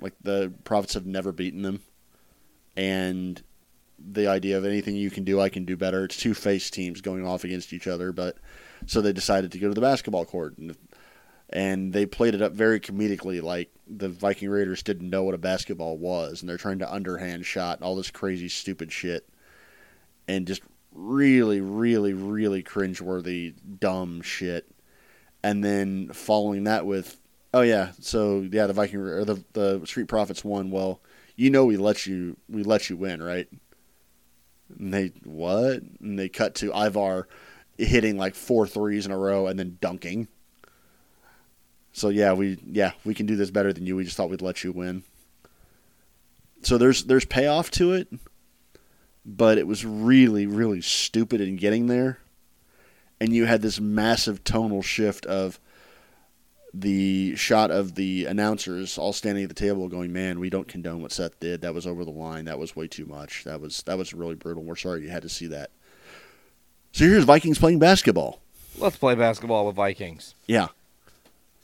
[0.00, 1.80] Like the Profits have never beaten them,
[2.76, 3.40] and
[3.98, 6.04] the idea of anything you can do, I can do better.
[6.04, 8.36] It's two face teams going off against each other, but
[8.86, 10.76] so they decided to go to the basketball court, and,
[11.50, 15.38] and they played it up very comedically, like the Viking Raiders didn't know what a
[15.38, 19.28] basketball was, and they're trying to underhand shot and all this crazy, stupid shit,
[20.26, 20.62] and just
[20.92, 24.68] really, really, really cringeworthy, dumb shit.
[25.42, 27.18] And then following that with,
[27.54, 30.70] oh yeah, so yeah, the Viking or the the Street Profits won.
[30.70, 31.00] Well,
[31.36, 33.48] you know we let you we let you win, right?
[34.78, 35.82] And they what?
[36.00, 37.28] And they cut to Ivar
[37.78, 40.28] hitting like four threes in a row and then dunking.
[41.92, 43.96] So yeah, we yeah we can do this better than you.
[43.96, 45.04] We just thought we'd let you win.
[46.62, 48.08] So there's there's payoff to it,
[49.24, 52.18] but it was really really stupid in getting there,
[53.20, 55.60] and you had this massive tonal shift of
[56.76, 61.02] the shot of the announcers all standing at the table going, "Man, we don't condone
[61.02, 61.60] what Seth did.
[61.60, 62.46] That was over the line.
[62.46, 63.44] That was way too much.
[63.44, 64.64] That was that was really brutal.
[64.64, 65.70] We're sorry you had to see that."
[66.92, 68.40] So here's Vikings playing basketball.
[68.78, 70.34] Let's play basketball with Vikings.
[70.46, 70.68] Yeah.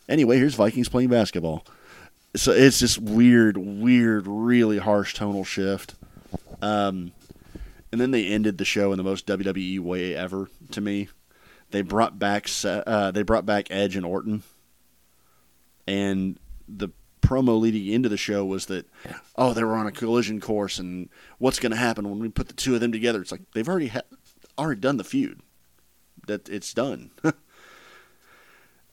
[0.08, 1.64] Anyway, here's Vikings playing basketball.
[2.36, 5.94] So it's this weird, weird, really harsh tonal shift.
[6.62, 7.12] Um,
[7.92, 11.08] and then they ended the show in the most WWE way ever to me.
[11.70, 14.42] They brought back uh, they brought back Edge and Orton,
[15.86, 16.38] and
[16.68, 16.88] the
[17.20, 18.86] promo leading into the show was that
[19.36, 21.08] oh they were on a collision course and
[21.38, 23.20] what's going to happen when we put the two of them together?
[23.20, 24.02] It's like they've already ha-
[24.58, 25.40] already done the feud.
[26.26, 27.10] That it's done.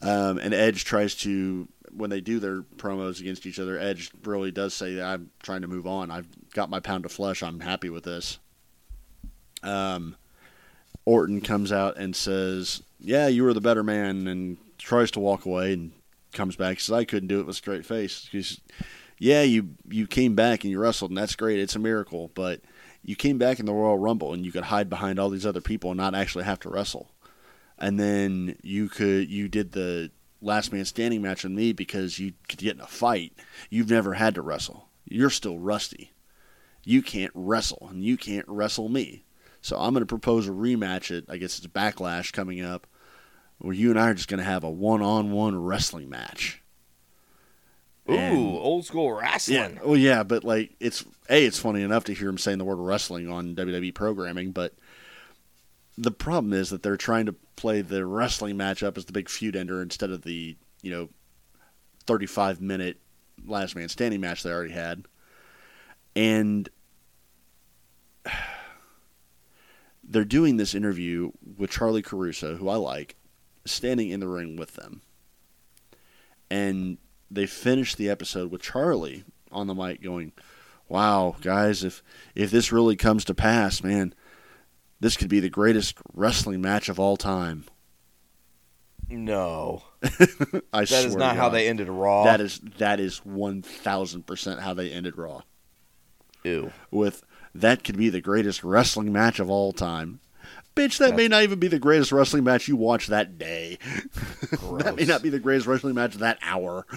[0.01, 4.51] um, and Edge tries to when they do their promos against each other, Edge really
[4.51, 6.11] does say that I'm trying to move on.
[6.11, 7.41] I've got my pound of flesh.
[7.41, 8.39] I'm happy with this.
[9.63, 10.15] Um,
[11.05, 15.45] Orton comes out and says, "Yeah, you were the better man," and tries to walk
[15.45, 15.91] away and
[16.33, 16.79] comes back.
[16.79, 18.61] Says, "I couldn't do it with a straight face." He's,
[19.19, 21.59] "Yeah, you you came back and you wrestled, and that's great.
[21.59, 22.61] It's a miracle, but."
[23.03, 25.61] You came back in the Royal Rumble and you could hide behind all these other
[25.61, 27.09] people and not actually have to wrestle.
[27.77, 32.33] And then you could you did the last man standing match with me because you
[32.49, 33.33] could get in a fight.
[33.69, 34.89] You've never had to wrestle.
[35.05, 36.11] You're still rusty.
[36.83, 39.23] You can't wrestle, and you can't wrestle me.
[39.61, 42.87] So I'm going to propose a rematch at, I guess it's Backlash coming up,
[43.59, 46.61] where you and I are just going to have a one on one wrestling match.
[48.09, 49.57] Ooh, and, old school wrestling.
[49.57, 49.83] Yeah.
[49.83, 52.77] Well, yeah, but like it's a, it's funny enough to hear him saying the word
[52.77, 54.73] wrestling on WWE programming, but
[55.97, 59.55] the problem is that they're trying to play the wrestling matchup as the big feud
[59.55, 61.09] ender instead of the you know
[62.05, 62.97] 35 minute
[63.45, 65.05] last man standing match they already had,
[66.15, 66.69] and
[70.03, 73.16] they're doing this interview with Charly Caruso, who I like,
[73.67, 75.01] standing in the ring with them,
[76.49, 76.97] and
[77.29, 80.31] they finished the episode with Charly on the mic going,
[80.87, 82.03] "Wow, guys, if
[82.35, 84.13] if this really comes to pass, man,
[84.99, 87.65] this could be the greatest wrestling match of all time."
[89.09, 89.83] No,
[90.73, 92.25] I that is not how they ended Raw.
[92.25, 95.43] That is that is one thousand percent how they ended Raw.
[96.43, 96.71] Ew.
[96.91, 97.23] With
[97.55, 100.19] that could be the greatest wrestling match of all time.
[100.77, 103.79] Bitch, that may not even be the greatest wrestling match you watch that day.
[104.79, 106.85] that may not be the greatest wrestling match that hour.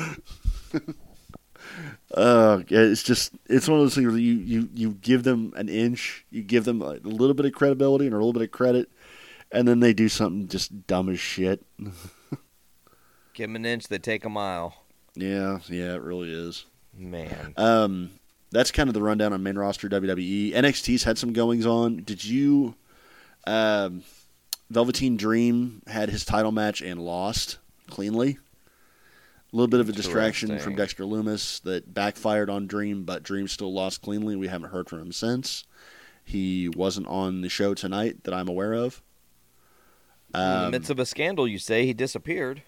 [2.14, 5.68] uh, it's just it's one of those things where you, you, you give them an
[5.68, 8.90] inch, you give them a little bit of credibility and a little bit of credit,
[9.50, 11.64] and then they do something just dumb as shit.
[13.34, 14.74] give them an inch, they take a mile.
[15.14, 16.66] Yeah, yeah, it really is.
[16.96, 17.54] Man.
[17.56, 18.10] Um,
[18.50, 20.52] that's kind of the rundown on main roster WWE.
[20.52, 22.02] NXT's had some goings on.
[22.02, 22.74] Did you
[23.46, 24.02] um,
[24.70, 27.58] Velveteen Dream had his title match and lost
[27.88, 28.38] cleanly.
[29.52, 33.48] A little bit of a distraction from Dexter Lumis that backfired on Dream, but Dream
[33.48, 34.36] still lost cleanly.
[34.36, 35.64] We haven't heard from him since.
[36.24, 39.02] He wasn't on the show tonight that I'm aware of.
[40.32, 42.62] Um, In the um, midst of a scandal, you say he disappeared.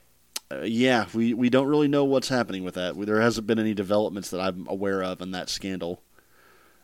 [0.50, 3.00] Uh, yeah, we, we don't really know what's happening with that.
[3.00, 6.02] There hasn't been any developments that I'm aware of in that scandal.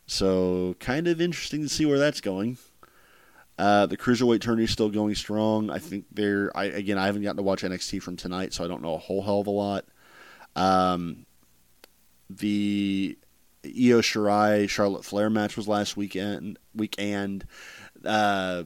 [0.07, 2.59] So, kind of interesting to see where that's going.
[3.59, 5.69] Uh, the cruiserweight tourney is still going strong.
[5.69, 6.57] I think they're.
[6.57, 8.99] I again, I haven't gotten to watch NXT from tonight, so I don't know a
[8.99, 9.85] whole hell of a lot.
[10.55, 11.27] Um,
[12.31, 13.19] the
[13.65, 16.59] Io Shirai Charlotte Flair match was last weekend.
[16.73, 17.47] Weekend,
[18.05, 18.63] uh,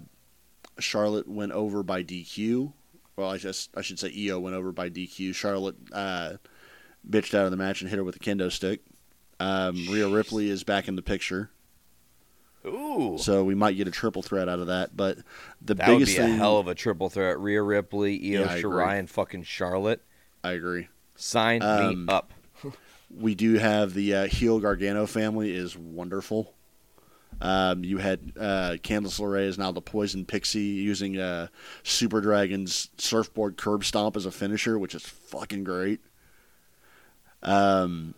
[0.79, 2.73] Charlotte went over by DQ.
[3.17, 5.35] Well, I just I should say Io went over by DQ.
[5.35, 6.35] Charlotte uh,
[7.09, 8.81] bitched out of the match and hit her with a kendo stick.
[9.41, 11.51] Um, Rhea Ripley is back in the picture.
[12.67, 13.17] Ooh.
[13.19, 14.97] So we might get a triple threat out of that.
[14.97, 15.19] But
[15.61, 18.43] the that biggest would be thing, a hell of a triple threat: Rhea Ripley, Io
[18.45, 20.03] Yeah, Shirai, and fucking Charlotte.
[20.45, 20.89] I agree.
[21.17, 22.33] Sign Um, me up.
[23.15, 26.55] We do have the uh, heel Gargano family is wonderful.
[27.43, 31.49] Um, you had uh, Candice LeRae is now the Poison Pixie using uh,
[31.83, 36.01] Super Dragon's surfboard curb stomp as a finisher, which is fucking great.
[37.43, 38.15] Um,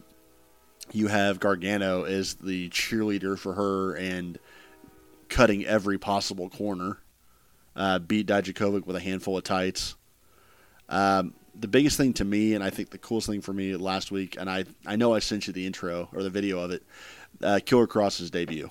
[0.92, 4.38] you have Gargano as the cheerleader for her and
[5.28, 6.98] cutting every possible corner.
[7.76, 9.96] Uh, beat Dijakovic with a handful of tights.
[10.88, 14.10] Um, the biggest thing to me, and I think the coolest thing for me last
[14.10, 16.82] week, and I I know I sent you the intro or the video of it,
[17.42, 18.70] uh, Killer Kross's debut.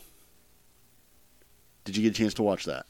[1.84, 2.86] Did you get a chance to watch that?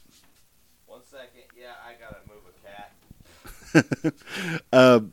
[0.86, 1.42] One second.
[1.58, 4.64] Yeah, I gotta move a cat.
[4.72, 5.12] Um,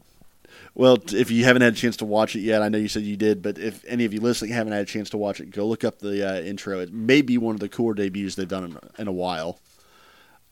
[0.73, 3.03] well, if you haven't had a chance to watch it yet, I know you said
[3.03, 5.51] you did, but if any of you listening haven't had a chance to watch it,
[5.51, 6.79] go look up the uh, intro.
[6.79, 9.59] It may be one of the cooler debuts they've done in, in a while.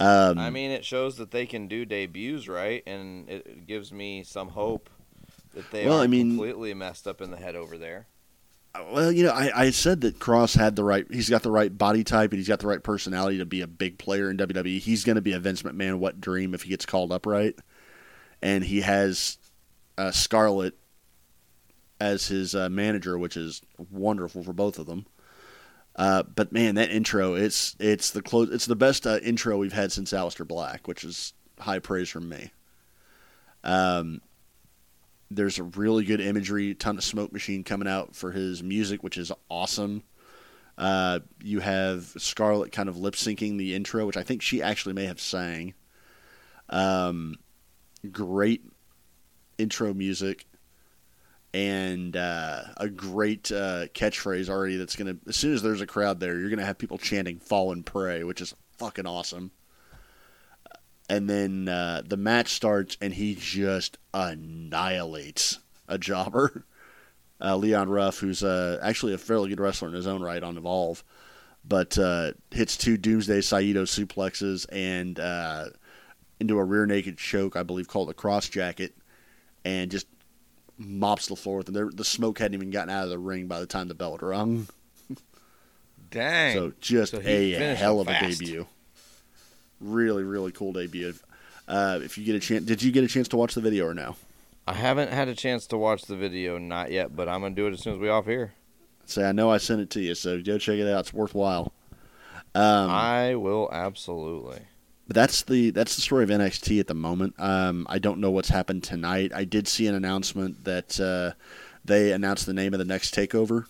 [0.02, 2.84] Um, I mean, it shows that they can do debuts, right?
[2.86, 4.90] And it, gives me some hope
[5.54, 8.08] that they Well, I mean- completely messed up in the head over there.
[8.92, 11.06] Well, you know, I, I said that Kross had the right.
[11.10, 13.68] He's got the right body type, and he's got the right personality to be a
[13.68, 14.80] big player in WWE.
[14.80, 17.56] He's going to be a Vince McMahon what dream if he gets called up right,
[18.44, 19.39] and he has
[20.00, 20.76] uh, Scarlett
[22.00, 23.62] as his uh, manager, which is
[23.92, 25.06] wonderful for both of them.
[25.96, 29.74] Uh, but man, that intro it's it's the close it's the best uh, intro we've
[29.74, 32.52] had since Aleister Black, which is high praise from me.
[33.66, 34.22] Um,
[35.30, 39.18] there's a really good imagery, ton of smoke machine coming out for his music, which
[39.18, 40.04] is awesome.
[40.78, 44.94] Uh, you have Scarlett kind of lip syncing the intro, which I think she actually
[44.94, 45.74] may have sang.
[46.70, 47.36] Um,
[48.10, 48.64] great
[49.60, 50.46] intro music
[51.54, 54.78] and uh, a great uh, catchphrase already.
[54.78, 57.72] That's gonna as soon as there's a crowd there, you're gonna have people chanting "Fall
[57.72, 59.52] and Pray," which is fucking awesome
[61.10, 66.66] and then uh, the match starts and he just annihilates a jobber
[67.42, 70.58] uh, leon ruff who's uh, actually a fairly good wrestler in his own right on
[70.58, 71.04] evolve
[71.66, 75.66] but uh, hits two doomsday saito suplexes and uh,
[76.40, 78.96] into a rear naked choke i believe called a Kross Jacket
[79.66, 80.08] and just
[80.78, 81.92] mops the floor with him.
[81.94, 84.24] The smoke hadn't even gotten out of the ring by the time the bell had
[84.24, 84.68] rung.
[86.12, 86.56] Dang.
[86.56, 88.66] So just So a hell of a debut.
[89.80, 91.14] Really, really cool debut.
[91.68, 93.86] Uh, if you get a chance, did you get a chance to watch the video
[93.86, 94.16] or no?
[94.68, 97.68] I haven't had a chance to watch the video, not yet, but I'm gonna do
[97.68, 98.54] it as soon as we off here.
[99.06, 101.00] Say, I know I sent it to you, so go check it out.
[101.02, 101.72] It's worthwhile.
[102.54, 104.62] Um, I will absolutely.
[105.10, 107.34] But that's the that's the story of NXT at the moment.
[107.40, 109.32] Um, I don't know what's happened tonight.
[109.34, 111.32] I did see an announcement that uh,
[111.84, 113.66] they announced the name of the next takeover,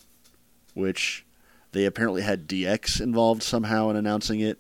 [0.74, 1.26] which
[1.72, 4.60] they apparently had DX involved somehow in announcing it.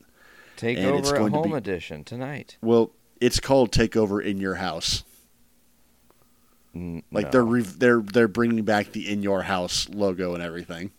[0.55, 2.55] Take And at home be- edition tonight.
[2.61, 5.03] Well, it's called Takeover in Your House.
[7.11, 10.91] Like they're re- they're they're bringing back the In Your House logo and everything.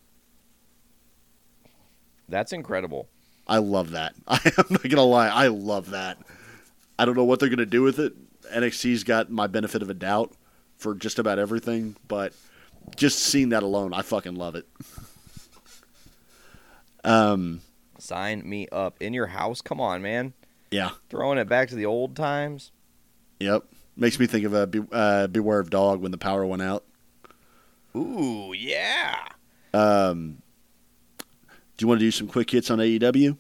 [2.29, 3.09] That's incredible.
[3.51, 4.15] I love that.
[4.29, 4.41] I'm
[4.71, 6.17] not gonna lie, I love that.
[6.99, 8.15] I don't know what they're gonna do with it.
[8.51, 10.33] NXT's got my benefit of a doubt
[10.77, 12.33] for just about everything, but
[12.97, 14.67] just seeing that alone, I fucking love it.
[17.05, 17.61] Um,
[17.99, 19.61] Sign me up in your house.
[19.61, 20.33] Come on, man.
[20.71, 22.73] yeah, Throwing it back to the old times.
[23.39, 23.65] yep.
[23.97, 26.85] Makes me think of a Be- uh, Beware of Dog when the power went out.
[27.95, 29.27] Ooh, yeah.
[29.75, 30.41] Um,
[31.81, 33.39] do you want to do some quick hits on AEW?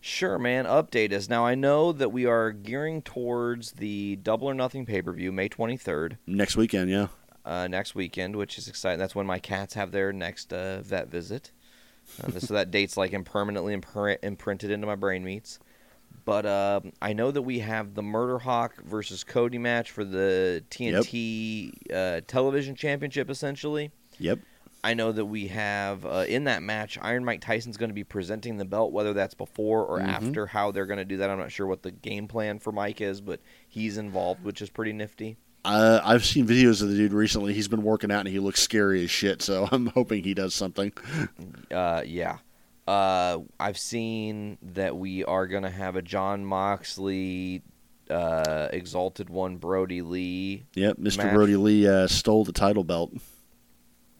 [0.00, 0.64] Sure, man.
[0.64, 1.28] Update us.
[1.28, 5.32] Now, I know that we are gearing towards the Double or Nothing pay per view,
[5.32, 7.08] May 23rd, Next weekend, yeah.
[7.44, 8.98] uh, next weekend, which is exciting.
[8.98, 11.52] That's when my cats have their next uh, vet visit.
[12.24, 15.58] Uh, so that date's like impermanently impr- imprinted into my brain meats.
[16.24, 20.64] But uh, I know that we have the Murder Hawk versus Cody match for the
[20.70, 23.90] TNT uh, television championship, essentially.
[24.18, 24.38] Yep.
[24.84, 28.04] I know that we have uh, in that match, Iron Mike Tyson's going to be
[28.04, 30.08] presenting the belt, whether that's before or Mhm.
[30.08, 30.46] after.
[30.46, 33.00] How they're going to do that, I'm not sure what the game plan for Mike
[33.00, 35.36] is, but he's involved, which is pretty nifty.
[35.64, 37.52] Uh, I've seen videos of the dude recently.
[37.52, 39.42] He's been working out and he looks scary as shit.
[39.42, 40.92] So I'm hoping he does something.
[41.70, 42.38] Uh, yeah.
[42.86, 47.62] Uh, I've seen that we are going to have a Jon Moxley,
[48.08, 50.64] uh, Exalted One Brodie Lee.
[50.74, 51.18] Yep, Mr.
[51.18, 51.34] match.
[51.34, 53.12] Brodie Lee uh, stole the title belt.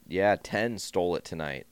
[0.08, 1.66] Yeah, 10 stole it tonight.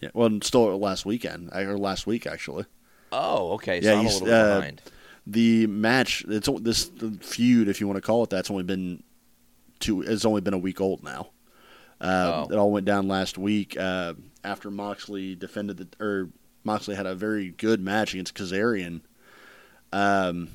[0.00, 2.64] Yeah, well, stole it last weekend or last week actually.
[3.12, 3.80] Oh, okay.
[3.80, 4.82] So Yeah, I'm he's, little uh, behind.
[5.26, 6.90] The match, it's this
[7.20, 9.04] feud, if you want to call it that, it's only been
[9.78, 10.02] two.
[10.02, 11.28] It's only been a week old now.
[12.00, 12.52] Uh, Oh.
[12.52, 16.30] It all went down last week uh, after Moxley defended the or
[16.64, 19.02] Moxley had a very good match against Kazarian.
[19.92, 20.48] Um,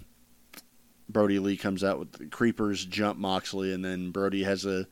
[1.07, 4.87] Brodie Lee comes out with the creepers, jump Moxley, and then Brodie has a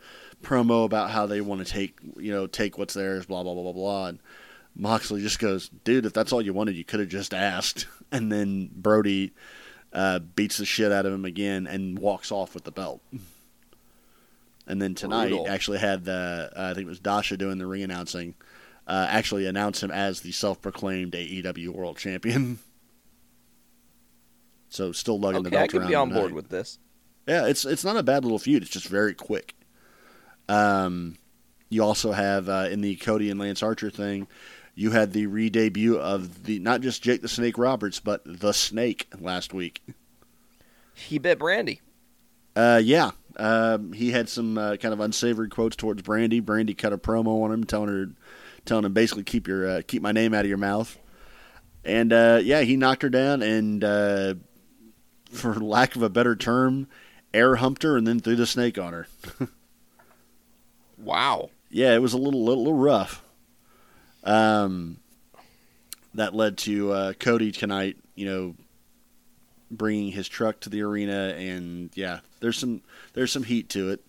[0.46, 3.64] promo about how they want to take you know take what's theirs, blah blah blah
[3.64, 4.06] blah blah.
[4.08, 4.20] And
[4.76, 8.32] Moxley just goes, "Dude, if that's all you wanted, you could have just asked." And
[8.32, 9.34] then Brodie
[9.92, 13.02] uh, beats the shit out of him again and walks off with the belt.
[14.68, 15.50] And then tonight, Brutal.
[15.50, 18.36] actually had the uh, I think it was Dasha doing the ring announcing,
[18.88, 22.60] uh, actually announced him as the self-proclaimed AEW World Champion.
[24.70, 26.80] So still lugging the Okay, I belt could around be on board with this.
[27.28, 28.62] Yeah, it's it's not a bad little feud.
[28.62, 29.56] It's just very quick.
[30.48, 31.18] Um,
[31.70, 34.28] you also have uh, in the Cody and Lance Archer thing,
[34.76, 39.08] you had the re-debut of the not just Jake the Snake Roberts, but the Snake
[39.20, 39.82] last week.
[40.94, 41.80] He bit Brandi.
[42.56, 46.42] Uh, yeah, um, he had some uh, kind of unsavory quotes towards Brandi.
[46.42, 48.12] Brandi cut a promo on him, telling her,
[48.66, 50.98] telling him basically keep your uh, keep my name out of your mouth.
[51.84, 54.36] And uh, yeah, he knocked her down, and uh,
[55.32, 56.88] for lack of a better term,
[57.34, 59.08] air humped her, and then threw the snake on her.
[61.06, 61.50] wow.
[61.70, 63.24] Yeah, it was a little little, little rough.
[64.24, 64.98] Um,
[66.16, 68.56] that led to uh, Cody tonight, you know,
[69.70, 72.82] bringing his truck to the arena, and yeah, there's some
[73.14, 74.04] there's some heat to it.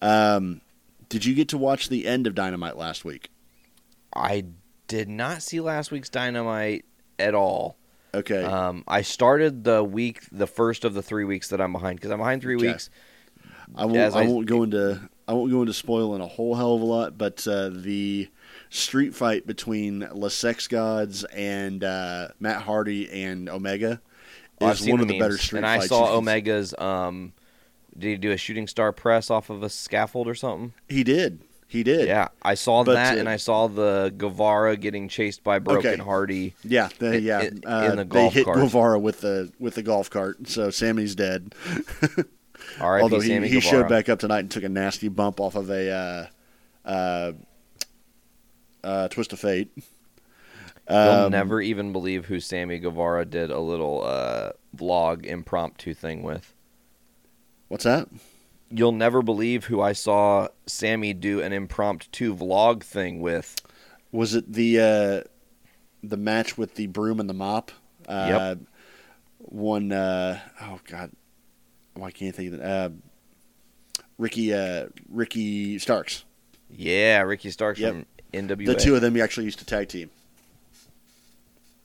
[0.00, 0.60] Um,
[1.08, 3.30] did you get to watch the end of Dynamite last week?
[4.14, 4.44] I
[4.86, 6.84] did not see last week's Dynamite
[7.18, 7.76] at all.
[8.14, 8.44] Okay.
[8.44, 12.12] Um, I started the week, the first of the three weeks that I'm behind because
[12.12, 12.68] I'm behind three Okay.
[12.68, 12.90] weeks.
[13.74, 13.96] I won't.
[13.96, 15.00] As I, I- won't go into.
[15.26, 18.28] I won't go into spoiling a whole hell of a lot, but uh, the
[18.70, 24.00] street fight between Le Sex Gods and uh, Matt Hardy and Omega
[24.60, 25.24] Oh, is one of the memes.
[25.24, 25.88] better street And I fights.
[25.88, 26.74] saw you can- Omega's.
[26.78, 27.32] Um,
[27.98, 30.74] did he do a shooting star press off of a scaffold or something?
[30.88, 31.40] He did.
[31.66, 32.06] He did.
[32.06, 35.90] Yeah, I saw But, that, uh, and I saw the Guevara getting chased by Broken
[35.94, 36.02] Okay.
[36.02, 36.54] Hardy.
[36.62, 37.42] Yeah, the, yeah.
[37.42, 38.58] in, uh, in the they hit cart.
[38.58, 41.52] Guevara with the with the golf cart, so Sammy's dead.
[42.80, 43.02] R.I.P.
[43.02, 43.70] Although he, Sammy he Guevara.
[43.82, 47.32] showed back up tonight and took a nasty bump off of a uh, uh,
[48.82, 49.70] uh, twist of fate.
[50.88, 56.22] You'll Um, never even believe who Sammy Guevara did a little uh, vlog impromptu thing
[56.22, 56.52] with.
[57.68, 58.08] What's that?
[58.70, 63.56] You'll never believe who I saw Sammy do an impromptu vlog thing with.
[64.12, 65.28] Was it the uh,
[66.02, 67.70] the match with the broom and the mop?
[68.06, 68.58] Uh, Yep.
[69.38, 69.92] One.
[69.92, 71.12] Uh, oh God,
[71.94, 72.64] why can't I think of it?
[72.64, 72.90] Uh,
[74.18, 76.24] Ricky uh, Ricky Starks.
[76.70, 77.92] Yeah, Ricky Starks Yep.
[77.92, 78.66] from NWA.
[78.66, 80.10] The two of them you actually used to tag team.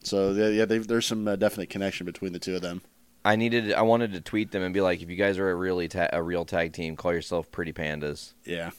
[0.04, 2.82] So yeah, yeah they've, there's some uh, definite connection between the two of them.
[3.26, 5.56] I needed, I wanted to tweet them and be like, if you guys are a
[5.56, 8.34] really ta- a real tag team, call yourself Pretty Pandas.
[8.46, 8.72] Yeah.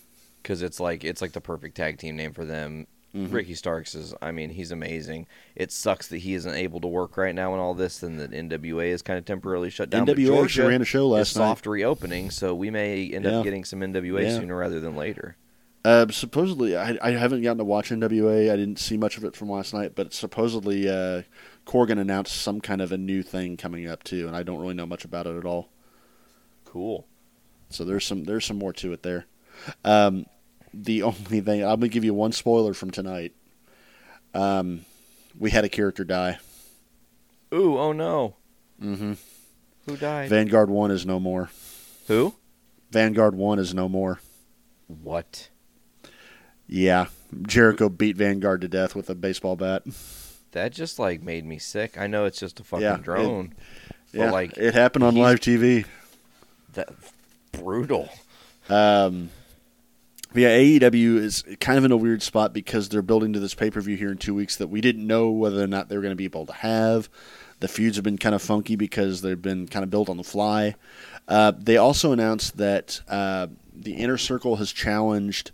[0.43, 2.87] because it's like it's like the perfect tag team name for them.
[3.15, 3.33] Mhm.
[3.33, 5.27] Ricky Starks is, I mean, he's amazing.
[5.57, 8.33] It sucks that he isn't able to work right now and all this, and that
[8.33, 10.07] NWA is kind of temporarily shut down.
[10.07, 11.41] NWA ran a show last night.
[11.43, 13.39] soft reopening, so we may end Yeah.
[13.39, 14.39] up getting some NWA Yeah.
[14.39, 15.37] sooner rather than later.
[15.85, 18.51] Uh, supposedly, I, I haven't gotten to watch NWA.
[18.53, 21.23] I didn't see much of it from last night, but supposedly uh,
[21.67, 24.75] Corgan announced some kind of a new thing coming up too, and I don't really
[24.75, 25.71] know much about it at all.
[26.65, 27.07] Cool.
[27.71, 29.27] So there's some there's some more to it there.
[29.85, 30.27] Um,
[30.75, 33.33] the only thing I'm gonna give you one spoiler from tonight.
[34.35, 34.85] Um,
[35.39, 36.39] we had a character die.
[37.53, 38.37] Ooh, oh no,
[38.81, 39.15] Mm-hmm.
[39.87, 40.29] who died?
[40.31, 41.51] Vanguard One is no more.
[42.07, 42.35] Who?
[42.91, 44.21] Vanguard One is no more.
[44.87, 45.49] What?
[46.67, 47.07] Yeah,
[47.43, 49.83] Jericho beat Vanguard to death with a baseball bat.
[50.53, 51.99] That just like made me sick.
[51.99, 53.55] I know it's just a fucking Yeah, it- drone,
[54.13, 55.85] but Yeah, like it happened on live TV.
[56.75, 56.89] that
[57.53, 58.09] brutal.
[58.69, 59.31] Um,
[60.35, 63.71] yeah, AEW is kind of in a weird spot because they're building to this pay
[63.71, 66.03] per view here in two weeks that we didn't know whether or not they were
[66.03, 67.09] going to be able to have.
[67.61, 70.25] The feuds have been kind of funky because they've been kind of built on the
[70.25, 70.77] fly.
[71.29, 75.51] Uh, they also announced that uh, the Inner Circle has challenged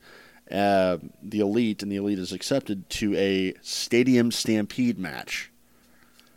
[0.50, 5.50] uh, the Elite, and the Elite is accepted to a Stadium Stampede match.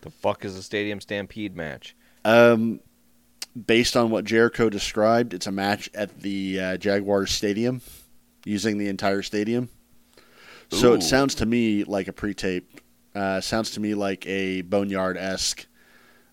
[0.01, 1.95] The fuck is a stadium stampede match?
[2.23, 2.79] Um,
[3.65, 7.81] based on what Jericho described, it's a match at the uh, Jaguars Stadium,
[8.45, 9.69] using the entire stadium.
[10.71, 10.95] So Ooh.
[10.95, 12.81] it sounds to me like a pre-tape.
[13.15, 15.65] Uh, sounds to me like a Boneyard esque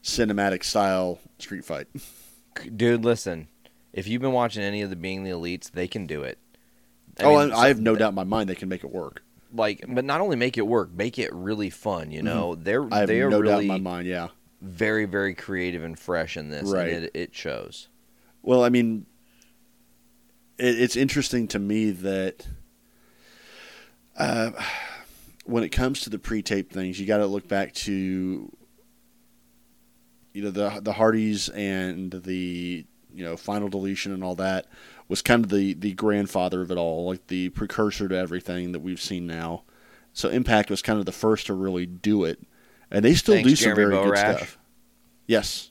[0.02, 1.88] cinematic style street fight.
[2.76, 3.48] Dude, listen.
[3.92, 6.38] If you've been watching any of the Being the Elites, they can do it.
[7.20, 8.90] oh, mean, I, I have no so- doubt in my mind they can make it
[8.92, 9.22] work.
[9.54, 12.10] Like, but not only make it work, make it really fun.
[12.10, 12.92] You know, they're Mm-hmm.
[12.92, 14.06] I have they are no doubt really in my mind.
[14.06, 14.28] Yeah.
[14.60, 16.92] very very creative and fresh in this, Right.
[16.92, 17.88] and it, it shows.
[18.42, 19.06] Well, I mean,
[20.58, 22.46] it, it's interesting to me that
[24.18, 24.50] uh,
[25.44, 28.50] when it comes to the pre-tape things, you got to look back to
[30.32, 32.84] you know the the Hardys and the
[33.14, 34.66] you know final deletion and all that
[35.08, 38.80] was kind of the the grandfather of it all, like the precursor to everything that
[38.80, 39.64] we've seen now.
[40.12, 42.42] So Impact was kind of the first to really do it,
[42.90, 44.36] and they still Thanks, do some Jeremy very good Borash.
[44.36, 44.58] stuff.
[45.26, 45.70] Yes,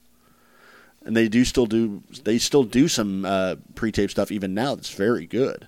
[1.05, 4.89] and they do still do they still do some uh, pre-tape stuff even now that's
[4.93, 5.67] very good.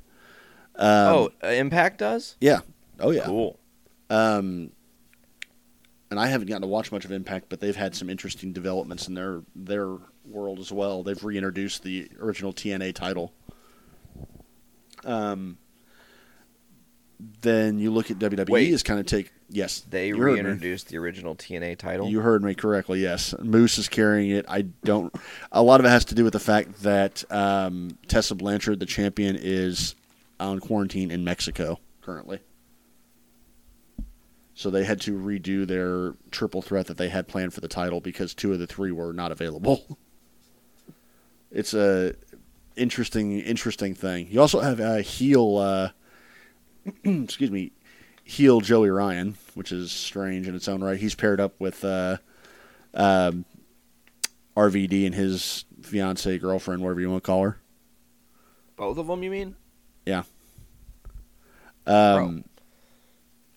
[0.76, 2.36] Um, oh, uh, Impact does.
[2.42, 2.60] yeah,
[3.00, 3.58] oh yeah, Cool.
[4.10, 4.72] um,
[6.12, 9.08] and I haven't gotten to watch much of Impact, but they've had some interesting developments
[9.08, 11.04] in their their world as well.
[11.04, 13.34] They've reintroduced the original TNA title.
[15.06, 15.58] Um,
[17.20, 18.72] then you look at WWE Wait.
[18.72, 22.10] is kind of take yes They reintroduced the original TNA title.
[22.10, 23.02] You heard me correctly.
[23.02, 24.46] Yes, Moose is carrying it.
[24.48, 25.14] I don't.
[25.52, 28.86] A lot of it has to do with the fact that um, Tessa Blanchard, the
[28.86, 29.96] champion, is
[30.40, 32.40] on quarantine in Mexico currently.
[34.54, 38.02] So they had to redo their triple threat that they had planned for the title
[38.02, 39.98] because two of the three were not available.
[41.52, 42.14] It's a
[42.76, 44.28] interesting, interesting thing.
[44.30, 45.58] You also have a heel.
[45.58, 45.90] Uh,
[47.04, 47.72] excuse me,
[48.24, 51.00] heel Joey Ryan, which is strange in its own right.
[51.00, 52.18] He's paired up with uh,
[52.94, 53.46] um,
[54.56, 57.60] RVD and his fiance, girlfriend, whatever you want to call her.
[58.76, 59.56] Both of them, you mean?
[60.06, 60.24] Yeah.
[61.86, 62.44] Um,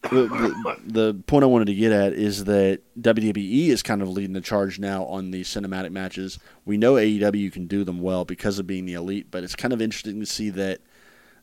[0.02, 4.08] the, the, the point I wanted to get at is that WWE is kind of
[4.08, 6.38] leading the charge now on the cinematic matches.
[6.64, 9.74] We know AEW can do them well because of being the elite, but it's kind
[9.74, 10.80] of interesting to see that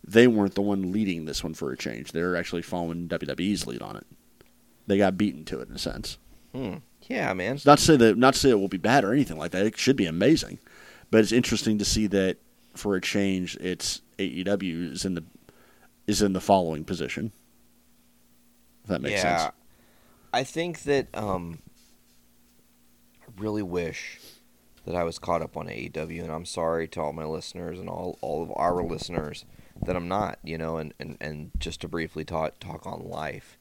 [0.06, 2.12] they weren't the one leading this one for a change.
[2.12, 4.08] They're actually following WWE's lead on it.
[4.88, 6.18] They got beaten to it in a sense.
[6.54, 6.76] Hmm.
[7.04, 7.56] Yeah, man.
[7.56, 9.52] It's not to say that not to say it will be bad or anything like
[9.52, 9.66] that.
[9.66, 10.60] It should be amazing,
[11.12, 12.38] but it's interesting to see that
[12.76, 15.24] for a change, it's AEW is in the
[16.06, 17.32] is in the following position.
[18.84, 19.54] If that makes yeah, sense.
[20.34, 21.60] I think that um,
[23.22, 24.20] I really wish
[24.86, 27.90] that I was caught up on AEW, and I'm sorry to all my listeners and
[27.90, 29.46] all all of our listeners
[29.86, 30.40] that I'm not.
[30.44, 33.58] You know, and and, and just to briefly talk talk on life.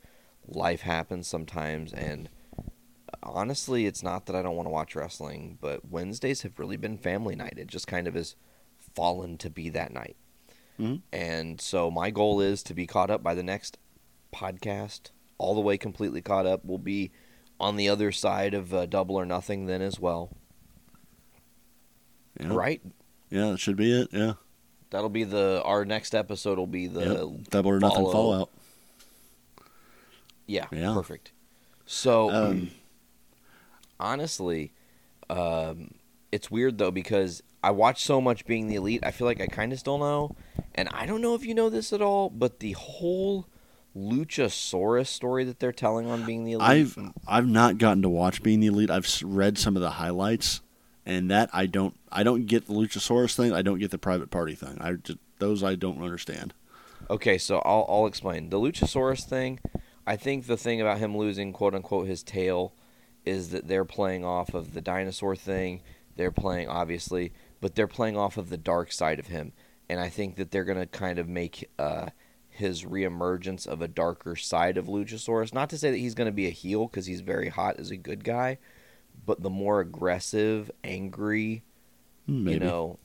[0.48, 2.28] Life happens sometimes, and
[3.22, 6.98] honestly, it's not that I don't want to watch wrestling, but Wednesdays have really been
[6.98, 7.54] family night.
[7.56, 8.36] It just kind of has
[8.94, 10.16] fallen to be that night.
[10.78, 11.02] Mhm.
[11.12, 13.78] And so my goal is to be caught up by the next
[14.32, 16.64] podcast, all the way completely caught up.
[16.64, 17.10] We'll be
[17.58, 20.30] on the other side of uh, Double or Nothing then as well.
[22.38, 22.54] Yeah.
[22.54, 22.82] Right?
[23.30, 24.08] Yeah, that should be it.
[24.12, 24.34] Yeah.
[24.90, 27.50] That'll be the our next episode will be the Yep.
[27.50, 28.50] Double or nothing follow- fallout.
[30.46, 30.94] Yeah, Yeah.
[30.94, 31.32] perfect.
[31.86, 32.70] So Um,
[33.98, 34.72] honestly,
[35.28, 35.94] um,
[36.32, 39.00] it's weird though because I watch so much Being the Elite.
[39.04, 40.36] I feel like I kind of still know,
[40.74, 43.46] and I don't know if you know this at all, but the whole
[43.96, 46.68] Luchasaurus story that they're telling on Being the Elite.
[46.68, 48.90] I've I've not gotten to watch Being the Elite.
[48.90, 50.60] I've read some of the highlights,
[51.06, 53.52] and that I don't I don't get the Luchasaurus thing.
[53.52, 54.76] I don't get the private party thing.
[54.80, 56.52] I just, those I don't understand.
[57.08, 59.60] Okay, so I'll I'll explain the Luchasaurus thing.
[60.06, 62.74] I think the thing about him losing quote unquote his tail
[63.24, 65.82] is that they're playing off of the dinosaur thing.
[66.16, 69.52] They're playing obviously, but they're playing off of the dark side of him,
[69.88, 72.08] and I think that they're gonna kind of make uh,
[72.48, 75.54] his reemergence of a darker side of Luchasaurus.
[75.54, 77.96] Not to say that he's gonna be a heel because he's very hot as a
[77.96, 78.58] good guy,
[79.26, 81.62] but the more aggressive, angry,
[82.26, 82.54] Hmm, Maybe.
[82.54, 82.98] you know,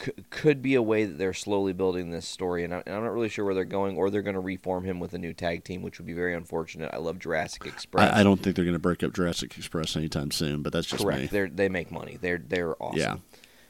[0.00, 3.02] c- could be a way that they're slowly building this story, and, I, and I'm
[3.04, 5.32] not really sure where they're going, or they're going to reform him with a new
[5.34, 6.90] tag team, which would be very unfortunate.
[6.92, 8.12] I love Jurassic Express.
[8.12, 10.62] I, I don't think they're going to break up Jurassic Express anytime soon.
[10.62, 11.20] But that's just Correct.
[11.20, 11.26] me.
[11.26, 12.18] They they make money.
[12.20, 12.98] They're they're awesome.
[12.98, 13.16] Yeah.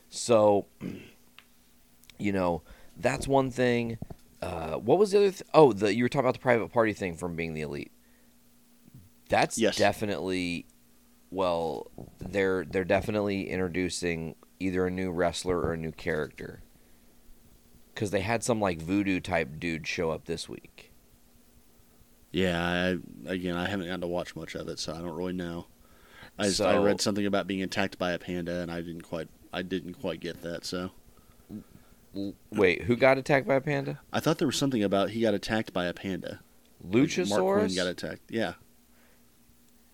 [0.08, 0.66] So,
[2.18, 2.62] you know,
[2.96, 3.98] that's one thing.
[4.42, 5.30] Uh, what was the other?
[5.30, 7.92] Th- oh, the you were talking about the private party thing from being the elite.
[9.28, 9.76] That's Yes.
[9.76, 10.66] definitely.
[11.30, 16.62] Well, they're they're definitely introducing either a new wrestler or a new character.
[17.94, 20.92] Because they had some like voodoo type dude show up this week.
[22.32, 22.62] Yeah.
[23.26, 25.66] I, again, I haven't gotten to watch much of it, so I don't really know.
[26.38, 29.28] I just, I read something about being attacked by a panda, and I didn't quite
[29.52, 30.64] I didn't quite get that.
[30.64, 30.90] So
[32.50, 34.00] Wait, who got attacked by a panda?
[34.12, 36.40] I thought there was something about he got attacked by a panda.
[36.84, 37.76] Marq Quen Luchasaurus.
[37.76, 38.22] got attacked.
[38.30, 38.54] Yeah.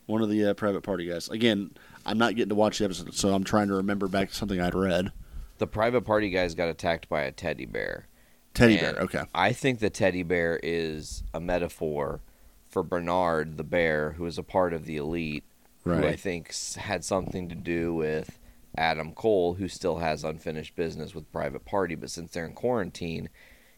[0.07, 1.29] One of the uh, private party guys.
[1.29, 1.71] Again,
[2.05, 4.61] I'm not getting to watch the episode, so I'm trying to remember back to something
[4.61, 5.13] I'd read.
[5.59, 8.09] The private party guys got attacked by a teddy bear.
[8.55, 9.05] Teddy And bear.
[9.05, 9.23] Okay.
[9.35, 12.21] I think the teddy bear is a metaphor
[12.69, 15.45] for Bernard the bear, who is a part of the elite,
[15.85, 16.01] right.
[16.01, 18.39] who I think had something to do with
[18.77, 21.95] Adam Cole, who still has unfinished business with Private Party.
[21.95, 23.29] But since they're in quarantine,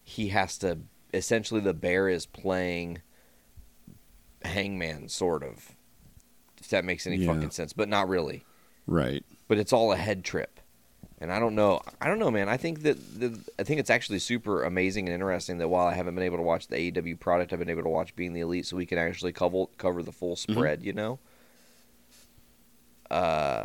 [0.02, 0.80] he has to.
[1.14, 3.00] Essentially, the bear is playing
[4.42, 5.76] hangman, sort of.
[6.68, 7.32] If that makes any Yeah.
[7.32, 8.44] fucking sense, but not really.
[8.86, 9.24] Right.
[9.48, 10.60] But it's all a head trip.
[11.18, 11.80] And I don't know.
[11.98, 12.50] I don't know, man.
[12.50, 15.94] I think that the, I think it's actually super amazing and interesting that while I
[15.94, 18.42] haven't been able to watch the AEW product, I've been able to watch Being the
[18.42, 20.82] Elite, so we can actually cover cover the full spread.
[20.82, 21.20] You know.
[23.10, 23.64] Uh,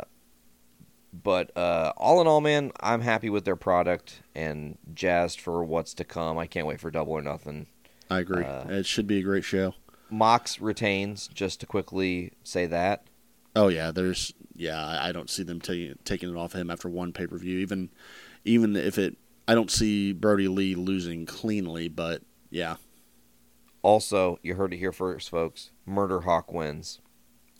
[1.12, 5.92] but uh, all in all, man, I'm happy with their product and jazzed for what's
[5.94, 6.38] to come.
[6.38, 7.66] I can't wait for Double or Nothing.
[8.10, 8.44] I agree.
[8.44, 9.74] Uh, it should be a great show.
[10.14, 13.06] Mox retains, just to quickly say that.
[13.56, 14.84] Oh yeah, there's yeah.
[15.02, 17.58] I don't see them taking taking it off him after one pay per view.
[17.58, 17.90] Even
[18.44, 19.16] even if it,
[19.46, 21.88] I don't see Brodie Lee losing cleanly.
[21.88, 22.76] But yeah,
[23.82, 25.70] Also, you heard it here first, folks.
[25.86, 27.00] Murder Hawk wins.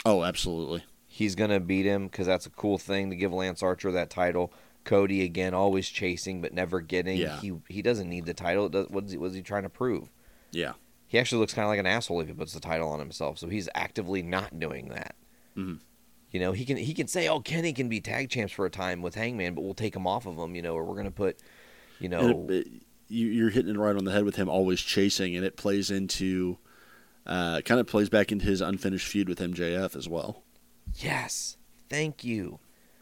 [0.06, 0.84] Oh, absolutely.
[1.06, 4.52] He's gonna beat him because that's a cool thing to give Lance Archer that title.
[4.84, 7.18] Cody again, always chasing but never getting.
[7.18, 7.38] Yeah.
[7.40, 8.66] He he doesn't need the title.
[8.66, 10.10] It does, what is he, what is he trying to prove?
[10.50, 10.72] Yeah.
[11.14, 13.38] He actually looks kind of like an asshole if he puts the title on himself.
[13.38, 15.14] So he's actively not doing that.
[15.56, 15.78] Mhm.
[16.32, 18.70] You know, he can he can say, "Oh, Kenny can be tag champs for a
[18.70, 21.12] time with Hangman, but we'll take him off of him." You know, or we're gonna
[21.12, 21.38] put,
[22.00, 22.68] you know, it- it-
[23.06, 25.88] you, you're hitting it right on the head with him always chasing, and it plays
[25.92, 26.58] into,
[27.26, 30.42] uh, kind of plays back into his unfinished feud with MJF as well.
[30.96, 31.56] yes,
[31.88, 32.58] thank you.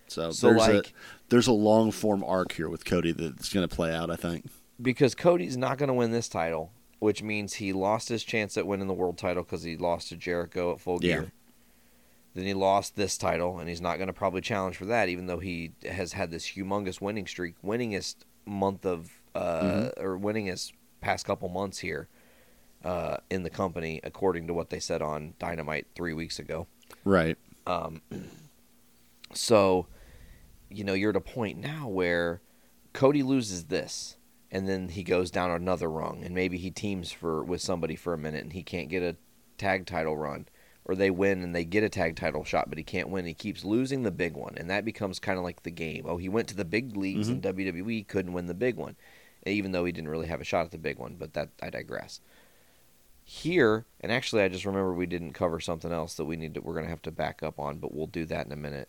[0.08, 0.90] So, So, there's like- a
[1.30, 4.10] there's a long form arc here with Cody that's going to play out.
[4.10, 4.44] I think.
[4.80, 6.72] because Cody's not going to win this title,
[7.02, 10.16] which means he lost his chance at winning the world title because he lost to
[10.16, 11.14] Jericho at Full Yeah.
[11.16, 11.32] Gear.
[12.32, 15.26] Then he lost this title, and he's not going to probably challenge for that, even
[15.26, 21.26] though he has had this humongous winning streak, winningest month of uh, or winningest past
[21.26, 22.06] couple months here
[22.84, 26.68] uh, in the company, according to what they said on Dynamite three weeks ago.
[27.04, 27.36] Right.
[27.66, 28.00] Um,
[29.34, 29.88] so,
[30.70, 32.40] you know, you're at a point now where
[32.92, 34.16] Cody loses this,
[34.52, 38.12] and then he goes down another rung, and maybe he teams for with somebody for
[38.12, 39.16] a minute, and he can't get a
[39.56, 40.46] tag title run,
[40.84, 43.24] or they win and they get a tag title shot, but he can't win.
[43.24, 46.04] He keeps losing the big one, and that becomes kind of like the game.
[46.06, 47.46] Oh, he went to the big leagues mm-hmm.
[47.46, 48.94] in WWE, couldn't win the big one,
[49.46, 51.16] even though he didn't really have a shot at the big one.
[51.18, 52.20] But that I digress
[53.24, 56.60] here and actually i just remember we didn't cover something else that we need to
[56.60, 58.88] we're going to have to back up on but we'll do that in a minute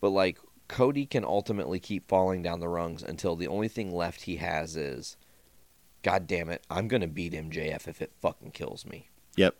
[0.00, 0.38] but like
[0.68, 4.76] cody can ultimately keep falling down the rungs until the only thing left he has
[4.76, 5.16] is
[6.02, 9.08] god damn it i'm going to beat mjf if it fucking kills me.
[9.36, 9.54] Yep.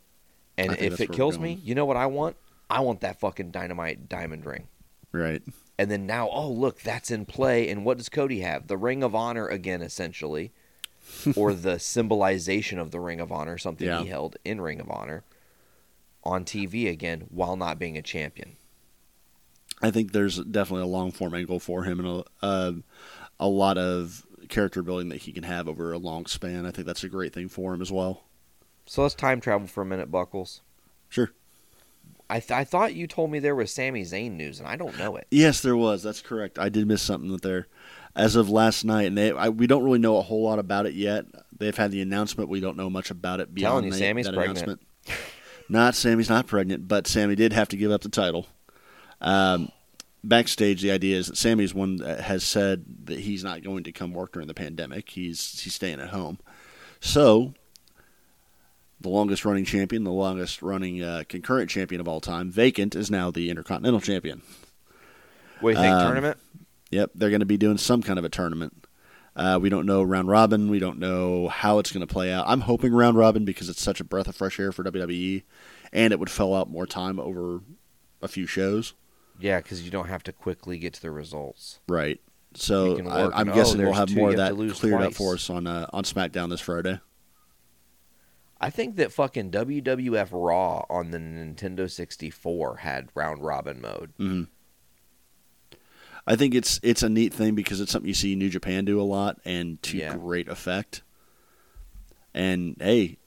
[0.56, 2.36] and if it kills me you know what i want?
[2.70, 4.68] I want that fucking dynamite diamond ring.
[5.12, 5.42] Right.
[5.78, 7.68] and then now oh look that's in play.
[7.68, 8.66] And what does cody have?
[8.68, 10.52] The ring of honor again essentially.
[11.36, 14.00] Or the symbolization of the ring of honor something Yeah.
[14.02, 15.22] he held in ring of honor
[16.24, 18.56] on tv again while not being a champion
[19.84, 22.72] I think there's definitely a long form angle for him and a, uh,
[23.38, 26.64] a lot of character building that he can have over a long span.
[26.64, 28.24] I think that's a great thing for him as well.
[28.86, 30.62] so let's time travel for a minute buckles
[31.10, 31.30] Sure.
[32.30, 34.98] I, th- I thought you told me there was Sami Zayn news, and I don't
[34.98, 35.26] know it.
[35.30, 36.02] Yes, there was.
[36.02, 36.58] That's correct.
[36.58, 37.68] I did miss something there.
[38.16, 40.86] As of last night, and they, I, we don't really know a whole lot about
[40.86, 41.26] it yet.
[41.56, 42.48] They've had the announcement.
[42.48, 44.58] We don't know much about it beyond Telling you, that, Sammy's that pregnant.
[44.58, 44.80] announcement.
[45.68, 48.46] Not Sammy's not pregnant, but Sammy did have to give up the title.
[49.24, 49.72] Um,
[50.22, 53.92] backstage, the idea is that Sammy's one that has said that he's not going to
[53.92, 55.10] come work during the pandemic.
[55.10, 56.38] He's he's staying at home.
[57.00, 57.54] So,
[59.00, 63.10] the longest running champion, the longest running uh, concurrent champion of all time, vacant, is
[63.10, 64.42] now the Intercontinental Champion.
[65.60, 66.38] What do you think, Um, tournament?
[66.90, 68.86] Yep, they're going to be doing some kind of a tournament.
[69.36, 70.70] Uh, we don't know round robin.
[70.70, 72.44] We don't know how it's going to play out.
[72.46, 75.42] I'm hoping round robin because it's such a breath of fresh air for WWE,
[75.92, 77.60] and it would fill out more time over
[78.22, 78.94] a few shows.
[79.38, 81.80] Yeah, because you don't have to quickly get to the results.
[81.88, 82.20] Right.
[82.54, 85.34] So I, I'm and, guessing oh, we'll have two, more of that cleared up for
[85.34, 87.00] us on uh, on SmackDown this Friday.
[88.60, 94.12] I think that fucking WWF Raw on the Nintendo 64 had round robin mode.
[94.16, 94.44] hmm
[96.26, 98.98] I think it's it's a neat thing because it's something you see New Japan do
[99.00, 100.16] a lot and to Yeah.
[100.16, 101.02] great effect.
[102.32, 103.18] And hey,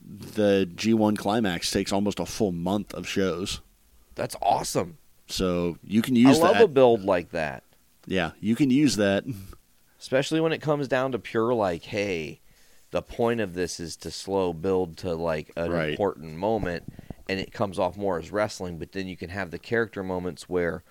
[0.00, 3.60] the G1 climax takes almost a full month of shows.
[4.14, 4.96] That's awesome.
[5.30, 6.62] So you can use I love that.
[6.64, 7.62] a build like that,
[8.06, 9.24] yeah, you can use that.
[9.98, 12.40] especially when it comes down to pure like, hey,
[12.90, 15.90] the point of this is to slow build to like an Right.
[15.90, 16.92] important moment,
[17.28, 18.78] and it comes off more as wrestling.
[18.78, 20.82] But then you can have the character moments where,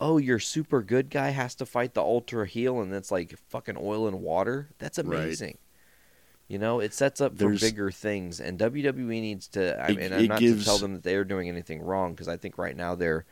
[0.00, 3.76] oh, your super good guy has to fight the ultra heel, and it's like fucking
[3.80, 4.68] oil and water.
[4.78, 5.18] That's Right.
[5.18, 5.58] amazing.
[6.46, 9.82] You know, it sets up for There's- bigger things, and WWE needs to.
[9.82, 12.28] I mean, it I'm not gives- to tell them that they're doing anything wrong because
[12.28, 13.26] I think right now they're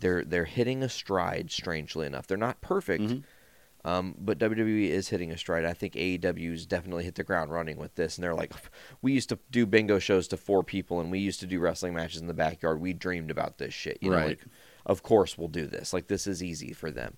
[0.00, 1.50] they're they're hitting a stride.
[1.50, 3.88] Strangely enough, they're not perfect, Mm-hmm.
[3.88, 5.64] um, but WWE is hitting a stride.
[5.64, 8.52] I think AEW's definitely hit the ground running with this, and they're like,
[9.02, 11.94] we used to do bingo shows to four people, and we used to do wrestling
[11.94, 12.80] matches in the backyard.
[12.80, 14.16] We dreamed about this shit, you know.
[14.26, 14.44] Like,
[14.86, 15.92] of course, we'll do this.
[15.92, 17.16] Like, this is easy for them.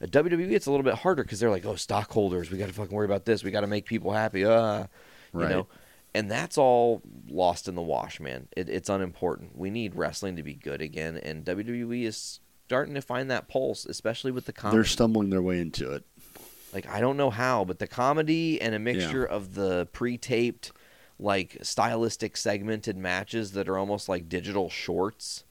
[0.00, 2.72] At WWE, it's a little bit harder because they're like, oh, stockholders, we got to
[2.74, 3.44] fucking worry about this.
[3.44, 4.44] We got to make people happy.
[4.44, 4.84] Uh,
[5.32, 5.50] you Right.
[5.50, 5.68] know.
[6.14, 8.46] And that's all lost in the wash, man.
[8.56, 9.58] It, it's unimportant.
[9.58, 13.84] We need wrestling to be good again, and WWE is starting to find that pulse,
[13.84, 14.76] especially with the comedy.
[14.76, 16.04] They're stumbling their way into it.
[16.72, 20.72] Like I don't know how, but the comedy and a mixture of the pre-taped,
[21.18, 25.44] like stylistic segmented matches that are almost like digital shorts.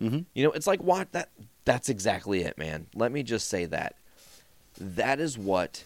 [0.00, 0.24] Mhm.
[0.34, 1.30] You know, it's like what that.
[1.64, 2.86] That's exactly it, man.
[2.94, 3.96] Let me just say that.
[4.78, 5.84] That is what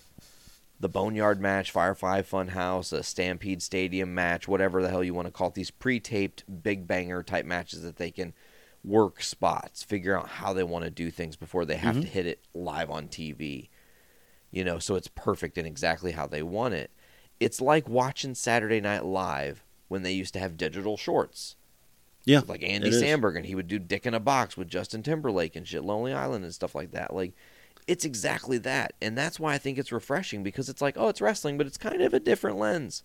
[0.80, 5.32] the Boneyard match, Firefly Funhouse, a Stampede Stadium match, whatever the hell you want to
[5.32, 8.32] call it, these pre-taped big banger type matches that they can
[8.84, 12.02] work spots, figure out how they want to do things before they have Mhm.
[12.02, 13.70] to hit it live on TV.
[14.52, 16.90] You know, so it's perfect and exactly how they want it.
[17.40, 21.56] It's like watching Saturday Night Live when they used to have digital shorts.
[22.24, 22.90] Yeah, Like Andy.
[22.90, 26.12] Samberg and he would do Dick in a Box with Justin Timberlake and shit, Lonely
[26.12, 27.12] Island and stuff like that.
[27.14, 27.32] Like
[27.89, 28.93] it's exactly that.
[29.02, 31.78] And that's why I think it's refreshing because it's like, oh, it's wrestling, but it's
[31.78, 33.02] kind of a different lens.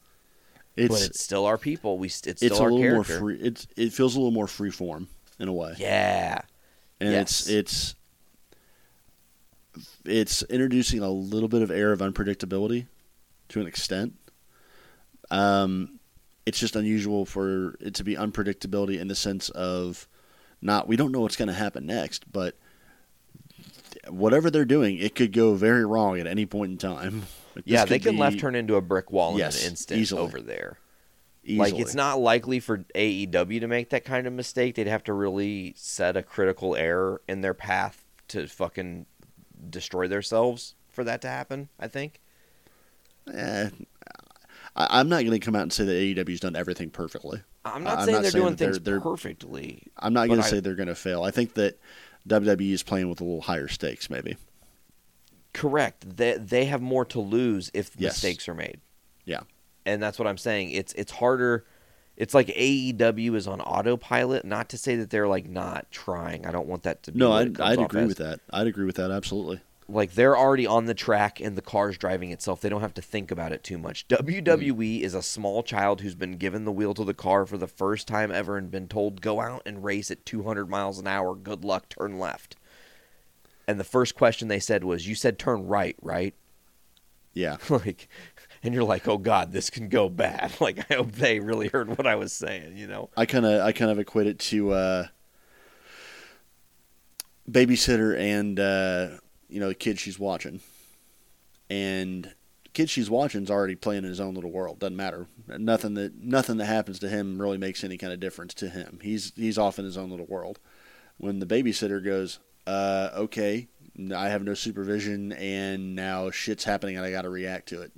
[0.75, 1.97] It's but it's still our people.
[1.97, 3.19] We it's it's still a our little character.
[3.21, 3.39] more free.
[3.39, 5.07] It's it feels a little more free form
[5.39, 5.73] in a way.
[5.77, 6.41] Yeah.
[6.99, 7.47] and Yes.
[7.47, 7.95] it's it's
[10.05, 12.87] it's introducing a little bit of air of unpredictability
[13.49, 14.13] to an extent.
[15.31, 15.99] Um,
[16.45, 20.07] it's just unusual for it to be unpredictability in the sense of
[20.61, 22.57] not we don't know what's going to happen next, but
[24.09, 27.23] whatever they're doing, it could go very wrong at any point in time.
[27.55, 30.21] Like, Yeah, they can left turn into a brick wall Yes, in an instant easily.
[30.21, 30.77] over there.
[31.45, 31.71] Easily.
[31.71, 34.75] Like it's not likely for AEW to make that kind of mistake.
[34.75, 39.05] They'd have to really set a critical error in their path to fucking
[39.69, 41.69] destroy themselves for that to happen.
[41.79, 42.21] I think.
[43.33, 43.69] Eh,
[44.75, 45.91] I, I'm not going to come out and say that
[46.25, 47.41] AEW's done everything perfectly.
[47.65, 49.83] I'm not I'm saying they're doing they're- things they're- perfectly.
[49.97, 51.23] I'm not going to say they're going to fail.
[51.23, 51.77] I think that
[52.27, 54.37] WWE is playing with a little higher stakes, maybe.
[55.53, 56.17] Correct.
[56.17, 58.13] They they have more to lose if Yes.
[58.13, 58.79] mistakes are made.
[59.25, 59.41] Yeah.
[59.85, 60.71] And that's what I'm saying.
[60.71, 61.65] It's it's harder.
[62.15, 64.45] It's like AEW is on autopilot.
[64.45, 66.45] Not to say that they're like not trying.
[66.45, 67.19] I don't want that to be.
[67.19, 68.07] No, I'd, I'd agree as.
[68.07, 68.39] with that.
[68.51, 69.61] I'd agree with that absolutely.
[69.93, 72.61] Like they're already on the track and the car's driving itself.
[72.61, 74.07] They don't have to think about it too much.
[74.07, 77.67] WWE is a small child who's been given the wheel to the car for the
[77.67, 81.35] first time ever and been told go out and race at 200 miles an hour.
[81.35, 82.55] Good luck, turn left.
[83.67, 86.33] And the first question they said was, "You said turn right, right?"
[87.33, 87.57] Yeah.
[87.69, 88.09] like
[88.61, 91.89] and you're like, "Oh god, this can go bad." Like I hope they really heard
[91.97, 93.09] what I was saying, you know.
[93.17, 95.07] I kind of I kind of equate it to uh,
[97.49, 99.17] babysitter and uh,
[99.53, 100.59] you know the kid she's watching,
[101.69, 102.25] and
[102.63, 104.79] the kid she's watching is already playing in his own little world.
[104.79, 105.27] Doesn't matter.
[105.47, 108.99] Nothing that nothing that happens to him really makes any kind of difference to him.
[109.01, 110.59] He's he's off in his own little world.
[111.17, 113.67] When the babysitter goes, uh, okay,
[114.15, 117.91] I have no supervision, and now shit's happening, and I got to react to it.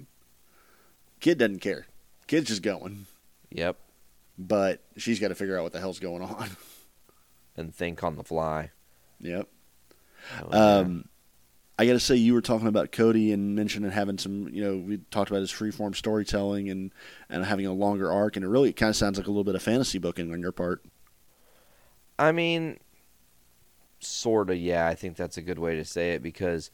[1.22, 1.88] Kid doesn't care.
[2.28, 3.06] Kid's just going
[3.52, 3.78] Yep.
[4.38, 6.50] but she's got to figure out what the hell's going on.
[7.58, 8.72] And think on the fly.
[9.22, 9.48] yep.
[10.44, 10.58] Oh, yeah.
[10.80, 11.08] Um,
[11.78, 14.78] I got to say, you were talking about Cody and mentioning having some, you know,
[14.78, 16.92] we talked about his freeform storytelling and
[17.30, 19.56] and having a longer arc, and it really kind of sounds like a little bit
[19.56, 20.84] of fantasy booking on your part.
[22.18, 22.80] I mean,
[24.00, 24.88] sort of, yeah.
[24.88, 26.72] I think that's a good way to say it because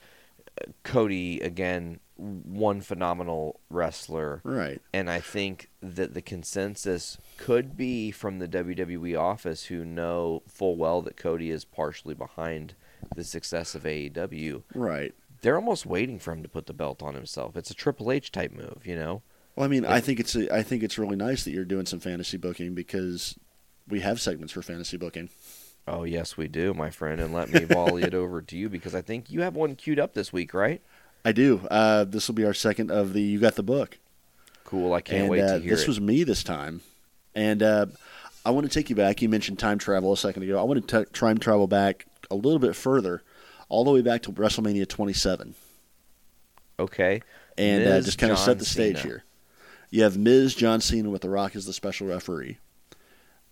[0.62, 4.42] uh, Cody, again, one phenomenal wrestler.
[4.44, 4.80] Right.
[4.94, 10.76] And I think that the consensus could be from the WWE office who know full
[10.76, 12.76] well that Cody is partially behind
[13.16, 14.64] the success of AEW.
[14.74, 15.14] Right.
[15.42, 17.58] They're almost waiting for him to put the belt on himself.
[17.58, 19.22] It's a Triple H type move, you know?
[19.56, 21.86] Well, I mean, I think it's a, I think it's really nice that you're doing
[21.86, 23.38] some fantasy booking because
[23.88, 25.30] we have segments for fantasy booking.
[25.88, 27.20] Oh, yes, we do, my friend.
[27.20, 30.00] And let me volley it over to you because I think you have one queued
[30.00, 30.82] up this week, right?
[31.26, 31.68] I do.
[31.70, 33.98] Uh, this will be our second of the You Got the Book.
[34.64, 34.94] Cool.
[34.94, 35.88] I can't and, wait uh, to hear this it.
[35.88, 36.82] was me this time,
[37.36, 37.88] and uh,
[38.46, 39.22] I want to take you back.
[39.22, 40.58] You mentioned time travel a second ago.
[40.58, 43.22] I want to t- try and travel back a little bit further,
[43.70, 45.54] all the way back to WrestleMania 27,
[46.80, 47.22] Okay.
[47.58, 49.08] and uh, just kind of set the stage Cena.
[49.08, 49.24] here.
[49.90, 52.58] You have Miz John Cena with The Rock as the special referee,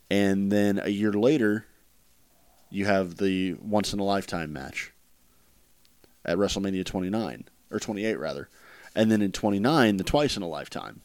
[0.09, 1.65] and then a year later,
[2.71, 4.91] you have the once in a lifetime match
[6.25, 8.49] at WrestleMania 29 or 28 rather,
[8.95, 11.01] and then in 29 the twice in a lifetime,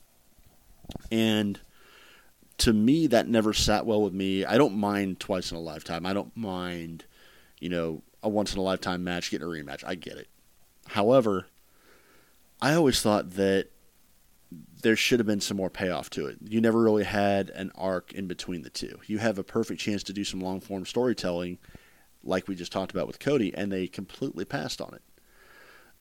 [1.10, 1.60] and
[2.58, 4.44] to me that never sat well with me.
[4.44, 6.06] I don't mind twice in a lifetime.
[6.06, 7.04] I don't mind,
[7.64, 9.82] you know, a once in a lifetime match getting a rematch.
[9.86, 10.28] I get it.
[10.88, 11.46] However,
[12.60, 13.68] I always thought that
[14.82, 16.36] there should have been some more payoff to it.
[16.46, 19.00] You never really had an arc in between the two.
[19.06, 21.56] You have a perfect chance to do some long form storytelling,
[22.22, 25.02] like we just talked about with Cody, and they completely passed on it.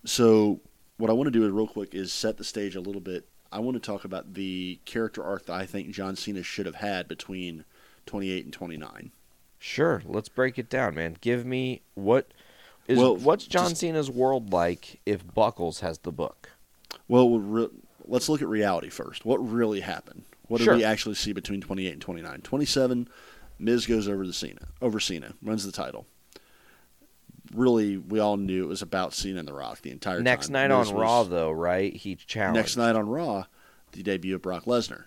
[0.04, 0.60] So,
[0.98, 3.30] what I want to do is real quick is set the stage a little bit.
[3.54, 6.76] I want to talk about the character arc that I think John Cena should have
[6.76, 7.64] had between
[8.06, 9.14] 28 and 29.
[9.66, 11.16] Sure, let's break it down, man.
[11.22, 12.28] Give me what
[12.86, 16.50] is Well, what's John just- Cena's world like if Buckles has the book?
[17.08, 17.70] Well, re-
[18.04, 19.24] let's look at reality first.
[19.26, 20.24] What really happened?
[20.50, 20.74] What Sure.
[20.74, 22.42] did we actually see between 28 and 29?
[22.42, 23.08] 27,
[23.58, 26.08] Miz goes over the Cena, over Cena, runs the title.
[27.54, 30.54] really we all knew it was about Cena and The Rock the entire Next time.
[30.54, 31.96] Next night Miz on was- Raw, though, right?
[31.96, 32.56] He challenged.
[32.58, 33.46] Next night on Raw,
[33.92, 35.06] the debut of Brock Lesnar.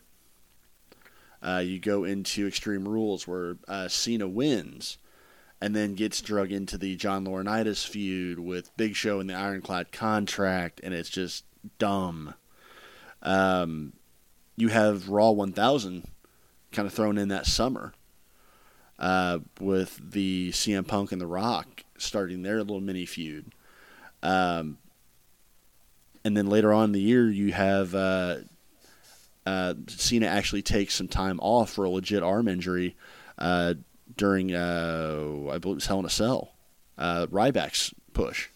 [1.42, 4.98] Uh, you go into Extreme Rules where uh, Cena wins
[5.60, 9.90] and then gets drug into the John Laurinaitis feud with Big Show and the Ironclad
[9.90, 11.44] contract, and it's just
[11.78, 12.34] dumb.
[13.22, 13.94] Um,
[14.56, 16.04] you have Raw 1000
[16.72, 17.94] kind of thrown in that summer
[18.98, 23.52] uh, with the CM Punk and The Rock starting their little mini feud.
[24.22, 24.78] Um,
[26.24, 27.94] and then later on in the year, you have
[29.46, 32.96] uh, Cena actually takes some time off for a legit arm injury
[33.38, 33.74] uh,
[34.16, 36.52] during, uh, I believe it was Hell in a Cell,
[36.98, 38.48] uh, Ryback's push.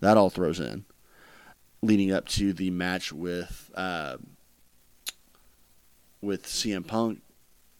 [0.00, 0.86] That all throws in,
[1.82, 4.16] leading up to the match with uh,
[6.22, 7.20] with CM Punk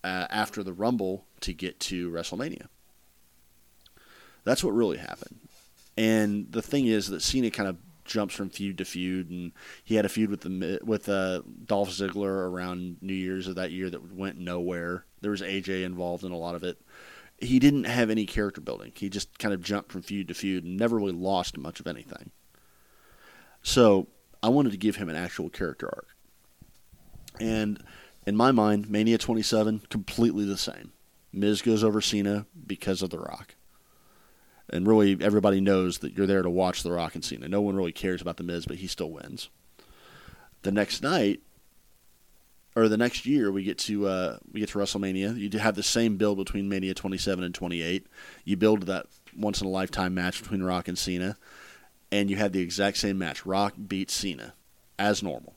[0.05, 2.67] uh, after the Rumble to get to WrestleMania.
[4.45, 5.41] That's what really happened.
[5.97, 7.77] And the thing is that Cena kind of
[8.11, 9.53] jumps from feud to feud, and
[9.85, 13.70] he had a feud with the with uh, Dolph Ziggler around New Year's of that
[13.70, 15.07] year that went nowhere.
[15.20, 16.81] There was AJ involved in a lot of it.
[17.39, 18.93] He didn't have any character building.
[18.95, 21.87] He just kind of jumped from feud to feud and never really lost much of
[21.87, 22.31] anything.
[23.62, 24.09] So
[24.43, 26.09] I wanted to give him an actual character arc.
[27.39, 27.82] And
[28.27, 30.93] in my mind, Mania 27 completely the same.
[31.32, 33.55] Miz goes over Cena because of The Rock.
[34.73, 37.49] And really, everybody knows that you're there to watch The Rock and Cena.
[37.49, 39.49] No one really cares about The Miz, but he still wins.
[40.63, 41.41] The next night,
[42.77, 45.37] or the next year, we get to uh, we get to WrestleMania.
[45.37, 48.07] You have the same build between Mania 27 and 28.
[48.45, 49.07] You build that
[49.37, 51.37] once in a lifetime match between Rock and Cena,
[52.13, 53.45] and you had the exact same match.
[53.45, 54.55] Rock beats Cena
[54.99, 55.55] as normal.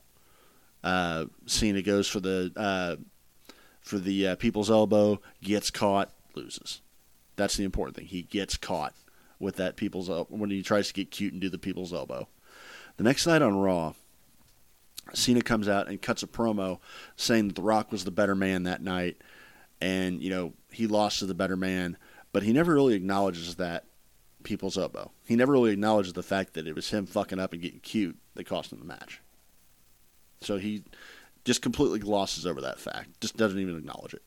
[0.82, 2.96] Uh, Cena goes for the uh,
[3.80, 6.80] for the uh, people's elbow, gets caught, loses.
[7.36, 8.06] That's the important thing.
[8.06, 8.94] He gets caught
[9.44, 12.26] with that people's elbow when he tries to get cute and do the people's elbow.
[12.96, 13.94] The next night on Raw,
[15.12, 16.80] Cena comes out and cuts a promo
[17.16, 19.18] saying that The Rock was the better man that night,
[19.80, 21.96] and you know he lost to the better man,
[22.32, 23.84] but he never really acknowledges that
[24.42, 25.10] people's elbow.
[25.24, 28.16] He never really acknowledges the fact that it was him fucking up and getting cute
[28.34, 29.20] that cost him the match.
[30.40, 30.84] So he
[31.44, 34.22] just completely glosses over that fact, just doesn't even acknowledge it.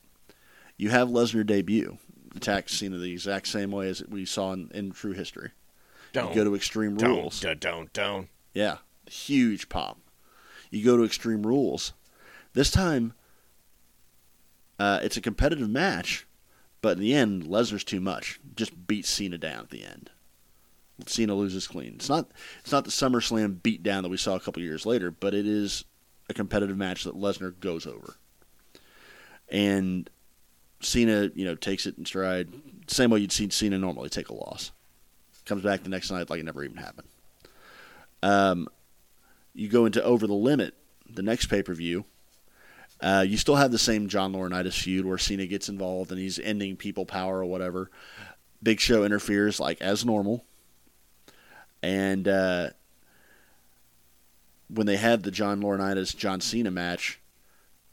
[0.78, 1.98] You have Lesnar debut,
[2.38, 5.52] attack Cena the exact same way as we saw in, in True History.
[6.14, 6.30] Don't.
[6.30, 7.40] You go to Extreme Don't, Rules.
[7.40, 8.30] don't, don't, don't.
[8.54, 8.78] Yeah,
[9.10, 10.00] huge pop.
[10.72, 11.94] You go to Extreme Rules.
[12.54, 13.14] This time,
[14.80, 16.26] uh, it's a competitive match,
[16.82, 18.40] but in the end, Lesnar's too much.
[18.56, 20.10] Just beats Cena down at the end.
[21.06, 21.94] Cena loses clean.
[21.96, 22.32] It's not
[22.62, 25.84] it's not the SummerSlam beatdown that we saw a couple years later, but it is
[26.30, 28.16] a competitive match that Lesnar goes over.
[29.50, 30.10] And
[30.80, 32.50] Cena, you know, takes it in stride.
[32.88, 34.72] Same way you'd see Cena normally take a loss.
[35.46, 37.08] Comes back the next night like it never even happened.
[38.22, 38.68] Um,
[39.54, 40.74] you go into Over the Limit,
[41.10, 42.06] the next pay per view.
[43.00, 46.40] Uh, you still have the same John Laurinaitis feud where Cena gets involved and he's
[46.40, 47.92] ending people power or whatever.
[48.64, 50.44] Big Show interferes like as normal.
[51.84, 52.70] And uh,
[54.70, 57.20] when they had the John Laurinaitis John Cena match,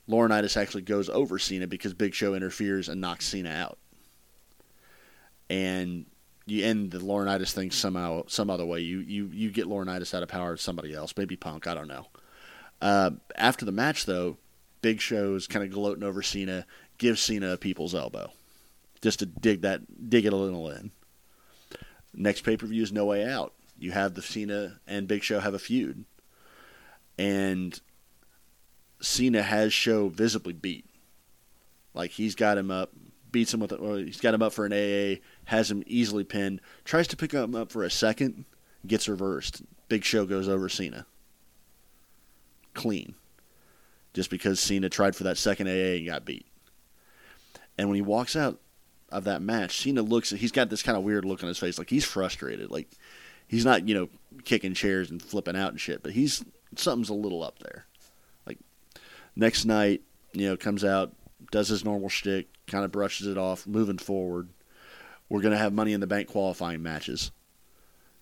[0.08, 3.78] Laurinaitis actually goes over Cena because Big Show interferes and knocks Cena out.
[5.48, 6.06] And
[6.46, 8.80] you end the Laurinaitis thing somehow, some other way.
[8.80, 11.66] You you you get Laurinaitis out of power to somebody else, maybe Punk.
[11.66, 12.06] I don't know.
[12.82, 14.36] Uh, after the match, though,
[14.82, 16.66] Big Show is kind of gloating over Cena,
[16.98, 18.30] gives Cena a people's elbow,
[19.00, 20.90] just to dig that dig it a little in.
[22.12, 23.54] Next pay per view is No Way Out.
[23.78, 26.04] You have the Cena and Big Show have a feud,
[27.18, 27.80] and
[29.04, 30.86] Cena has Show visibly beat.
[31.92, 32.90] Like he's got him up,
[33.30, 36.60] beats him with, well, he's got him up for an AA, has him easily pinned,
[36.84, 38.44] tries to pick him up for a second,
[38.86, 39.62] gets reversed.
[39.88, 41.06] Big Show goes over Cena.
[42.74, 43.14] Clean.
[44.12, 46.46] Just because Cena tried for that second AA and got beat.
[47.76, 48.58] And when he walks out
[49.10, 51.78] of that match, Cena looks, he's got this kind of weird look on his face,
[51.78, 52.70] like he's frustrated.
[52.70, 52.88] Like
[53.46, 54.08] he's not, you know,
[54.44, 56.44] kicking chairs and flipping out and shit, but he's,
[56.76, 57.86] something's a little up there.
[59.36, 60.02] Next night,
[60.32, 61.12] you know, comes out,
[61.50, 64.48] does his normal shtick, kind of brushes it off, moving forward.
[65.28, 67.30] We're going to have Money in the Bank qualifying matches.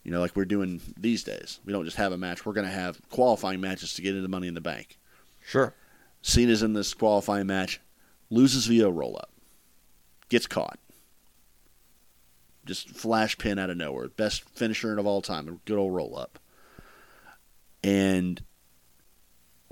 [0.04, 1.60] You know, like we're doing these days.
[1.64, 2.44] We don't just have a match.
[2.44, 4.98] We're going to have qualifying matches to get into Money in the Bank.
[5.44, 5.74] Sure.
[6.22, 7.80] Cena's in this qualifying match,
[8.30, 9.30] loses via roll up,
[10.28, 10.78] gets caught.
[12.64, 14.08] Just flash pin out of nowhere.
[14.08, 15.48] Best finisher of all time.
[15.48, 16.38] A good old roll up.
[17.82, 18.40] And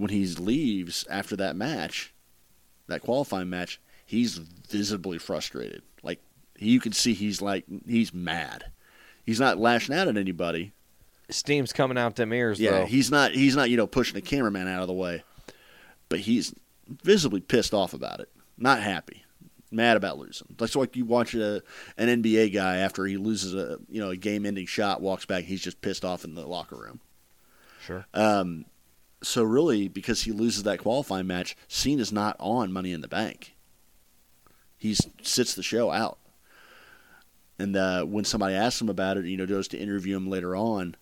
[0.01, 2.13] when he leaves after that match,
[2.87, 5.83] that qualifying match, he's visibly frustrated.
[6.03, 6.21] Like
[6.59, 8.67] you can see he's like he's mad.
[9.25, 10.73] He's not lashing out at anybody.
[11.29, 12.87] Steam's coming out them ears Yeah, though.
[12.87, 13.33] he's not.
[13.33, 13.71] He's not.
[13.71, 15.23] You know, pushing the cameraman out of the way.
[16.09, 16.53] But he's
[17.05, 18.29] visibly pissed off about it.
[18.59, 19.25] Not happy.
[19.71, 20.49] Mad about losing.
[20.59, 21.63] That's like you watch a,
[21.97, 25.63] an NBA guy after he loses a you know a game-ending shot, walks back, he's
[25.63, 26.99] just pissed off in the locker room.
[27.87, 28.05] Sure.
[28.13, 28.65] Um,
[29.23, 33.55] so really, because he loses that qualifying match, Cena's not on Money in the Bank.
[34.79, 36.19] He sits the show out.
[37.59, 40.57] And uh, when somebody asks him about it, you know, goes to interview him later
[40.57, 40.97] on,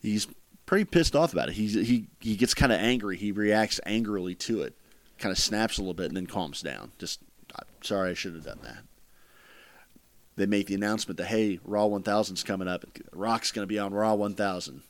[0.00, 0.26] he's
[0.64, 1.54] pretty pissed off about it.
[1.54, 3.18] He's, he he gets kind of angry.
[3.18, 4.74] He reacts angrily to it,
[5.18, 6.92] kind of snaps a little bit, and then calms down.
[6.98, 7.20] Just
[7.54, 8.84] "I'm sorry, I should have done that.
[10.36, 12.86] They make the announcement that hey, Raw 1000's coming up.
[13.12, 14.82] Rock's going to be on Raw 1000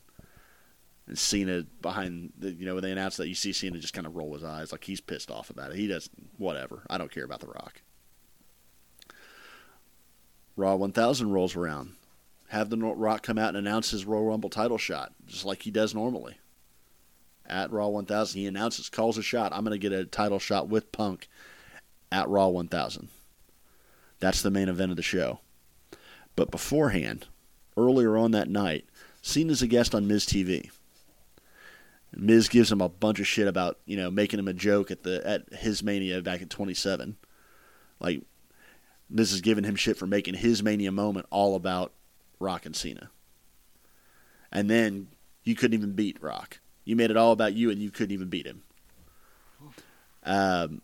[1.11, 4.07] and Cena behind the, you know when they announce that you see Cena just kind
[4.07, 5.77] of roll his eyes like he's pissed off about it.
[5.77, 6.09] He does
[6.39, 6.85] whatever.
[6.89, 7.83] I don't care about the Rock.
[10.57, 11.95] Raw 1000 rolls around.
[12.49, 15.73] Have the Rock come out and announce his Royal Rumble title shot just like he
[15.73, 16.39] does normally.
[17.45, 19.53] At Raw 1000, he announces, calls a shot.
[19.53, 21.29] I'm going to get a title shot with Punk
[22.13, 23.09] at Raw 1000.
[24.21, 25.41] That's the main event of the show.
[26.37, 27.27] But beforehand,
[27.77, 28.85] earlier on that night,
[29.23, 30.71] Cena's a guest on Miz TV.
[32.15, 35.03] Miz gives him a bunch of shit about you know making him a joke at
[35.05, 37.17] the at his mania back in 27.
[38.01, 38.23] Like
[39.09, 41.93] Miz is giving him shit for making his mania moment all about
[42.39, 43.11] Rock and Cena.
[44.53, 45.09] And then
[45.45, 46.59] you couldn't even beat Rock.
[46.85, 48.63] You made it all about you, and you couldn't even beat him.
[50.25, 50.83] Um,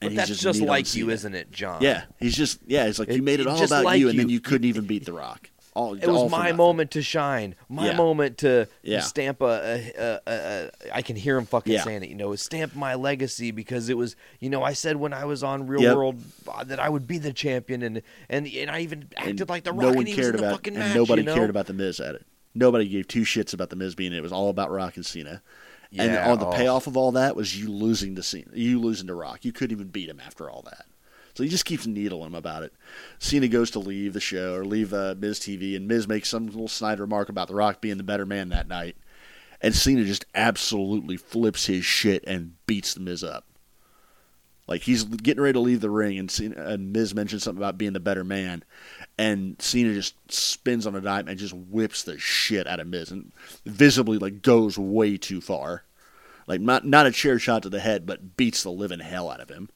[0.00, 1.82] But and he's that's just, just like you, isn't it, John?
[1.82, 2.86] Yeah, he's just yeah.
[2.86, 4.66] It's like It- you made it it- all about like you, and then you couldn't
[4.66, 5.50] even beat The Rock.
[5.78, 7.54] All It was for my moment to shine.
[7.68, 7.96] My Yeah.
[7.96, 8.98] moment to Yeah.
[9.00, 10.96] stamp a, a, a, a, a.
[10.96, 11.84] I can hear him fucking Yeah.
[11.84, 12.08] saying it.
[12.08, 14.16] You know, stamp my legacy because it was.
[14.40, 15.96] You know, I said when I was on Real Yep.
[15.96, 19.48] World uh, that I would be the champion, and and and I even acted And
[19.48, 20.96] like the no Rock, one and he was cared the about, fucking and match.
[20.96, 21.34] nobody you know?
[21.34, 22.26] cared about the Miz at it.
[22.56, 24.16] Nobody gave two shits about the Miz being it.
[24.16, 25.42] It was all about Rock and Cena.
[25.96, 26.52] and on the oh.
[26.52, 29.44] payoff of all that was you losing to Cena, you losing to Rock.
[29.44, 30.86] You couldn't even beat him after all that.
[31.38, 32.72] So he just keeps needling him about it.
[33.20, 36.46] Cena goes to leave the show or leave uh, Miz TV, and Miz makes some
[36.46, 38.96] little snide remark about The Rock being the better man that night.
[39.60, 43.46] And Cena just absolutely flips his shit and beats the Miz up.
[44.66, 47.78] Like he's getting ready to leave the ring, and, Cena, and Miz mentions something about
[47.78, 48.64] being the better man,
[49.16, 53.12] and Cena just spins on a dime and just whips the shit out of Miz,
[53.12, 53.30] and
[53.64, 55.84] visibly like goes way too far,
[56.48, 59.38] like not not a chair shot to the head, but beats the living hell out
[59.38, 59.68] of him.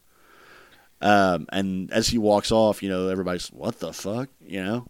[1.03, 4.87] Um, and as he walks off, you know everybody's what the fuck, you know.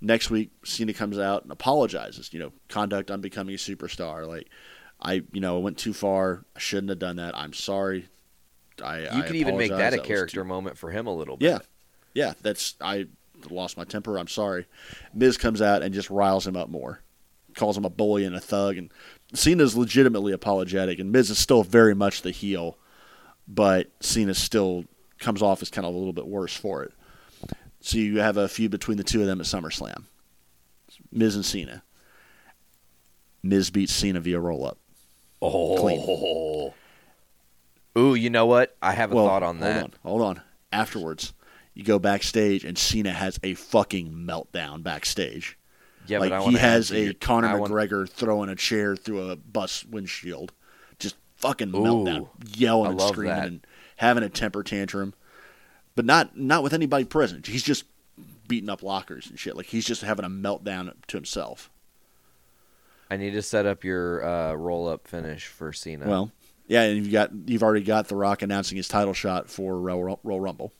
[0.00, 2.32] Next week, Cena comes out and apologizes.
[2.32, 4.26] You know, conduct on becoming a superstar.
[4.28, 4.48] Like,
[5.00, 6.44] I, you know, I went too far.
[6.54, 7.36] I shouldn't have done that.
[7.36, 8.08] I'm sorry.
[8.82, 11.14] I, You I could even make that a was character too- moment for him a
[11.14, 11.46] little bit.
[11.50, 11.58] Yeah,
[12.14, 12.34] yeah.
[12.42, 13.06] That's I
[13.50, 14.18] lost my temper.
[14.18, 14.66] I'm sorry.
[15.14, 17.00] Miz comes out and just riles him up more,
[17.56, 18.92] calls him a bully and a thug, and
[19.32, 22.78] Cena's legitimately apologetic, and Miz is still very much the heel,
[23.48, 24.84] but Cena still
[25.18, 26.92] comes off as kind of a little bit worse for it.
[27.80, 30.04] So you have a feud between the two of them at SummerSlam.
[31.12, 31.82] Miz and Cena.
[33.42, 34.78] Miz beats Cena via roll up.
[35.42, 36.72] Oh, Clean.
[37.96, 38.76] Ooh, you know what?
[38.82, 39.72] I have a Well, thought on that.
[39.80, 40.42] Hold on, hold on.
[40.72, 41.32] Afterwards,
[41.74, 45.58] you go backstage and Cena has a fucking meltdown backstage.
[46.06, 49.84] Yeah, like he has a your- Conor I McGregor throwing a chair through a bus
[49.84, 50.52] windshield,
[50.98, 53.46] just fucking Ooh, meltdown, yelling and screaming that.
[53.46, 55.14] and having a temper tantrum,
[55.94, 57.46] but not not with anybody present.
[57.46, 57.84] He's just
[58.48, 59.56] beating up lockers and shit.
[59.56, 61.70] Like he's just having a meltdown to himself.
[63.10, 66.06] I need to set up your uh, roll up finish for Cena.
[66.08, 66.30] Well,
[66.66, 70.18] yeah, and you've got you've already got The Rock announcing his title shot for Royal,
[70.22, 70.72] Royal Rumble.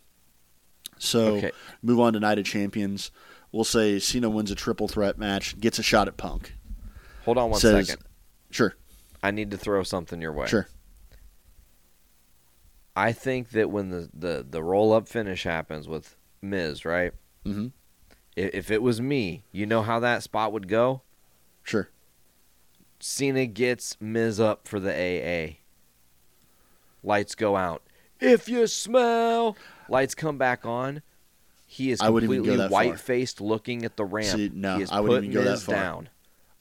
[0.98, 1.52] So Okay.
[1.82, 3.10] move on to Night of Champions.
[3.52, 6.56] We'll say Cena wins a triple threat match, gets a shot at Punk.
[7.24, 7.84] hold on one second.
[7.86, 7.96] says-
[8.50, 8.74] Sure,
[9.22, 10.46] I need to throw something your way.
[10.46, 10.68] sure.
[12.96, 17.12] I think that when the, the, the roll up finish happens with Miz, right?
[17.44, 17.72] Mhm.
[18.36, 21.02] If, if it was me, you know how that spot would go?
[21.62, 21.88] Sure.
[23.00, 25.56] Cena gets Miz up for the AA.
[27.02, 27.82] Lights go out.
[28.20, 29.56] If you smell,
[29.88, 31.02] lights come back on.
[31.66, 34.28] He is I wouldn't even go completely white faced looking at the ramp.
[34.36, 35.74] See, no, he is I wouldn't even go that far.
[35.74, 36.08] down.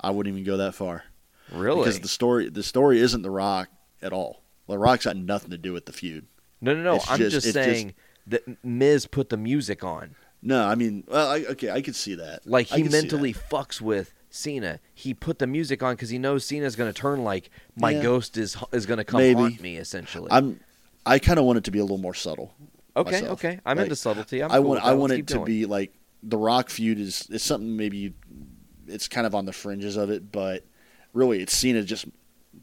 [0.01, 1.03] I wouldn't even go that far.
[1.51, 1.79] Really?
[1.81, 3.69] Because the story the story isn't The Rock
[4.01, 4.42] at all.
[4.67, 6.27] The Rock's got nothing to do with the feud.
[6.61, 6.95] no, no, no.
[6.95, 7.93] it's I'm just- just, it's just- saying
[8.27, 10.15] that Miz put the music on.
[10.41, 12.45] No, I mean, well, I, okay, I could see that.
[12.45, 14.79] Like he mentally fucks with Cena.
[14.93, 18.01] He put the music on because he knows Cena's going to turn like my Yeah.
[18.03, 19.39] ghost is is going to come Maybe.
[19.39, 19.77] haunt me.
[19.77, 20.59] Essentially, I'm.
[21.05, 22.53] I kind of want it to be a little more subtle.
[22.95, 23.11] okay.
[23.11, 23.31] myself.
[23.39, 24.41] Okay, I'm Like, into subtlety.
[24.43, 25.45] I'm I cool want I want it to going.
[25.45, 28.13] be like the Rock feud is is something maybe
[28.87, 30.65] it's kind of on the fringes of it, but
[31.13, 32.05] really it's Cena just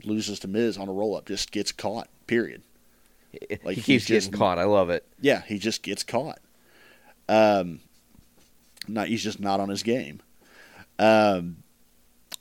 [0.05, 2.09] loses to Miz on a roll up, just gets caught.
[2.27, 2.63] Period.
[3.63, 4.59] Like he he's keeps just- getting caught.
[4.59, 5.07] I love it.
[5.21, 6.41] Yeah, he just gets caught.
[7.29, 7.79] Um,
[8.89, 10.21] not he's just not on his game.
[10.99, 11.59] Um,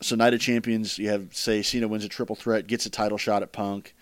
[0.02, 3.18] so Night of Champions, you have say Cena wins a triple threat, gets a title
[3.20, 3.94] shot at Punk.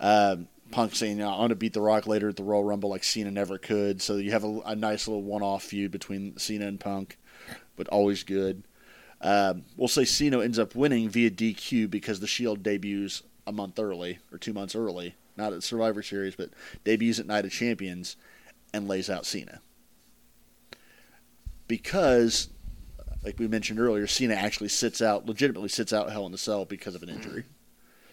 [0.00, 3.04] Um, Punk saying, "I want to beat The Rock later at the Royal Rumble like
[3.04, 6.80] Cena never could." So you have a, a nice little one-off feud between Cena and
[6.80, 7.18] Punk,
[7.76, 8.62] but always good.
[9.22, 13.78] Um, we'll say Cena ends up winning via DQ because the Shield debuts a month
[13.78, 16.50] early or two months early, not at Survivor Series, but
[16.84, 18.16] debuts at Night of Champions
[18.72, 19.60] and lays out Cena.
[21.68, 22.48] Because,
[23.22, 26.64] like we mentioned earlier, Cena actually sits out, legitimately sits out Hell in the Cell
[26.64, 27.44] because of an injury.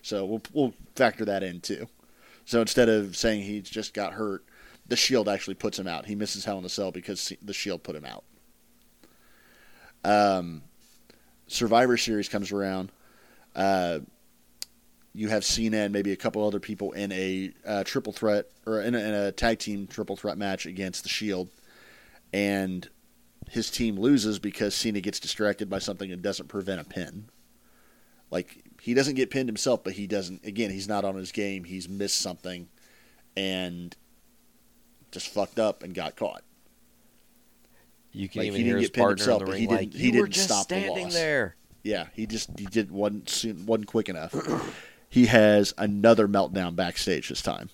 [0.01, 1.87] So we'll, we'll factor that in too.
[2.45, 4.45] So instead of saying he just got hurt,
[4.87, 6.05] the Shield actually puts him out.
[6.05, 8.23] He misses Hell in the Cell because the Shield put him out.
[10.05, 10.63] Um,
[11.47, 12.91] Survivor Series comes around.
[13.55, 13.99] Uh,
[15.13, 18.81] you have Cena and maybe a couple other people in a uh, triple threat or
[18.81, 21.49] in a, in a tag team triple threat match against the Shield,
[22.31, 22.87] and
[23.49, 27.29] his team loses because Cena gets distracted by something and doesn't prevent a pin.
[28.29, 30.45] Like he doesn't get pinned himself, but he doesn't.
[30.45, 31.63] Again, he's not on his game.
[31.63, 32.67] He's missed something,
[33.35, 33.95] and
[35.11, 36.43] just fucked up and got caught.
[38.17, 39.93] You can Like, even he hear didn't get pinned partner himself, the but he didn't-
[39.93, 42.91] he "You were didn't just stop the standing loss." there." Yeah, he just he did
[42.91, 44.33] one soon, wasn't quick enough.
[45.09, 47.69] he has another meltdown backstage this time.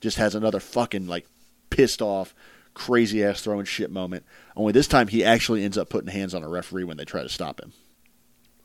[0.00, 1.26] Just has another fucking like
[1.70, 2.34] pissed off,
[2.74, 4.24] crazy ass throwing shit moment.
[4.56, 7.22] Only this time he actually ends up putting hands on a referee when they try
[7.22, 7.72] to stop him.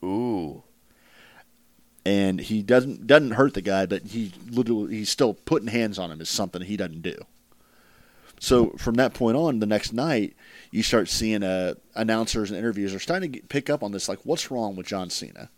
[0.04, 0.62] Ooh.
[2.04, 6.10] And he doesn't doesn't hurt the guy, but he literally he's still putting hands on
[6.10, 7.16] him is something he doesn't do.
[8.40, 10.36] So from that point on, the next night,
[10.70, 14.08] you start seeing uh, announcers and interviews are starting to get, pick up on this.
[14.08, 15.50] Like, what's wrong with John Cena?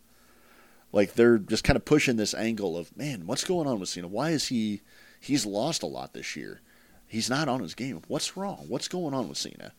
[0.92, 4.08] Like they're just kind of pushing this angle of, man, what's going on with Cena?
[4.08, 4.80] Why is he?
[5.20, 6.60] He's lost a lot this year.
[7.06, 8.00] He's not on his game.
[8.08, 8.64] What's wrong?
[8.68, 9.72] What's going on with Cena?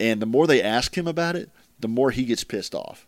[0.00, 3.06] And the more they ask him about it, the more he gets pissed off.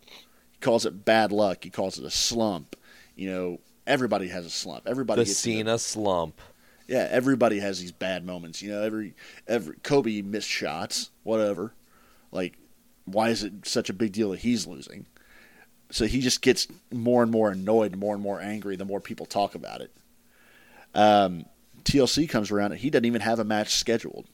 [0.51, 1.63] He calls it bad luck.
[1.63, 2.75] He calls it a slump.
[3.15, 4.87] You know, everybody has a slump.
[4.87, 6.39] Everybody The gets Cena slump.
[6.87, 8.61] Yeah, everybody has these bad moments.
[8.61, 9.13] You know, every
[9.47, 11.73] every Kobe missed shots, whatever.
[12.31, 12.57] Like,
[13.05, 15.05] why is it such a big deal that he's losing?
[15.89, 19.25] So he just gets more and more annoyed, more and more angry the more people
[19.25, 19.91] talk about it.
[20.93, 21.45] Um,
[21.83, 24.27] TLC comes around and he doesn't even have a match scheduled,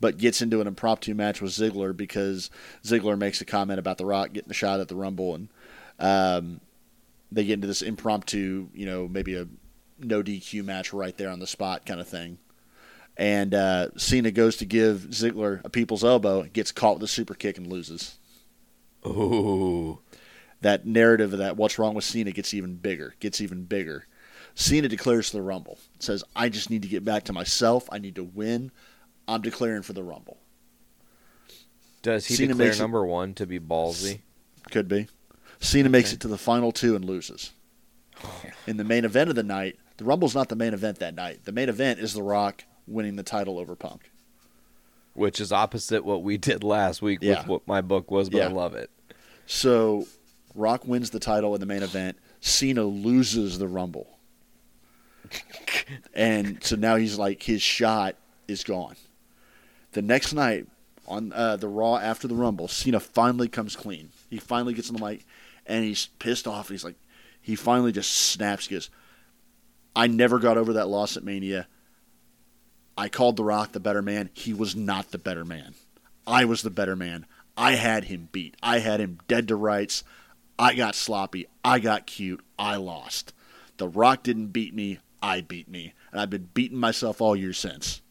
[0.00, 2.50] but gets into an impromptu match with Ziggler because
[2.84, 5.48] Ziggler makes a comment about The Rock getting a shot at the Rumble, and
[5.98, 6.60] um,
[7.32, 9.46] they get into this impromptu, you know, maybe a
[9.98, 12.38] no DQ match right there on the spot kind of thing.
[13.16, 17.34] And uh, Cena goes to give Ziggler a people's elbow, gets caught with a super
[17.34, 18.18] kick and loses.
[19.06, 20.00] Ooh.
[20.60, 24.06] That narrative of that what's wrong with Cena gets even bigger, gets even bigger.
[24.54, 25.78] Cena declares for the Rumble.
[25.98, 27.88] Says, I just need to get back to myself.
[27.92, 28.72] I need to win.
[29.28, 30.38] I'm declaring for the Rumble.
[32.02, 34.20] Does he Cena declare it- number one to be ballsy?
[34.70, 35.08] Could be.
[35.60, 37.52] Cena makes it to the final two and loses.
[38.66, 41.44] In the main event of the night, the Rumble's not the main event that night.
[41.44, 44.10] The main event is The Rock winning the title over Punk.
[45.14, 47.40] Which is opposite what we did last week Yeah.
[47.40, 48.90] with what my book was, but I love it.
[49.46, 50.06] So,
[50.54, 52.18] Rock wins the title in the main event.
[52.40, 54.18] Cena loses the Rumble.
[56.14, 58.16] and so now he's like, his shot
[58.48, 58.96] is gone.
[59.92, 60.66] The next night,
[61.08, 64.10] on uh, the Raw after the Rumble, Cena finally comes clean.
[64.28, 65.24] He finally gets on the mic
[65.66, 66.68] and he's pissed off.
[66.68, 66.96] He's like,
[67.40, 68.66] he finally just snaps.
[68.66, 68.90] He goes,
[69.96, 71.66] I never got over that loss at Mania.
[72.98, 74.28] I called The Rock the better man.
[74.34, 75.74] He was not the better man.
[76.26, 77.24] I was the better man.
[77.56, 78.56] I had him beat.
[78.62, 80.04] I had him dead to rights.
[80.58, 81.46] I got sloppy.
[81.64, 82.44] I got cute.
[82.58, 83.32] I lost.
[83.78, 84.98] The Rock didn't beat me.
[85.22, 85.94] I beat me.
[86.12, 88.02] And I've been beating myself all year since.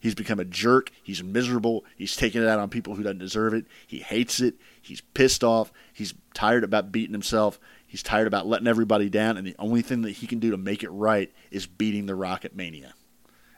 [0.00, 0.90] He's become a jerk.
[1.00, 1.84] He's miserable.
[1.96, 3.66] He's taking it out on people who doesn't deserve it.
[3.86, 4.56] He hates it.
[4.80, 5.72] He's pissed off.
[5.92, 7.60] He's tired about beating himself.
[7.92, 9.36] He's tired about letting everybody down.
[9.36, 12.14] And the only thing that he can do to make it right is beating the
[12.14, 12.94] Rock at Mania.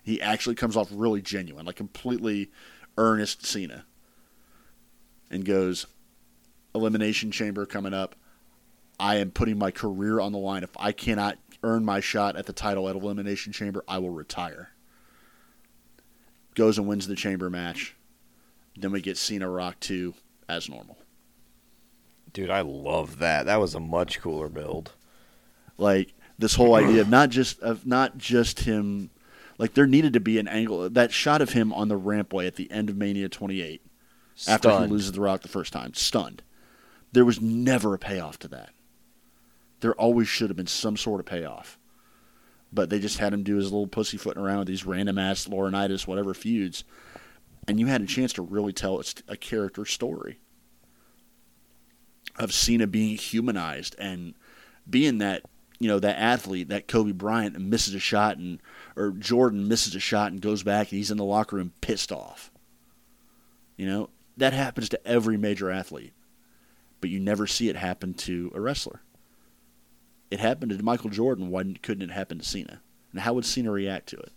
[0.02, 2.50] He actually comes off really genuine, like completely
[2.98, 3.84] earnest Cena.
[5.30, 5.86] And goes,
[6.74, 8.16] Elimination Chamber coming up.
[8.98, 10.64] I am putting my career on the line.
[10.64, 14.70] If I cannot earn my shot at the title at Elimination Chamber, I will retire.
[16.56, 17.94] Goes and wins the Chamber match.
[18.76, 20.12] Then we get Cena Rock 2
[20.48, 20.98] as normal.
[22.34, 23.46] Dude, I love that.
[23.46, 24.92] That was a much cooler build.
[25.78, 29.10] Like this whole idea of not just of not just him
[29.56, 32.56] like there needed to be an angle that shot of him on the rampway at
[32.56, 33.80] the end of Mania 28
[34.48, 35.94] after he loses the Rock the first time.
[35.94, 36.42] Stunned.
[37.12, 38.70] There was never a payoff to that.
[39.78, 41.78] There always should have been some sort of payoff.
[42.72, 46.08] But they just had him do his little pussyfooting around with these random ass Laurinaitis,
[46.08, 46.82] whatever feuds.
[47.68, 50.40] And you had a chance to really tell a, a character story
[52.38, 54.34] of Cena being humanized and
[54.88, 55.42] being that
[55.78, 58.60] you know that athlete, that Kobe Bryant, misses a shot, and
[58.96, 62.12] or Jordan misses a shot and goes back, and he's in the locker room pissed
[62.12, 62.50] off.
[63.76, 66.12] You know that happens to every major athlete,
[67.00, 69.00] but you never see it happen to a wrestler.
[70.30, 71.50] It happened to Michael Jordan.
[71.50, 72.80] Why couldn't it happen to Cena?
[73.12, 74.32] And how would Cena react to it?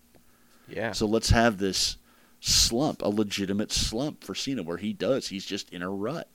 [0.67, 0.91] Yeah.
[0.91, 1.97] So let's have this
[2.39, 5.29] slump, a legitimate slump for Cena, where he does.
[5.29, 6.29] He's just in a rut,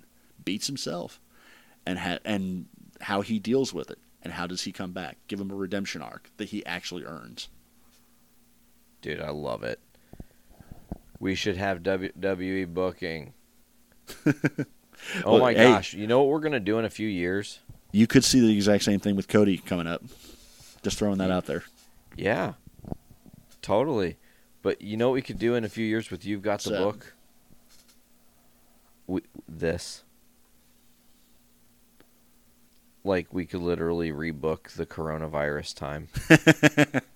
[0.44, 1.20] beats himself,
[1.86, 2.66] and ha- and
[3.00, 5.18] how he deals with it, and how does he come back?
[5.28, 7.48] Give him a redemption arc that he actually earns.
[9.00, 9.80] Dude, I love it.
[11.18, 13.32] We should have WWE booking.
[14.26, 14.32] oh
[15.24, 15.64] Well, my hey.
[15.64, 15.94] gosh.
[15.94, 17.60] You know what we're going to do in a few years?
[17.92, 20.02] You could see the exact same thing with Cody coming up.
[20.82, 21.64] Just throwing that out there.
[22.16, 22.54] Yeah.
[23.60, 24.16] Totally.
[24.62, 26.70] But you know what we could do in a few years with You've Got the
[26.70, 27.14] So- Book?
[29.06, 30.04] We, this.
[33.04, 36.08] Like, we could literally rebook the coronavirus time.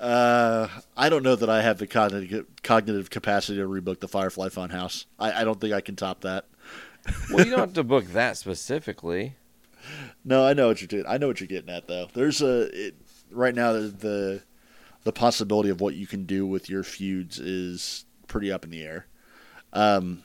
[0.00, 4.48] Uh, I don't know that I have the cognitive cognitive capacity to rebook the Firefly
[4.48, 5.04] Funhouse.
[5.18, 6.46] I, I don't think I can top that.
[7.30, 9.34] well, you don't have to book that specifically.
[10.24, 11.04] No, I know what you're doing.
[11.06, 12.08] I know what you're getting at, though.
[12.14, 12.94] There's a it,
[13.30, 14.42] right now the, the
[15.04, 18.82] the possibility of what you can do with your feuds is pretty up in the
[18.82, 19.06] air.
[19.74, 20.24] Um,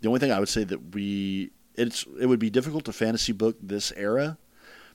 [0.00, 3.32] the only thing I would say that we it's it would be difficult to fantasy
[3.32, 4.38] book this era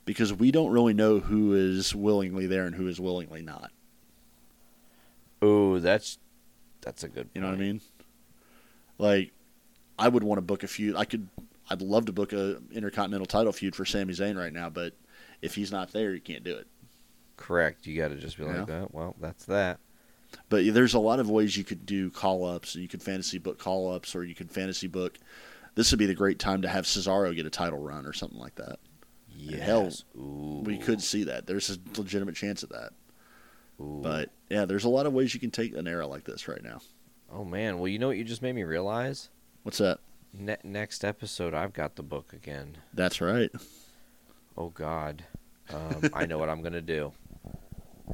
[0.06, 3.72] because we don't really know who is willingly there and who is willingly not.
[5.44, 6.18] Ooh, that's
[6.82, 7.30] that's a good.
[7.34, 7.82] You know what I mean?
[8.98, 9.32] Like,
[9.98, 10.96] I would want to book a feud.
[10.96, 11.28] I could.
[11.70, 14.94] I'd love to book a intercontinental title feud for Sami Zayn right now, but
[15.42, 16.68] if he's not there, you can't do it.
[17.38, 17.86] Correct.
[17.86, 18.82] You got to just be like, Yeah.
[18.82, 19.80] oh, well, that's that.
[20.50, 22.76] But there's a lot of ways you could do call ups.
[22.76, 25.18] You could fantasy book call ups, or you could fantasy book.
[25.76, 28.40] This would be the great time to have Cesaro get a title run or something
[28.40, 28.80] like that.
[29.30, 29.62] Yes.
[29.62, 30.64] hell, Ooh.
[30.66, 31.48] we could see that.
[31.48, 32.90] There's a legitimate chance of that.
[33.80, 34.00] Ooh.
[34.04, 36.62] But yeah, there's a lot of ways you can take an era like this right
[36.64, 36.82] now.
[37.32, 39.30] Oh man, well, you know what you just made me realize?
[39.64, 40.00] What's that?
[40.34, 42.78] Ne- next episode, I've got the book again.
[42.94, 43.50] That's right.
[44.58, 45.24] Oh God,
[45.74, 47.14] um, I know what I'm gonna do.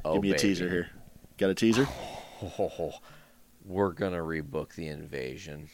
[0.03, 0.41] Oh, Give me a baby.
[0.41, 0.89] teaser here.
[1.37, 1.87] Got a teaser?
[3.65, 5.69] We're gonna rebook the invasion.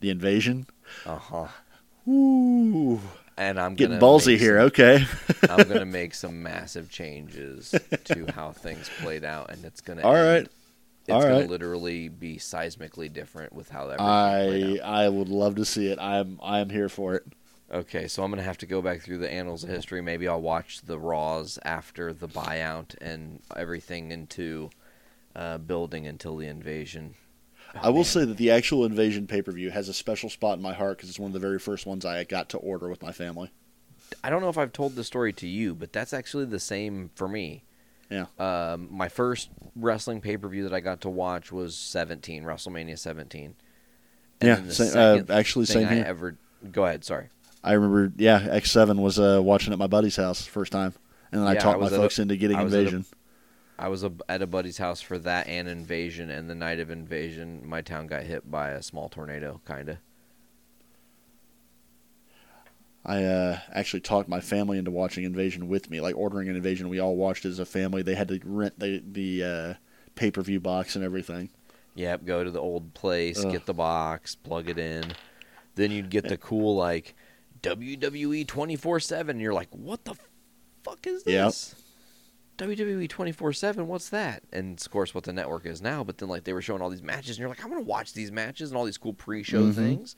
[0.00, 0.66] The invasion.
[1.04, 1.48] Uh huh.
[2.08, 3.00] Ooh,
[3.36, 4.58] And I'm getting ballsy here.
[4.58, 5.04] some- Okay.
[5.50, 7.74] I'm gonna make some massive changes
[8.04, 10.02] to how things played out, and it's gonna.
[10.02, 10.48] All end- right.
[11.08, 11.48] It's All gonna right.
[11.48, 14.00] literally be seismically different with how played.
[14.00, 15.98] I I would love to see it.
[16.00, 17.24] I'm I am here for it.
[17.72, 20.00] Okay, so I'm gonna have to go back through the annals of history.
[20.00, 24.70] Maybe I'll watch the Raws after the buyout and everything into
[25.36, 27.14] uh, building until the invasion.
[27.80, 30.62] I will say that the actual invasion pay per view has a special spot in
[30.62, 33.02] my heart because it's one of the very first ones I got to order with
[33.02, 33.50] my family.
[34.24, 37.10] I don't know if I've told the story to you, but that's actually the same
[37.14, 37.64] for me.
[38.08, 38.26] Yeah.
[38.38, 42.98] Um, my first wrestling pay per view that I got to watch was 17, WrestleMania
[42.98, 43.54] 17.
[44.42, 44.96] Yeah, the same-
[45.28, 46.04] uh, actually, thing same I here.
[46.06, 46.38] Ever
[46.70, 47.04] go ahead.
[47.04, 47.28] Sorry.
[47.64, 50.94] I remember, yeah, X Seven was uh, watching at my buddy's house first time,
[51.32, 53.04] and then I Yeah, talked my was at a- folks into getting I Invasion.
[53.78, 56.90] I was a, at a buddy's house for that and Invasion, and the night of
[56.90, 59.98] Invasion, my town got hit by a small tornado, kind of.
[63.04, 66.88] I uh, actually talked my family into watching Invasion with me, like ordering an Invasion.
[66.88, 68.02] We all watched it as a family.
[68.02, 69.74] They had to rent the the uh,
[70.16, 71.50] pay per view box and everything.
[71.94, 73.52] Yep, go to the old place, Ugh.
[73.52, 75.12] get the box, plug it in.
[75.76, 77.14] Then you'd get the cool like
[77.62, 79.38] WWE twenty four seven.
[79.38, 80.14] You're like, what the
[80.82, 81.52] fuck is Yep.
[82.58, 83.86] WWE twenty four seven.
[83.88, 84.42] What's that?
[84.52, 86.02] And of course, what the network is now.
[86.04, 88.12] But then like they were showing all these matches, and you're like, I'm gonna watch
[88.12, 89.74] these matches and all these cool pre show Mhm.
[89.74, 90.16] things.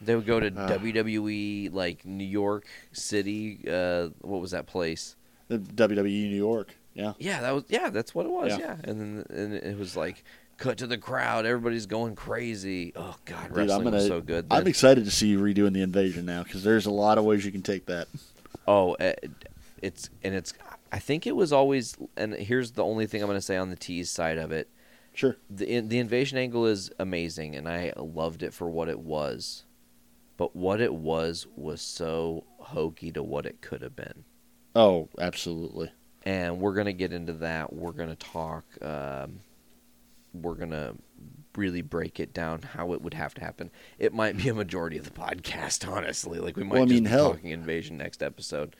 [0.00, 0.66] They would go to Ah.
[0.68, 3.60] WWE like New York City.
[3.68, 5.16] Uh, what was that place?
[5.48, 7.12] The WWE New York, yeah.
[7.18, 8.50] Yeah, that was yeah, that's what it was.
[8.52, 8.58] Yeah.
[8.58, 10.24] Yeah, and then and it was like
[10.56, 12.92] cut to the crowd, everybody's going crazy.
[12.96, 13.96] Oh god, Dude, wrestling I'm gonna.
[13.96, 14.46] was so good.
[14.50, 17.44] I'm excited to see you redoing the Invasion now because there's a lot of ways
[17.44, 18.08] you can take that.
[18.68, 19.14] oh, eh,
[19.82, 20.52] it's and it's.
[20.94, 21.96] I think it was always.
[22.16, 24.68] And here's the only thing I'm going to say on the tease side of it.
[25.12, 25.36] Sure.
[25.50, 29.64] The the invasion angle is amazing, and I loved it for what it was.
[30.36, 34.24] But what it was was so hokey to what it could have been.
[34.74, 35.90] Oh, absolutely.
[36.24, 37.72] and we're gonna get into that.
[37.72, 38.64] We're gonna talk.
[38.82, 39.40] Um,
[40.32, 40.94] we're gonna
[41.56, 44.98] really break it down how it would have to happen, it might be a majority
[44.98, 45.88] of the podcast.
[45.88, 47.30] Honestly, like we might Well, I just mean, be hell.
[47.34, 48.74] talking invasion next episode.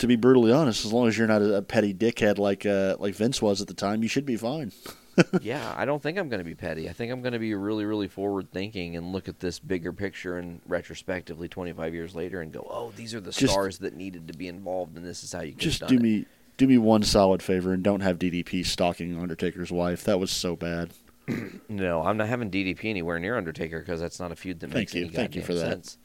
[0.00, 2.96] To be brutally honest, as long as you're not a, a petty dickhead like uh,
[2.98, 4.72] like Vince was at the time, you should be fine.
[5.42, 6.88] yeah, I don't think I'm going to be petty.
[6.88, 9.92] I think I'm going to be really, really forward thinking and look at this bigger
[9.92, 13.94] picture and retrospectively 25 years later and go, oh, these are the Just- stars that
[13.94, 16.00] needed to be involved, and this is how you Just do it.
[16.02, 20.04] me do me one solid favor and don't have DDP stalking Undertaker's wife.
[20.04, 20.90] That was so bad.
[21.68, 24.74] No, I'm not having DDP anywhere near Undertaker because that's not a feud that Thank
[24.74, 25.04] makes you.
[25.04, 25.84] any Thank you for that.
[25.86, 25.98] sense.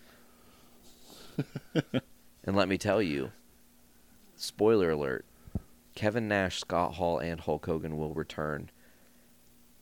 [2.44, 3.32] and let me tell you,
[4.36, 5.26] spoiler alert:
[5.96, 8.70] Kevin Nash, Scott Hall, and Hulk Hogan will return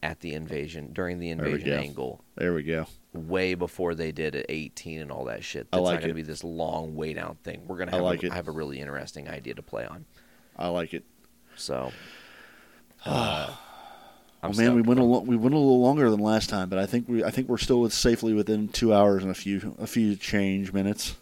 [0.02, 1.78] at the invasion during the There invasion go.
[1.78, 2.24] angle.
[2.36, 2.86] There we go.
[3.14, 5.68] way before they did at 18 and all that shit.
[5.72, 7.62] I That's like not going to be this long wait out thing.
[7.68, 10.04] We're going to I have like a, have a really interesting idea to play on.
[10.58, 11.04] I like it.
[11.56, 11.92] So,
[13.06, 13.54] uh,
[14.44, 16.68] I'm oh man, we went a lo- we went a little longer than last time,
[16.68, 19.36] but I think we I think we're still with safely within two hours and a
[19.36, 21.16] few a few change minutes.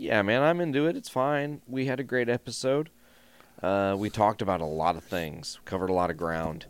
[0.00, 0.96] Yeah, man, I'm into it.
[0.96, 1.60] It's fine.
[1.66, 2.88] We had a great episode.
[3.60, 6.66] Uh, we talked about a lot of things, covered a lot of ground.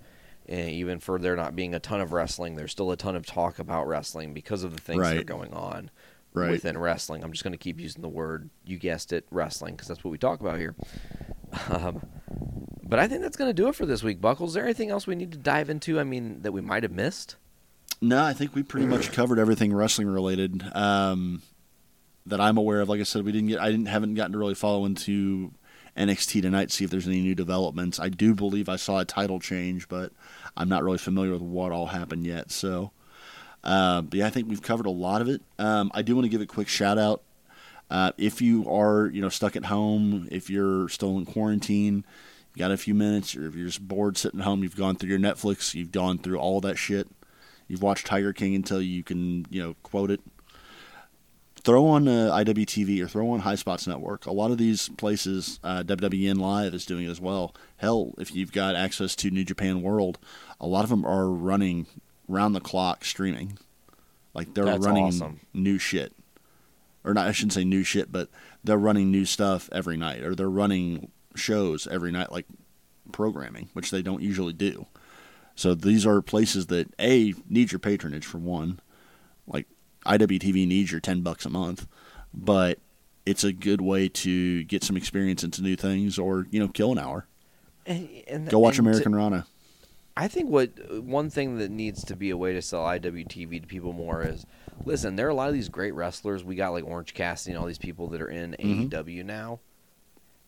[0.49, 3.27] And even for there not being a ton of wrestling, there's still a ton of
[3.27, 5.91] talk about wrestling because of the things that are going on
[6.33, 6.51] Right.
[6.51, 7.23] within wrestling.
[7.23, 10.11] I'm just going to keep using the word, you guessed it, wrestling, because that's what
[10.11, 10.75] we talk about here.
[11.71, 12.07] Um,
[12.83, 14.51] but I think that's going to do it for this week, Buckles.
[14.51, 15.99] Is there anything else we need to dive into?
[15.99, 17.37] I mean, that we might have missed?
[18.03, 21.41] No, I think we pretty much covered everything wrestling related um,
[22.29, 22.89] that I'm aware of.
[22.89, 25.53] Like I said, we didn't get I didn't haven't gotten to really follow into
[25.99, 27.99] NXT tonight see if there's any new developments.
[27.99, 30.13] I do believe I saw a title change, but
[30.57, 32.53] I'm not really familiar with what all happened yet.
[32.53, 32.93] So,
[33.65, 35.43] uh, yeah, I think we've covered a lot of it.
[35.59, 37.23] Um, I do want to give a quick shout out.
[37.91, 42.05] Uh, if you are, you know, stuck at home, if you're still in quarantine,
[42.55, 44.95] you got a few minutes, or if you're just bored sitting at home, you've gone
[44.95, 47.09] through your Netflix, you've gone through all that shit,
[47.67, 50.21] you've watched Tiger King until you can, you know, quote it.
[51.63, 54.27] Throw on uh, IWTV or throw on High Spots Network.
[54.27, 57.55] A lot of these places, uh, WWN Live is doing it as well.
[57.79, 60.19] Hell, if you've got access to New Japan World,
[60.61, 61.87] a lot of them are running
[62.29, 63.59] round the clock streaming.
[64.35, 65.41] Like they're That's running awesome.
[65.53, 66.13] new shit
[67.09, 68.29] or not I shouldn't say new shit, but
[68.63, 72.47] they're running new stuff every night, or they're running shows every night, like
[73.13, 74.87] programming, which they don't usually do.
[75.55, 78.81] So these are places that a need your patronage for one,
[79.47, 79.67] like
[80.09, 81.87] IWTV needs your ten bucks a month,
[82.35, 82.79] but
[83.27, 86.93] it's a good way to get some experience into new things, or you know, kill
[86.93, 87.27] an hour.
[87.87, 89.47] And, and, Go watch and to- Americanrana.
[90.17, 90.71] I think what
[91.05, 94.45] one thing that needs to be a way to sell IWTV to people more is
[94.85, 96.43] listen, there are a lot of these great wrestlers.
[96.43, 98.91] We got like Orange Cassidy and all these people that are in Mhm.
[98.91, 99.61] AEW now.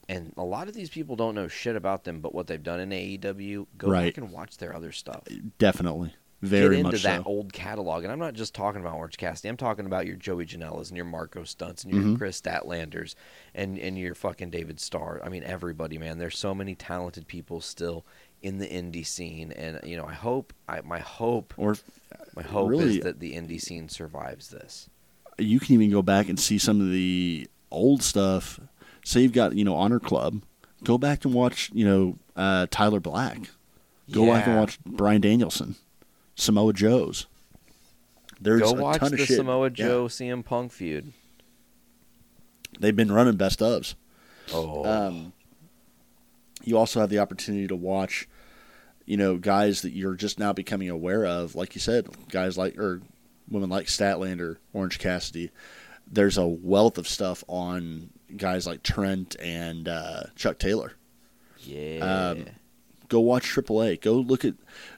[0.09, 2.81] And a lot of these people don't know shit about them, but what they've done
[2.81, 4.07] in AEW, go Right.
[4.13, 5.23] back and watch their other stuff.
[5.59, 7.29] Definitely, very Get into much that so.
[7.29, 8.03] old catalog.
[8.05, 9.49] And I'm not just talking about Orange Cassidy.
[9.49, 12.19] I'm talking about your Joey Janela's and your Marko Stunts and your Mhm.
[12.19, 13.15] Kris Statlanders
[13.55, 15.21] and, and your fucking David Starr.
[15.25, 16.19] I mean, everybody, man.
[16.19, 18.07] There's so many talented people still
[18.43, 19.53] in the indie scene.
[19.53, 21.77] And, you know, I hope, I, my hope, Or
[22.35, 24.89] my hope really- is that the indie scene survives this.
[25.39, 28.61] you can even go back and see some of the old stuff.
[29.05, 30.43] Say you've got you know Honor Club,
[30.85, 33.39] go back and watch you know uh, Tyler Black.
[34.11, 35.77] Go back and watch Bryan Danielson,
[36.41, 37.27] Samoa Joe's.
[38.41, 39.37] There's Go a watch ton the of shit.
[39.45, 39.93] Go watch the Samoa Yeah.
[39.93, 41.13] Joe CM Punk feud.
[42.79, 43.95] They've been running best ofs.
[44.53, 45.33] Oh, Um,
[46.65, 48.29] you also have the opportunity to watch,
[49.05, 51.55] you know, guys that you're just now becoming aware of.
[51.55, 53.03] Like you said, guys like or
[53.51, 55.51] women like Statlander, Orange Cassidy.
[56.11, 60.95] There's a wealth of stuff on guys like Trent and uh, Chuck Taylor.
[61.59, 62.31] yeah.
[62.31, 62.47] Um,
[63.11, 64.01] go watch AAA.
[64.01, 64.55] Go look at,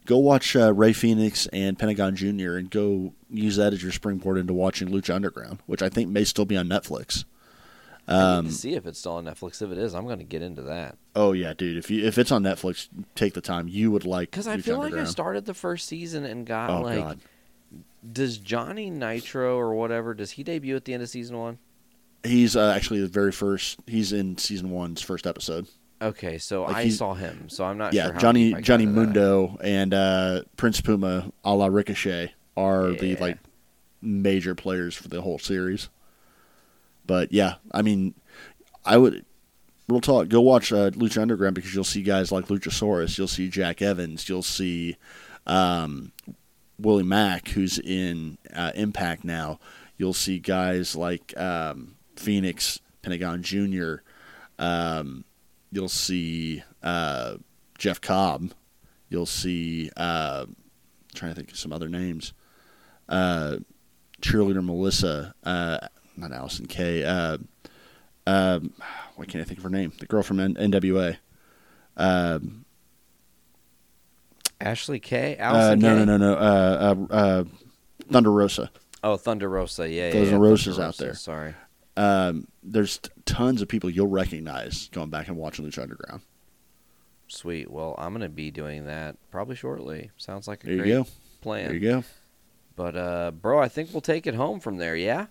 [0.06, 2.56] go watch uh, Rey Fenix and Pentagon Jr.
[2.56, 6.22] and go use that as your springboard into watching Lucha Underground, which I think may
[6.22, 7.24] still be on Netflix.
[8.06, 9.62] Um, to see if it's still on Netflix.
[9.62, 10.96] If it is, I'm going to get into that.
[11.16, 11.76] oh yeah, dude.
[11.76, 13.68] If you if it's on Netflix, take the time.
[13.68, 16.82] You would like Because I feel like I started the first season and got Oh
[16.82, 17.20] like, god,
[18.12, 20.14] does Johnny Nitro or whatever?
[20.14, 21.58] Does he debut at the end of season one?
[22.24, 23.78] he's uh, actually the very first.
[23.86, 25.66] He's in season one's first episode.
[26.02, 27.48] Okay, so Like I saw him.
[27.48, 28.14] So I'm not yeah, sure.
[28.18, 29.06] Johnny deep I got Johnny into that.
[29.06, 33.38] Mundo and uh, Prince Puma, a la Ricochet, are the like
[34.00, 35.88] major players for the whole series.
[37.06, 38.14] But yeah, I mean,
[38.84, 39.24] I would
[39.88, 40.28] real talk.
[40.28, 43.16] Go watch uh, Lucha Underground because you'll see guys like Luchasaurus.
[43.16, 44.28] You'll see Jack Evans.
[44.28, 44.96] You'll see
[45.46, 46.12] um,
[46.78, 49.60] Willie Mack, who's in uh, Impact now.
[49.96, 53.96] You'll see guys like um, Fenix, Pentagon Jr.
[54.58, 55.24] Um,
[55.72, 57.36] you'll see uh,
[57.78, 58.52] Jeff Cobb.
[59.08, 59.90] You'll see.
[59.96, 60.46] Uh,
[61.14, 62.32] trying to think of some other names.
[63.08, 63.56] uh,
[64.22, 65.78] cheerleader Melissa, uh,
[66.16, 67.02] not Allysin Kay.
[67.04, 67.38] Uh,
[68.26, 68.72] um,
[69.16, 69.92] why can't I think of her name?
[69.98, 71.16] The girl from N- NWA.
[71.96, 72.64] Um,
[74.60, 75.36] Ashley K.
[75.36, 76.04] uh, Allison no, Kay?
[76.04, 76.34] no, no, no.
[76.34, 77.44] Uh, uh, uh,
[78.10, 78.70] Thunder Rosa.
[79.02, 79.88] Oh, Thunder Rosa.
[79.88, 80.12] Yeah, yeah.
[80.12, 81.14] Those yeah, Rosas out there.
[81.14, 81.54] Sorry.
[81.96, 86.22] Um, there's t- tons of people you'll recognize going back and watching Lucha Underground.
[87.28, 87.70] Sweet.
[87.70, 90.10] Well, I'm gonna be doing that probably shortly.
[90.16, 91.06] Sounds like a There you great go.
[91.40, 91.64] plan.
[91.66, 92.04] There you go.
[92.76, 94.96] But uh, bro, I think we'll take it home from there.
[94.96, 95.26] Yeah.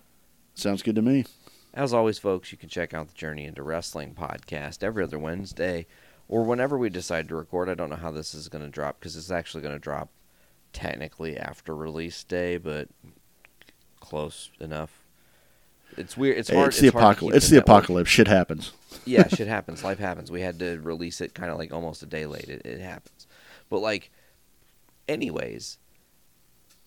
[0.54, 1.24] Sounds good to me.
[1.74, 5.86] As always, folks, you can check out the Journey into Wrestling podcast every other Wednesday
[6.28, 7.68] or whenever we decide to record.
[7.68, 10.10] I don't know how this is going to drop because it's actually going to drop
[10.74, 12.88] technically after release day, but
[14.00, 15.01] close enough.
[15.96, 16.38] It's weird.
[16.38, 16.68] It's hard.
[16.68, 17.36] it's the apocalypse.
[17.36, 17.78] It's the network.
[17.78, 18.10] apocalypse.
[18.10, 18.72] Shit happens.
[19.04, 19.84] yeah, shit happens.
[19.84, 20.30] Life happens.
[20.30, 22.48] We had to release it kind of like almost a day late.
[22.48, 23.26] It, it happens.
[23.68, 24.10] But like,
[25.08, 25.78] anyways,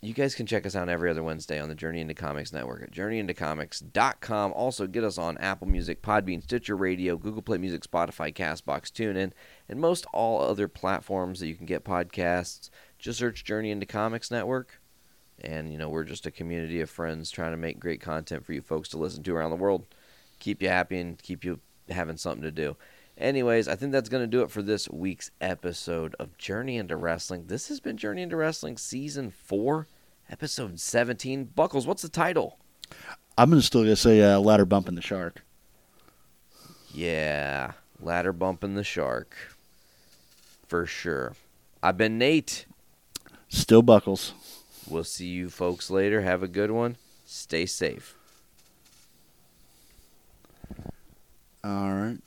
[0.02, 2.84] you guys can check us out every other Wednesday on the Journey into Comics Network
[2.84, 4.54] at journeyintocomics.com.
[4.54, 9.32] Also, get us on Apple Music, Podbean, Stitcher Radio, Google Play Music, Spotify, Castbox, TuneIn,
[9.68, 12.70] and most all other platforms that you can get podcasts.
[13.00, 14.80] Just search Journey into Comics Network.
[15.42, 18.54] And, you know, we're just a community of friends trying to make great content for
[18.54, 19.86] you folks to listen to around the world.
[20.40, 21.60] Keep you happy and keep you
[21.90, 22.76] having something to do.
[23.18, 26.96] Anyways, I think that's going to do it for this week's episode of Journey into
[26.96, 27.46] Wrestling.
[27.48, 29.88] This has been Journey into Wrestling Season 4,
[30.30, 31.46] Episode 17.
[31.56, 32.58] Buckles, what's the title?
[33.38, 35.44] I'm gonna still gonna say uh, ladder bumping the shark.
[36.96, 39.36] Yeah, Ladder Bumping the Shark.
[40.68, 41.34] For sure.
[41.84, 42.66] I've been Nate.
[43.50, 44.34] Still buckles.
[44.88, 46.22] We'll see you folks later.
[46.22, 46.98] Have a good one.
[47.26, 48.16] Stay safe.
[51.64, 52.18] All right.